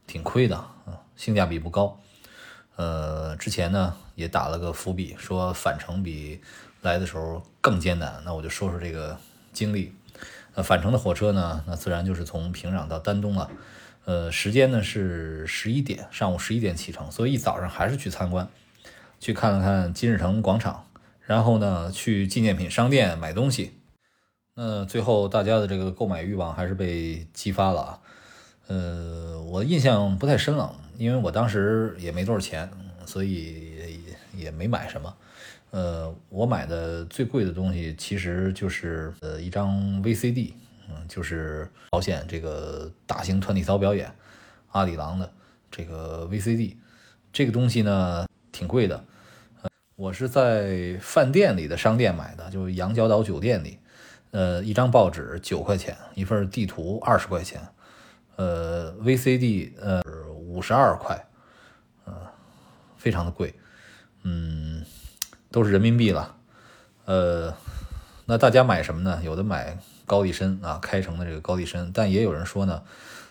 [0.06, 1.98] 挺亏的，嗯，性价比不高。
[2.76, 6.38] 呃，之前呢也打了个伏笔，说返程比
[6.82, 8.20] 来的时候更艰难。
[8.26, 9.18] 那我就说说这个
[9.54, 9.94] 经历。
[10.54, 13.50] 呃，返程的火车呢，那自然就是从平壤到丹东了。
[14.04, 18.48] 呃，时间呢是十一点，上午十一点启程，所以一早上还是去参观，
[19.20, 20.86] 去看了看金日成广场，
[21.20, 23.72] 然后呢去纪念品商店买东西。
[24.54, 28.00] 那最后大家的这个购买欲望还是被激发了啊。
[28.66, 32.68] 呃，我印象不太深了，因为我当时也没多少钱，
[33.06, 34.02] 所以
[34.36, 35.14] 也没买什么。
[35.72, 40.52] 呃，我买的最贵的东西其实就是呃一张 VCD，
[40.90, 44.14] 嗯，就是朝鲜这个大型团体操表演
[44.72, 45.32] 阿里郎的
[45.70, 46.76] 这个 VCD，
[47.32, 49.02] 这个东西呢挺贵的，
[49.96, 53.78] 我是在饭店里的商店买的，就是羊角岛酒店里，
[54.32, 57.66] 呃，一张报纸九块钱，一份地图二十块钱，
[58.36, 60.02] 呃，VCD 呃
[60.34, 61.26] 五十二块，
[62.04, 62.14] 呃，
[62.98, 63.54] 非常的贵，
[64.24, 64.61] 嗯。
[65.52, 66.34] 都是人民币了，
[67.04, 67.54] 呃，
[68.24, 69.20] 那大家买什么呢？
[69.22, 72.82] 有的买高丽参啊，开城的这个高丽参，但也有人说呢，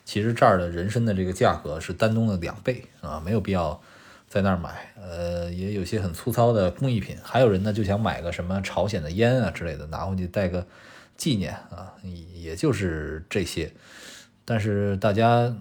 [0.06, 3.82] 其实这儿的人参的这个价格是丹东的两倍啊，没有必要
[4.30, 4.94] 在那儿买。
[5.02, 10.66] 呃，也有些很粗糙的工艺品，还有人呢就想买个什么朝鲜的烟啊之类的，拿回去带个
[11.18, 11.92] 纪念啊，
[12.36, 13.72] 也就是这些。
[14.46, 15.54] 但是大家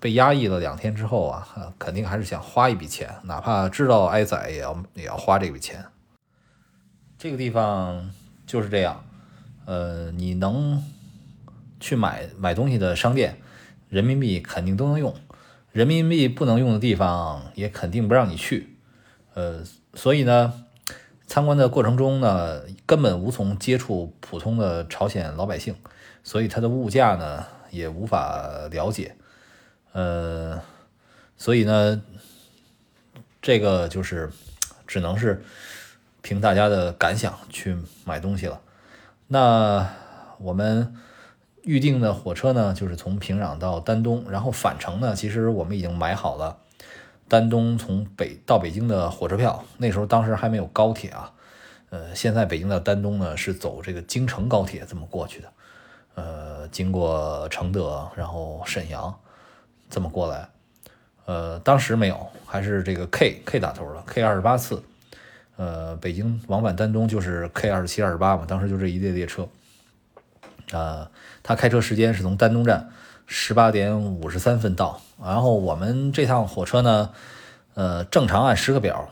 [0.00, 1.48] 被压抑了两天之后啊，
[1.78, 5.84] 肯定还是想花一笔钱，哪怕知道挨宰也要也要花这笔钱。
[7.24, 8.10] 这个地方
[8.46, 9.02] 就是这样，
[9.64, 10.84] 呃，你能
[11.80, 13.38] 去买买东西的商店，
[13.88, 15.14] 人民币肯定都能用，
[15.72, 18.76] 人民币不能用的地方也肯定不让你去，
[19.32, 19.64] 呃，
[19.94, 20.66] 所以呢，
[21.26, 25.74] 参观的过程中呢，根本无从接触普通的朝鲜老百姓，
[26.22, 29.16] 所以它的物价呢也无法了解，
[29.92, 30.60] 呃，
[31.38, 32.02] 所以呢，
[33.40, 34.30] 这个就是
[34.86, 35.42] 只能是。
[36.24, 37.76] 凭大家的感想去
[38.06, 38.58] 买东西了。
[39.26, 39.86] 那
[40.38, 40.96] 我们
[41.64, 46.56] 预定的火车呢，就是从平壤到丹东，然后返程呢，其实我们已经买好了
[47.28, 49.62] 丹东从北到北京的火车票。
[49.76, 51.30] 那时候当时还没有高铁啊，
[51.90, 55.52] 呃，现在北京到丹东呢是走这个京承高铁这么过去的，
[56.14, 59.14] 呃，经过承德，然后沈阳，
[59.90, 60.48] 这么过来。
[61.26, 64.82] 呃，当时没有，还是这个 K K 打头的 K 二十八次。
[65.56, 69.48] 呃，北京往返丹东就是 K 二十七、二十八嘛，当时就这一列列车。
[70.72, 71.10] 啊，
[71.42, 72.90] 他开车时间是从丹东站
[73.26, 77.10] 十八点五十三分到，然后我们这趟火车呢，
[77.74, 79.10] 呃，正常按时刻表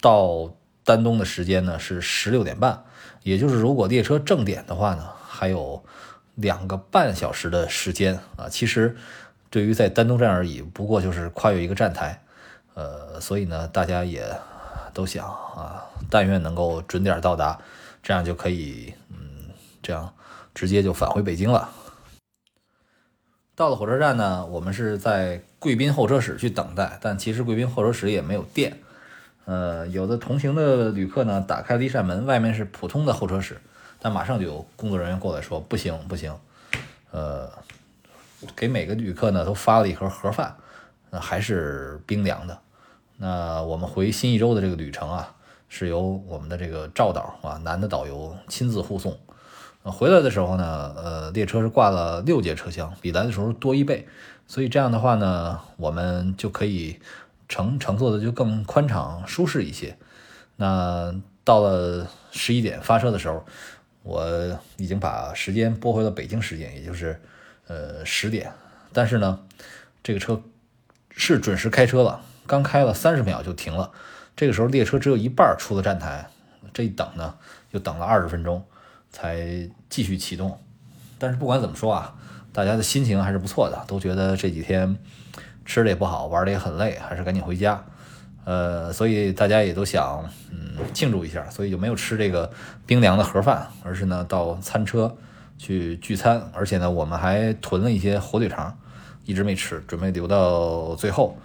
[0.00, 2.84] 到丹东的时间呢是十六点半，
[3.22, 5.82] 也就是如果列车正点的话呢，还有
[6.34, 8.46] 两个半小时的时间啊。
[8.48, 8.94] 其实
[9.50, 12.22] 对于在丹东站而已，不过就是跨越一个站台，
[12.74, 14.24] 呃，所以呢，大家也。
[14.94, 17.58] 都想啊，但愿能够准点到达，
[18.02, 19.50] 这样就可以，嗯，
[19.82, 20.14] 这样
[20.54, 21.68] 直接就返回北京了。
[23.56, 28.78] 到了火车站呢，我们是在贵宾候车室去等待，但其实贵宾候车室也没有电。
[29.44, 33.60] 呃，有的同行的旅客呢，打开了一扇门，外面是普通的候车室，
[34.00, 36.34] 但马上就有工作人员过来说不行不行，
[37.10, 37.48] 呃，
[38.56, 40.56] 给每个旅客呢都发了一盒盒饭，
[41.10, 42.58] 那还是冰凉的。
[43.16, 45.34] 那我们回新义州的这个旅程啊，
[45.68, 49.16] 是由我们的这个赵导啊，男的导游亲自护送。
[49.84, 54.08] 回来的时候呢，呃，列车是挂了六节车厢，比来的时候多一倍，
[54.46, 56.98] 所以这样的话呢，我们就可以
[57.48, 59.96] 乘乘坐的就更宽敞舒适一些。
[60.56, 61.14] 那
[61.44, 63.44] 到了十一点发车的时候，
[64.02, 67.20] 我已经把时间拨回了北京时间，也就是
[67.66, 68.50] 呃十点。
[68.92, 69.40] 但是呢，
[70.02, 70.40] 这个车
[71.10, 72.22] 是准时开车了。
[72.46, 73.90] 刚开了三十秒就停了，
[74.36, 76.28] 这个时候列车只有一半出了站台，
[76.72, 77.34] 这一等呢，
[77.72, 78.64] 就等了二十分钟
[79.10, 80.58] 才继续启动。
[81.18, 82.14] 但是不管怎么说啊，
[82.52, 84.96] 大家的心情还是不错的，都觉得这几天
[85.64, 87.82] 吃的也不好，玩的也很累，还是赶紧回家。
[88.44, 92.50] 呃，所以大家也都想嗯庆祝一下，所以就没有吃这个
[92.84, 95.16] 冰凉的盒饭，而是呢到餐车
[95.56, 96.50] 去聚餐。
[96.52, 98.76] 而且呢，我们还囤了一些火腿肠，
[99.24, 101.38] 一直没吃，准备留到最后。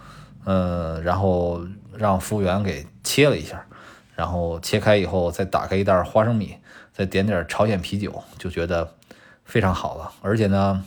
[0.44, 1.64] 嗯，然后
[1.96, 3.64] 让服务员给切了一下，
[4.14, 6.56] 然后切开以后再打开一袋花生米，
[6.92, 8.94] 再点点朝鲜啤酒，就觉得
[9.44, 10.12] 非常好了。
[10.20, 10.84] 而且呢，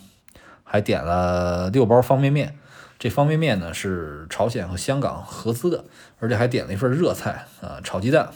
[0.63, 0.81] 还。
[0.81, 2.57] 点了六包方便面。
[2.99, 5.85] 这方便面呢是朝鲜和香港合资的，
[6.19, 8.29] 而且还点了一份热菜啊，炒鸡蛋。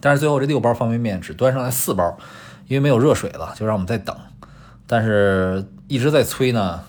[0.00, 2.18] 但是最后这六包方便面只端上来四包，
[2.66, 4.16] 因为没有热水了，就让我们再等。
[4.86, 6.84] 但是一直在催呢，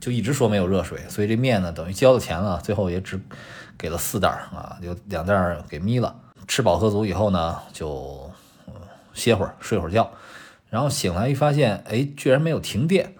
[0.00, 3.20] 就一直说没有热水，所以这面呢等于交了钱了，最后也只
[3.76, 6.14] 给了四袋啊，有两袋给眯了。
[6.48, 8.28] 吃饱喝足以后呢，就
[9.14, 10.10] 歇会儿睡会儿觉，
[10.68, 13.14] 然后醒来一发现，哎，居然没有停电。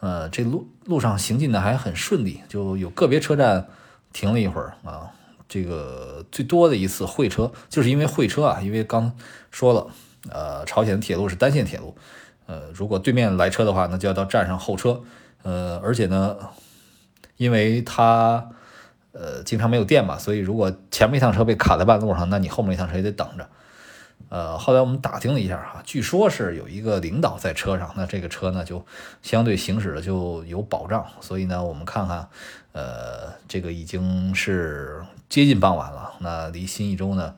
[0.00, 3.68] 呃，这路路上行进的还很顺利，就有个别车站
[4.12, 5.10] 停了一会儿啊。
[5.48, 9.12] 这个最多的一次会车，就是因为会车啊，因为刚
[9.50, 9.86] 说了，
[10.30, 11.94] 呃，朝鲜的铁路是单线铁路，
[12.46, 14.98] 呃，如果对面来车的话，那就要到站上候车，
[15.42, 16.36] 呃，而且呢，
[17.36, 18.50] 因为它
[19.12, 23.48] 呃经常没有电嘛，所以如果前面一趟车被卡在半路上，那你后面一趟车也得等着。
[24.28, 28.86] 呃，后来我们打听了一下哈，据说是有一个领导在车上，那这个车呢就
[29.20, 32.28] 相对行驶的就有保障，所以呢，我们看看，
[32.72, 37.34] 呃，这个已经是接近傍晚了，那离新义州呢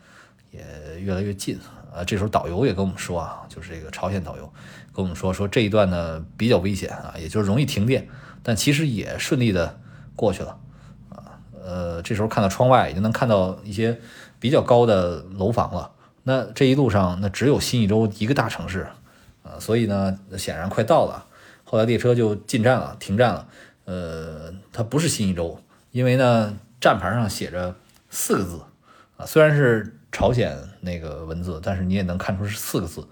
[0.53, 0.61] 也
[1.01, 1.59] 越来越近。
[1.93, 4.53] 呃，这时候导游也跟我们说啊，就是这个朝鲜导游
[4.95, 8.09] 跟我们说，说这一段呢比较危险啊，也就是容易停电，
[8.43, 9.81] 但其实也顺利的
[10.15, 10.57] 过去了
[11.11, 11.41] 啊。
[11.63, 13.99] 呃，这时候看到窗外已经能看到一些
[14.39, 15.91] 比较高的楼房了。
[16.23, 18.87] 那这一路上，那只有新义州一个大城市，
[19.43, 21.27] 啊，所以呢，显然快到了。
[21.65, 23.49] 后来列车就进站了，停站了。
[23.87, 25.61] 呃，它不是新义州，
[25.91, 27.75] 因为呢，站牌上写着
[28.09, 28.61] 四个字，
[29.17, 33.07] 啊，虽然是朝鲜那个文字，但是你也能看出是四个字，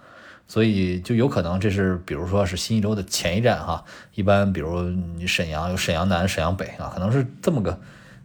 [0.52, 3.82] 所以就有可能这是，比如说是新义州的前一站哈。
[4.14, 7.80] 一般比如你沈阳有沈阳南、沈阳北啊，可能是这么个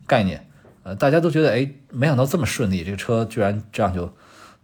[0.05, 0.45] 概念。
[0.83, 4.13] 呃，大家都觉得，哎，没想到这么顺利，这个车居然这样就。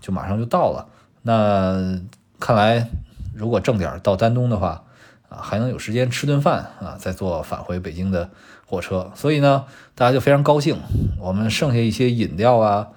[0.02, 0.90] 就马上就到了，
[1.22, 1.98] 那
[2.38, 2.90] 看来
[3.34, 4.84] 如果正点到丹东的话，
[5.30, 8.30] 啊，还能有时间吃顿饭啊，再坐返回北京的
[8.66, 9.10] 火车。
[9.16, 9.64] 所以呢，
[9.96, 10.78] 大家就非常高兴，
[11.18, 12.90] 我们剩下一些饮料啊、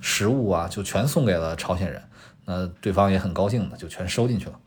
[0.00, 2.00] 食物啊，就全送给了朝鲜人。
[2.44, 4.58] 那对方也很高兴的，就全收进去了。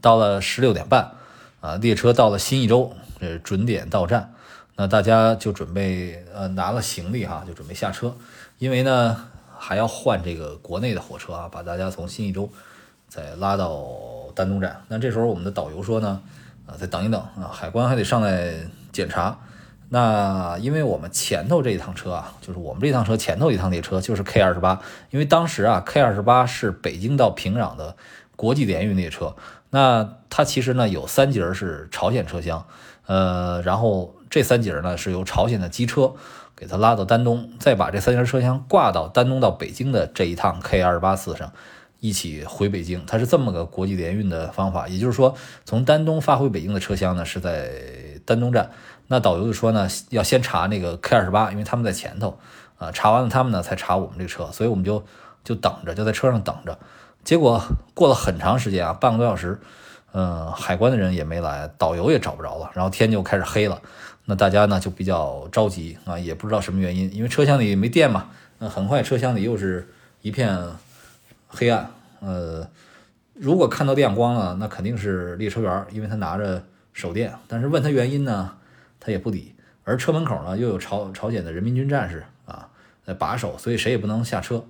[0.00, 1.12] 到了十六点半，
[1.60, 4.34] 啊，列车到了新义州，这准点到站。
[4.76, 8.14] 那大家就准备呃拿了行李哈，就准备下车，
[8.58, 9.26] 因为呢。
[9.62, 12.48] 还要换这个国内的火车啊，把大家从新义州
[13.10, 13.86] 再拉到
[14.34, 14.82] 丹东站。
[14.88, 16.22] 那这时候我们的导游说呢，
[16.64, 18.54] 啊，再等一等啊，海关还得上来
[18.90, 19.38] 检查。
[19.90, 24.80] 那因为我们前头这一趟车啊，就是我们这趟车前头一趟列车就是 K 二十八，
[25.10, 27.96] 因为当时啊 K 二十八是北京到平壤的
[28.36, 29.36] 国际联运列车。
[29.68, 32.66] 那它其实呢有三节是朝鲜车厢，
[33.06, 36.14] 呃，然后这三节呢是由朝鲜的机车。
[36.56, 41.50] 给它拉到丹东，再把这三节车厢挂到丹东到北京的这一趟 K 二十八次上，
[42.00, 43.02] 一起回北京。
[43.06, 45.34] 它是这么个国际联运的方法，也就是说，
[45.64, 47.70] 从丹东发回北京的车厢呢是在
[48.26, 48.68] 丹东站。
[49.12, 52.38] 那导游就说呢，要先查那个 K 二十八，因为他们在前头
[52.78, 55.04] 啊，查完了他们呢才查我们这车，所以我们就
[55.42, 56.78] 就等着，就在车上等着。
[57.24, 57.60] 结果
[57.92, 59.58] 过了很长时间啊，半个多小时，
[60.12, 63.82] 嗯，海关的人也没来，导游也找不着了，然后天就开始黑了。
[64.26, 68.28] 那大家呢就比较着急啊，也不知道什么原因，因为车厢里没电嘛。
[68.60, 69.92] 那很快车厢里又是
[70.22, 70.56] 一片
[71.48, 71.90] 黑暗。
[72.20, 72.64] 呃，
[73.34, 76.62] 如果看到亮光了，那肯定是列车员，因为他拿着
[76.92, 77.34] 手电。
[77.48, 78.52] 但是问他原因呢，
[79.00, 79.54] 他也不理。
[79.82, 82.68] 而车门口呢又有朝朝鲜的人民军战士啊
[83.02, 84.64] 在把守，所以谁也不能下车。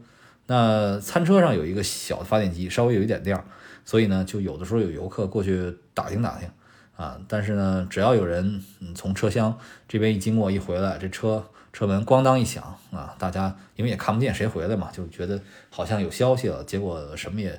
[0.46, 3.44] 那餐车上有一个小的发电机，稍微有一点电，
[3.84, 6.48] 所以呢就有的时候有游客过去打听打听。
[6.96, 8.62] 啊，但是呢，只要有人
[8.94, 9.58] 从车厢
[9.88, 11.42] 这边一经过一回来，这车
[11.72, 15.40] 车门咣当一响啊，大家因为也看不见谁回来嘛，就觉得
[15.70, 17.58] 好像有消息了，结果什么也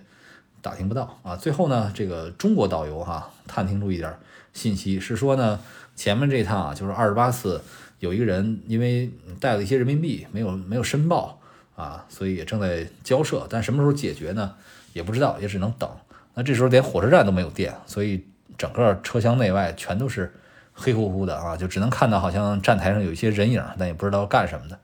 [0.62, 1.36] 打听不到啊。
[1.36, 4.16] 最后呢，这个中国导游哈探听出一点
[4.54, 5.60] 信息，是说呢
[5.96, 7.62] 前面这趟啊就是二十八次，
[8.00, 11.40] 有一个人因为带了一些人民币没有没有申报
[11.76, 14.54] 啊，所以也正在交涉，但什么时候解决呢
[14.94, 15.90] 也不知道，也只能等。
[16.34, 18.26] 那这时候连火车站都没有电，所以。
[18.58, 20.32] 整个车厢内外全都是
[20.72, 24.78] 黑乎乎的啊，就只能看到好像站台上有一些人影，但也不知道干什么的。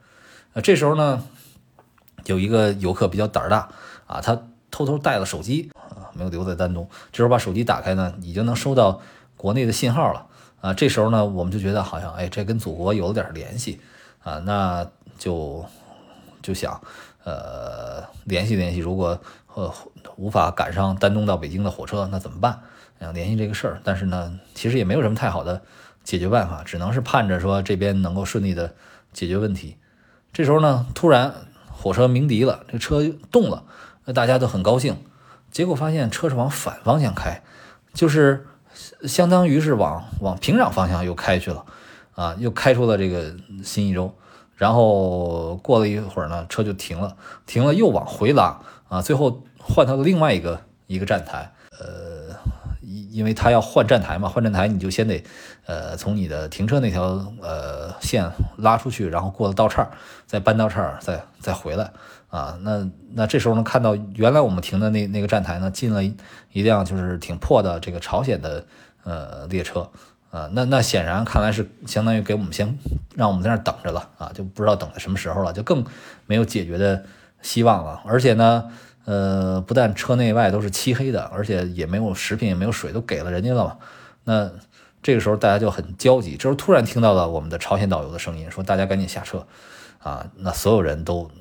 [0.53, 1.23] 那，这时候呢，
[2.25, 3.69] 有一个游客比较胆儿大
[4.07, 6.89] 啊，他偷偷带了手机啊，没有留在丹东。
[7.11, 8.99] 这时候把手机打开呢，已经能收到
[9.35, 10.25] 国内的信号了
[10.61, 10.73] 啊。
[10.73, 13.79] 这时候呢，我们就觉得好像哎，这跟祖国有点联系
[14.23, 15.65] 啊，那就
[16.41, 16.81] 就想
[17.23, 19.19] 呃联系联系，如果
[19.53, 19.73] 呃
[20.15, 22.59] 无法赶上丹东到北京的火车，那怎么办？
[22.99, 25.61] 想联系这个事儿，但是呢，其实也没有什么太好的
[26.03, 28.73] 解决办法，只能是盼着说这边能够顺利的
[29.13, 29.77] 解决问题。
[30.33, 31.31] 这时候呢，突然
[31.71, 33.65] 火车鸣笛了，这车动了，
[34.05, 34.97] 那大家都很高兴。
[35.51, 37.43] 结果发现车是往反方向开，
[37.93, 38.46] 就是
[39.03, 41.65] 相当于是往往平壤方向又开去了，
[42.15, 44.13] 啊，又开出了这个新义州，
[44.55, 47.15] 然后过了一会儿呢，车就停了，
[47.45, 52.35] 停了又往回拉，啊，最后换到了另外一个一个站台，呃，
[52.81, 55.23] 因因为他要换站台嘛，换站台你就先得，
[55.65, 57.03] 呃，从你的停车那条
[57.41, 59.87] 呃线拉出去，然后过了道岔，
[60.25, 61.91] 再搬道岔，再再回来。
[62.29, 68.65] 啊，那那这时候能看到，原来我们停的那那个站台呢，进了一辆就是挺破的这个朝鲜的
[69.07, 69.89] 呃列车，
[70.29, 72.77] 啊，那那显然看来是相当于给我们先
[73.15, 75.85] 让我们在那儿等着了啊，就不知道等到什么时候了，就更
[76.25, 77.05] 没有解决的
[77.41, 78.01] 希望了。
[78.05, 78.69] 而且呢，
[79.05, 83.79] 呃，不但车内外都是漆黑的，而且也没有食品，也没有水，都给了人家了。
[84.25, 84.51] 那
[85.01, 89.47] 这个时候大家就很焦急，这时候突然听到了我们的朝鲜导游的声音，说大家赶紧下车，
[90.03, 91.31] 啊，那所有人都。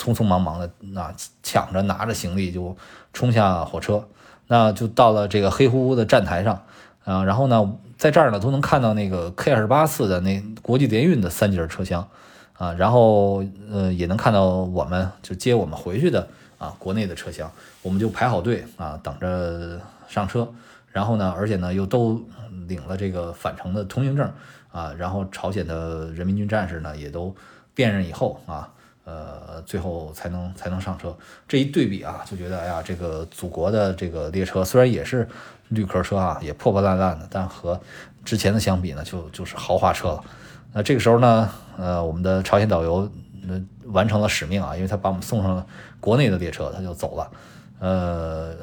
[0.00, 1.12] 匆匆忙忙的，那
[1.42, 2.76] 抢着拿着行李就
[3.12, 4.06] 冲下火车，
[4.46, 6.64] 那就到了这个黑乎乎的站台上，
[7.08, 12.06] 啊，然后呢，在这儿呢都能看到那个 K 二十八次的那国际联运的三节车厢，
[12.52, 16.28] 啊，然后呃也能看到我们就接我们回去的
[16.58, 20.46] 啊国内的车厢，我们就排好队啊等着上车，
[20.92, 22.22] 然后呢，而且呢又都
[22.66, 24.30] 领了这个返程的通行证
[24.70, 27.34] 啊，然后朝鲜的人民军战士呢也都
[27.74, 28.68] 辨认以后啊。
[29.10, 31.16] 呃，最后才能才能上车，
[31.48, 35.26] 这一对比啊，就觉得哎呀，这个祖国的这个列车虽然也是
[35.68, 37.80] 绿壳车啊，也破破烂烂的，但和
[38.24, 40.24] 之前的相比呢，就就是豪华车了。
[40.72, 43.10] 那这个时候呢，呃，我们的朝鲜导游
[43.48, 45.66] 呃完成了使命啊，因为他把我们送上了
[46.00, 47.30] 国内的列车，他就走了。
[47.80, 48.54] 呃，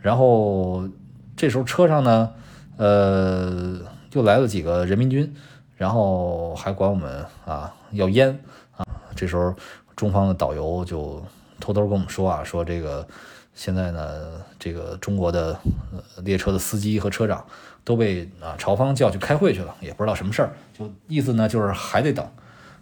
[0.00, 0.88] 然后
[1.36, 2.30] 这时候车上呢，
[2.76, 3.78] 呃，
[4.12, 5.34] 又来了几个人民军，
[5.76, 8.38] 然后还管我们啊要烟
[8.76, 8.84] 啊。
[9.14, 9.54] 这时候，
[9.94, 11.22] 中方的导游就
[11.60, 13.06] 偷偷跟我们说啊，说这个
[13.54, 15.58] 现在呢，这个中国的
[15.92, 17.44] 呃列车的司机和车长
[17.84, 22.26] 都被啊朝方叫去开会去了，也不知道什么事儿，就意思呢就是还得等。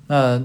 [0.06, 0.40] 那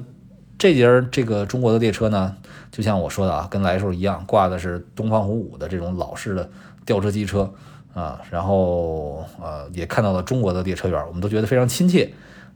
[0.58, 2.36] 这节这个中国的列车呢，
[2.72, 6.50] 就像我说的啊，跟来时候一样，挂的是东方红五的这种老式的
[6.86, 7.54] 吊车机车
[7.94, 12.12] 啊，然后呃也看到了中国的列车员，我们都觉得非常亲切。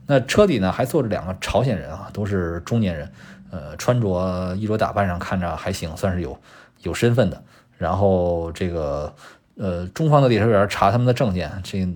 [0.06, 3.12] 那车底呢还坐着两个朝鲜人啊，都是中年人，
[3.50, 6.36] 呃，穿着衣着打扮上看着还行，算是有
[6.82, 7.40] 有身份的。
[7.80, 9.10] 然后这个
[9.56, 11.88] 呃中方的列车员查他们的证件，这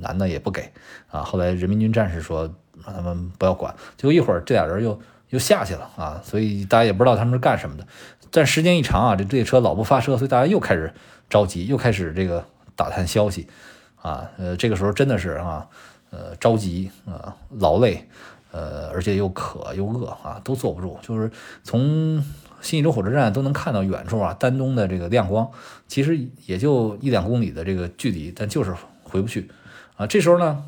[0.00, 0.70] 男的也不给
[1.10, 1.22] 啊。
[1.22, 2.42] 后来人民军战士说
[2.84, 5.00] 让他们不要管，结果一会儿这俩人又
[5.30, 7.86] 又下去了啊，所以大家也不知道他们是干什么的。
[8.30, 10.92] 但时间一长啊，这列车老不发车，所以大家又开始
[11.30, 12.44] 着急，又开始这个
[12.76, 13.48] 打探消息
[13.96, 14.28] 啊。
[14.36, 15.66] 呃，这个时候真的是啊。
[16.14, 18.06] 呃，着急啊，劳累，
[18.50, 20.98] 呃，而且又渴又饿啊，都坐不住。
[21.00, 21.30] 就是
[21.64, 22.22] 从
[22.62, 25.50] 新义州火车站都能看到远处啊，丹东的这个亮光，
[25.88, 29.50] 其实也就一两公里的这个距离，但就是回不去
[29.96, 30.06] 啊。
[30.06, 30.64] 这时候呢，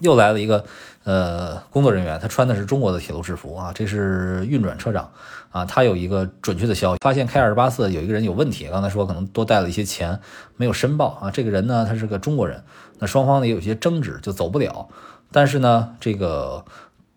[0.00, 0.64] 又来了一个
[1.04, 5.10] 呃工作人员，他穿的是中国的铁路制服啊，这是运转车长
[5.50, 10.20] 啊，他有一个准确的消息，发现开二八四有一个人有问题，刚才说可能多带了一些钱，
[10.56, 11.30] 没有申报啊。
[11.30, 12.62] 这个人呢，他是个中国人。
[12.98, 14.88] 那双方呢也有些争执，就走不了。
[15.30, 16.64] 但是呢，这个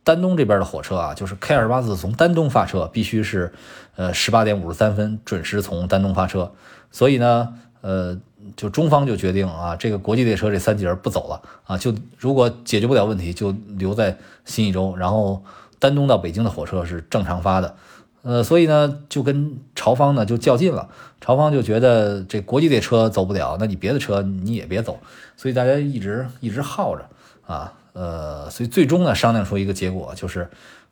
[0.03, 3.53] 丹东这边的火车啊，就是 K 二八四从丹东发车，必须是
[3.95, 6.51] 呃十八点五十三分准时从丹东发车。
[6.91, 8.17] 所以呢，呃，
[8.55, 15.43] 就中方就决定啊，这个国际列车这三节不走了啊，就如果解决不了问题，就留在新义州，然后
[15.79, 17.75] 丹东到北京的火车是正常发的。
[18.23, 20.89] 呃，所以呢，就跟朝方呢就较劲了。
[21.19, 24.99] 朝方就觉得这国际列车走不了，那你别的车你也别走。
[25.37, 27.07] 所以大家一直一直耗着
[27.47, 30.49] 啊，呃，所以最终呢商量出一个结果，就是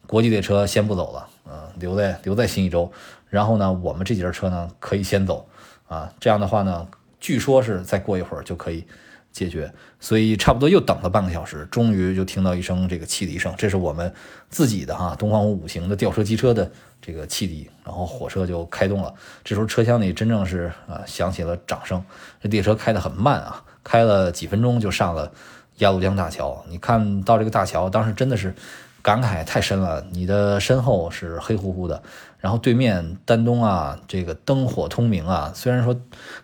[0.08, 2.92] 国际列车先不走了，嗯，留在留在新一州。
[3.30, 5.48] 然后呢，我们这节车呢可以先走
[5.88, 6.12] 啊。
[6.20, 6.88] 这样的话呢，
[7.20, 8.86] 据说是再过一会儿就可以。
[9.32, 14.12] 解决，所以差不多又等了半个小时，终于就听到一声这个汽笛声，这是我们
[14.50, 16.70] 自己的哈东方五五型的吊车机车的
[17.00, 19.14] 这个汽笛，然后火车就开动了。
[19.44, 22.04] 这时候车厢里真正是啊响起了掌声，
[22.42, 25.32] 这列车开得很慢啊，开了几分钟就上了
[25.80, 26.64] 鸭绿江大桥。
[26.70, 28.54] 你看到这个大桥，当时真的是
[29.02, 30.06] 感慨太深了。
[30.12, 32.02] 你的身后是黑乎乎的。
[32.40, 35.52] 然后对面丹东啊，这个灯火通明啊。
[35.54, 35.94] 虽然说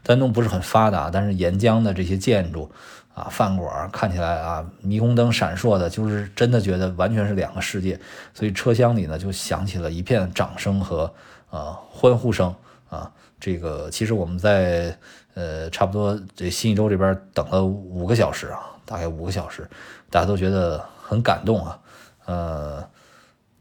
[0.03, 2.69] 丹东不是很发达，但是沿江的这些建筑
[3.13, 7.97] 啊、饭馆看起来啊，霓虹灯闪烁的，就是真的觉得完全是两个世界。
[8.33, 11.13] 所以车厢里呢，就响起了一片掌声和
[11.49, 12.53] 呃欢呼声
[12.89, 13.09] 啊。
[13.39, 14.97] 这个其实我们在
[15.33, 19.69] 呃差不多这新义州这边等了五个小时啊，大概五个小时，
[20.09, 21.79] 大家都觉得很感动啊，
[22.25, 22.89] 呃。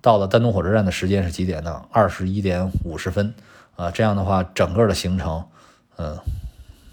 [0.00, 1.82] 到了丹东火车站的时间是几点呢？
[1.90, 3.32] 二十一点五十分，
[3.74, 5.42] 啊，这样的话，整个的行程，
[5.96, 6.18] 嗯，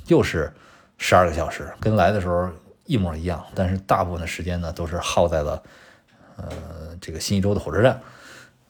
[0.07, 0.53] 又是
[0.97, 2.49] 十二个小时，跟来的时候
[2.85, 5.61] 一模一样，但是大部分的时间呢都是耗在了
[6.37, 6.45] 呃
[7.01, 7.99] 这个新一州的火车站。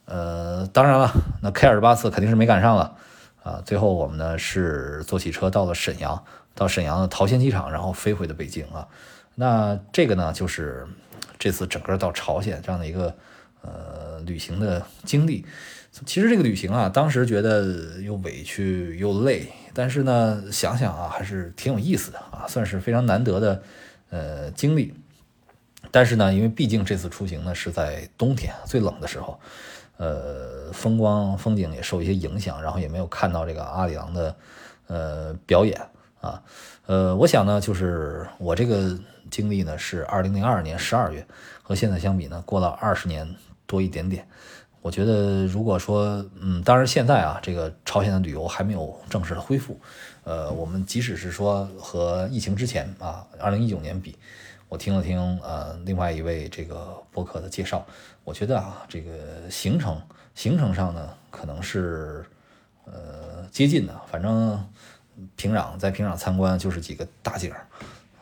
[0.05, 1.11] 呃，当然了，
[1.43, 2.95] 那 K 二十八次肯定是没赶上了
[3.43, 3.61] 啊。
[3.63, 6.25] 最后我们呢是坐汽车到了沈阳，
[6.55, 8.87] 到沈阳的桃仙机场，然后飞回的北京啊。
[9.41, 10.85] 那这个呢就是
[11.39, 13.15] 这次整个到朝鲜这样的一个
[13.63, 15.43] 呃旅行的经历。
[16.05, 23.63] 其实这个旅行啊，当时觉得又委屈又累，但是呢想想啊还是挺有意思的啊，算是非常难得的
[24.11, 24.93] 呃经历。
[25.89, 29.39] 但是呢，因为毕竟这次出行呢是在冬天最冷的时候。
[29.97, 34.35] 呃，风光风景也受一些影响，然后也没有看到这个阿里郎的
[34.87, 35.79] 呃表演
[36.19, 36.41] 啊。
[36.87, 38.97] 呃，我想呢，就是我这个
[39.31, 41.25] 经历呢是二零零二年十二月，
[41.63, 43.35] 和现在相比呢，过了二十年
[43.65, 44.27] 多一点点。
[44.83, 49.79] 我觉得如果说，嗯，当然现在啊，这个朝鲜的旅游还没有正式的恢复。
[50.23, 54.17] 呃，我们即使是说和疫情之前啊，二零一九年比。
[54.69, 57.85] 我听了听，呃，另外一位这个博客的介绍，
[58.23, 60.01] 我觉得啊，这个行程
[60.33, 62.25] 行程上呢，可能是
[62.85, 63.93] 呃接近的。
[64.09, 64.65] 反正
[65.35, 67.53] 平壤在平壤参观就是几个大景，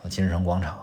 [0.09, 0.75] 金日成广场，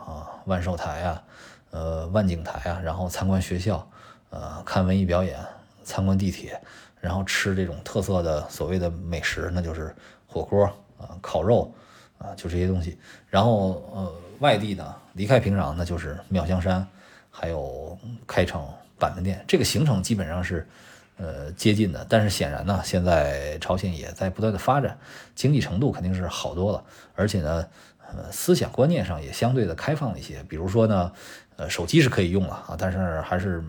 [0.47, 1.23] 万寿台啊，
[1.71, 3.89] 呃，万景台啊，然后参观学校，
[4.31, 5.39] 呃，看文艺表演，
[5.85, 6.61] 参观地铁，
[7.01, 9.95] 然后吃这种特色的所谓的美食，那就是
[10.27, 10.65] 火锅
[10.99, 11.73] 啊，烤肉
[12.19, 12.99] 啊，就这些东西。
[13.29, 14.95] 然后呃，外地呢。
[15.17, 16.87] 离开平壤，那就是妙香山，
[17.31, 18.63] 还有开城
[18.99, 20.69] 板门店，这个行程基本上是，
[21.17, 22.07] 呃，接近的。
[22.07, 24.99] 但是显然呢，现在朝鲜也在不断的发展，
[25.35, 27.67] 经济程度肯定是好多了，而且呢，
[28.15, 30.43] 呃，思想观念上也相对的开放一些。
[30.49, 31.13] 比如说呢，
[31.57, 33.65] 呃，手机是可以用了啊，但是还是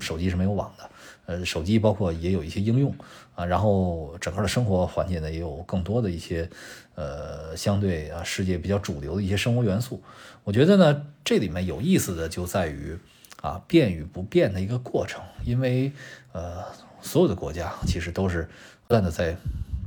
[0.00, 0.90] 手机是没有网的。
[1.26, 2.94] 呃，手机包括也有一些应用
[3.34, 6.48] 啊，然后整个的生活环境呢也有更多的一些，
[6.94, 10.02] 呃，相对啊世界比较主流的一些生活元素。
[10.44, 12.98] 我觉得呢，这里面有意思的就在于
[13.42, 15.92] 啊变与不变的一个过程，因为
[16.32, 16.64] 呃
[17.02, 18.48] 所有的国家其实都是
[18.86, 19.36] 不断的在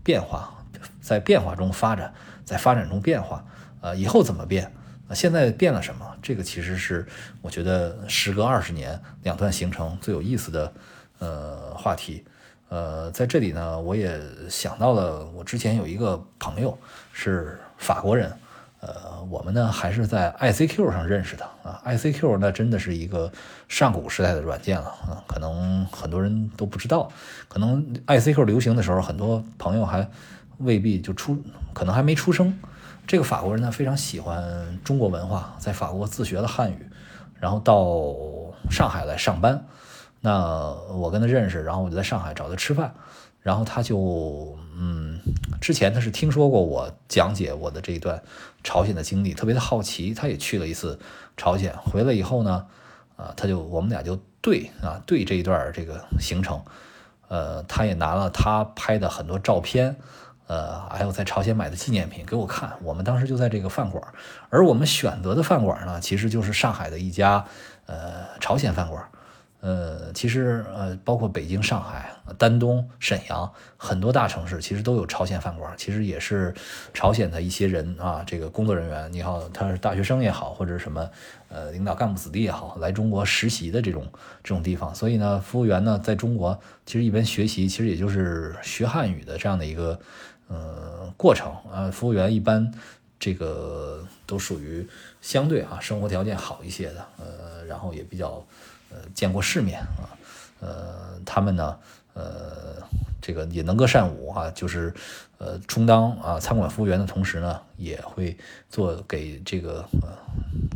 [0.03, 0.63] 变化，
[1.01, 2.13] 在变化中发展，
[2.45, 3.43] 在发展中变化，
[3.81, 4.65] 呃以后怎么变？
[5.07, 6.05] 啊现在变了什么？
[6.21, 7.05] 这个其实是
[7.41, 10.71] 我觉得时隔二十年两段行程最有意思的。
[11.23, 12.25] 呃，话题，
[12.69, 16.75] 呃，在这里呢，我也想到了，我之前有一个朋友
[17.13, 18.33] 是法国人，
[18.79, 23.31] 呃，我们呢还是在 ICQ 上认识的啊，ICQ 那真的是一个
[23.67, 27.07] 上古时代的软件了啊，可能很多人都不知道，
[27.47, 30.09] 可能 ICQ 流行的时候，很多朋友还
[30.57, 31.39] 未必就出，
[31.71, 32.57] 可能还没出生。
[33.07, 36.89] 这个法国人呢非常喜欢中国文化，在法国自学了汉语，
[37.39, 38.15] 然后到
[38.69, 39.65] 上海来上班。
[40.21, 42.93] 那我跟他认识，然后我就在上海找他吃饭，
[43.41, 45.19] 然后他就嗯，
[45.59, 48.21] 之前他是听说过我讲解我的这一段
[48.63, 50.99] 朝鲜的经历，特别的好奇，他也去了一次
[51.35, 52.67] 朝鲜，回来以后呢，
[53.17, 56.61] 啊，他就我们俩就对啊对这一段这个行程，
[57.27, 59.97] 呃，他也拿了他拍的很多照片，
[60.51, 64.03] 呃，还有在朝鲜买的纪念品给我看，我们当时就在这个饭馆，
[64.49, 67.45] 而我们选择的饭馆呢，其实就是上海的一家
[67.85, 69.01] 呃朝鲜饭馆。
[69.61, 75.71] 呃，其实呃，包括北京、上海、丹东、沈阳很多大城市，其实都有朝鲜饭馆。
[75.77, 76.51] 其实也是
[76.95, 81.07] 朝鲜的一些人啊，这个工作人员，你好，他是大学生也好，或者什么
[81.47, 84.07] 呃领导干部子弟也好，来中国实习的这种
[84.43, 84.95] 这种地方。
[84.95, 89.99] 所以呢，服务员呢，在中国其实一边学习，其实也就是学汉语的这样的一个
[90.51, 91.89] 呃过程啊。
[91.89, 92.71] 服务员一般
[93.17, 94.85] 这个都属于
[95.21, 98.45] 相对啊生活条件好一些的，呃，然后也比较。
[98.93, 100.03] 呃，见过世面啊，
[100.59, 101.79] 呃，他们呢，
[102.13, 102.75] 呃，
[103.21, 104.93] 这个也能歌善舞啊，就是
[105.37, 108.37] 呃，充当啊餐馆服务员的同时呢，也会
[108.69, 109.87] 做给这个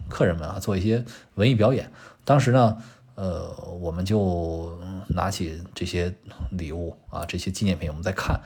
[0.07, 1.03] 客人们啊做一些
[1.33, 1.91] 文艺表演。
[2.23, 2.81] 当时呢，
[3.15, 4.79] 呃，我们就
[5.09, 6.15] 拿起这些
[6.51, 8.39] 礼物啊，这些纪念品，我们在看。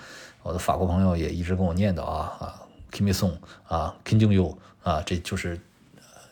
[0.43, 2.61] 我的法国朋友也一直跟我念叨啊啊
[2.91, 3.33] ，Kim Il Sung
[3.67, 5.59] 啊，Kim Jong Il 啊，这就是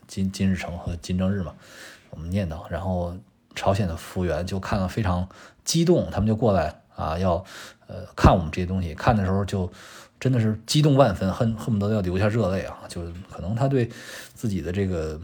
[0.08, 1.54] 金金日成和金正日嘛。
[2.10, 3.16] 我们念叨，然后
[3.54, 5.28] 朝鲜的服务员就看了非常
[5.64, 7.44] 激动，他们就过来啊，要
[7.88, 8.96] 呃看我们这些东西。
[8.96, 9.70] 看的时候就
[10.20, 12.80] 真的是激动万分，恨恨不得要流下热泪啊！
[12.88, 13.88] 就可能他对
[14.34, 15.20] 自己的这个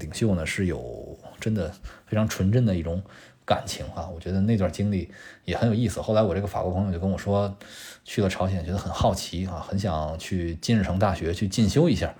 [0.00, 1.70] 领袖呢是有真的
[2.06, 3.00] 非常纯真的一种
[3.44, 4.08] 感情啊。
[4.08, 5.12] 我觉得那段经历
[5.46, 6.02] 也很有意思。
[6.02, 7.56] 后来我这个法国朋友就跟我说，
[8.04, 12.14] 去了朝鲜觉得很好奇啊，很想去金日成大学去进修一下。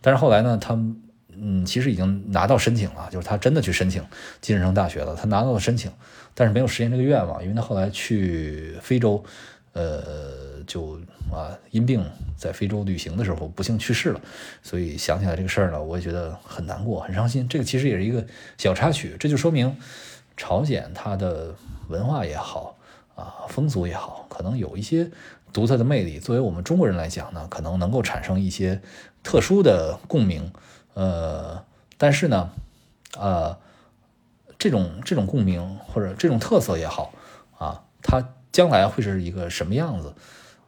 [0.00, 0.76] 但是后来呢，他。
[1.34, 4.04] 嗯，其实已经拿到申请了，就是他真的去申请
[4.42, 5.16] 金日成大学了。
[5.16, 5.90] 他拿到了申请，
[6.34, 9.24] 但是没有实现这个愿望，因为他后来去非洲，
[9.72, 11.00] 呃，就
[11.32, 12.04] 啊因病
[12.36, 14.20] 在非洲旅行的时候不幸去世了，
[14.62, 17.48] 所以想起来这个事儿呢，我也觉得很难过，很伤心。
[17.48, 18.22] 这个其实也是一个
[18.58, 19.74] 小插曲，这就说明
[20.36, 21.54] 朝鲜它的
[21.88, 22.76] 文化也好
[23.14, 25.10] 啊，风俗也好，可能有一些
[25.52, 26.18] 独特的魅力。
[26.18, 28.80] 作为我们中国人来讲呢，可能能够产生一些
[29.22, 30.52] 特殊的共鸣。
[30.94, 31.64] 呃，
[31.98, 32.50] 但是呢，
[33.18, 33.58] 呃，
[34.58, 37.12] 这种这种共鸣或者这种特色也好
[37.58, 40.14] 啊，它将来会是一个什么样子？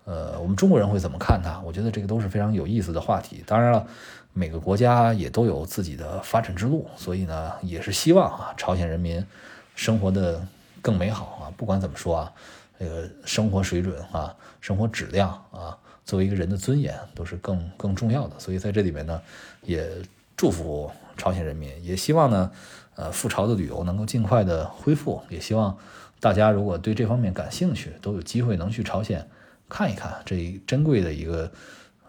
[0.04, 1.60] 呃，我们中国人会怎么看它？
[1.64, 3.42] 我觉得这个都是非常有意思的话题。
[3.46, 3.86] 当然了，
[4.34, 9.26] 每个国家也都有自己的发展之路，所以呢，也是希望啊，朝鲜人民
[9.74, 10.46] 生活的
[10.80, 11.52] 更美好啊。
[11.56, 12.32] 不管怎么说啊，
[12.78, 18.38] 这个生活水准啊，生活质量啊，作为一个人的尊严，都是更更重要的。
[18.38, 19.20] 所以在这里面呢，
[19.62, 19.88] 也
[20.36, 22.50] 祝福朝鲜人民，也希望呢，
[22.96, 25.76] 呃，赴朝的旅游能够尽快的恢复，也希望
[26.20, 29.28] 大家如果对这方面感兴趣，都有机会能去朝鲜。
[29.68, 31.50] 看一看这珍贵的一个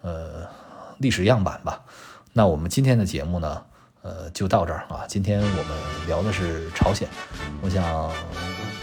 [0.02, 0.46] 呃
[0.98, 1.84] 历史样板吧。
[2.34, 3.66] 那我们今天的节目呢，
[4.06, 5.04] 呃，就到这儿啊。
[5.08, 7.08] 今天我们聊的是朝鲜，
[7.62, 7.84] 我想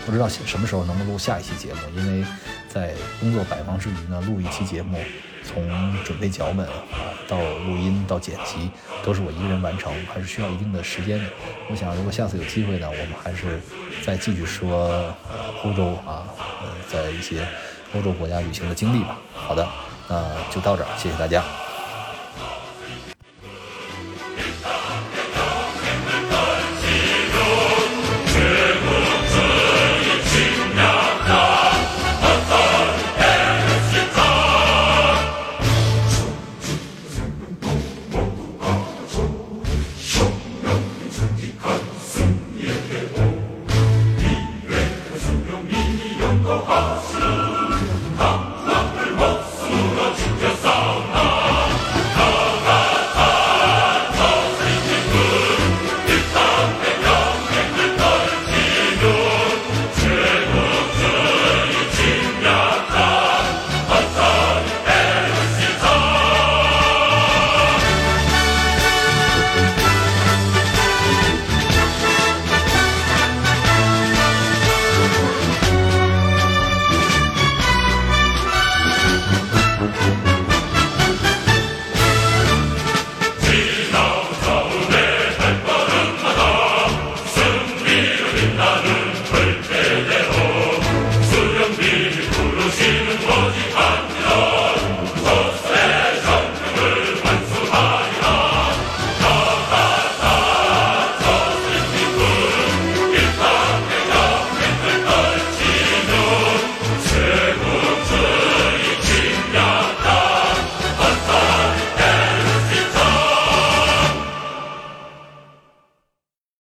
[0.05, 2.27] 不知道什么时候能够录下一期节目，因为
[2.69, 4.99] 在工作百忙之余呢，录一期节目，
[5.45, 6.75] 从准备脚本啊
[7.29, 8.69] 到录音到剪辑，
[9.05, 11.25] 都是我一个人完成，还是需要一定的时间的。
[11.71, 13.61] 我想如果下次有机会呢，我们还是
[14.05, 15.15] 再继续说
[15.63, 16.27] 欧洲啊，
[16.63, 17.47] 呃，在一些。
[17.95, 19.19] 欧洲国家旅行的经历吧。
[19.35, 19.69] 好的，
[20.09, 21.45] 那就到这儿，谢谢大家。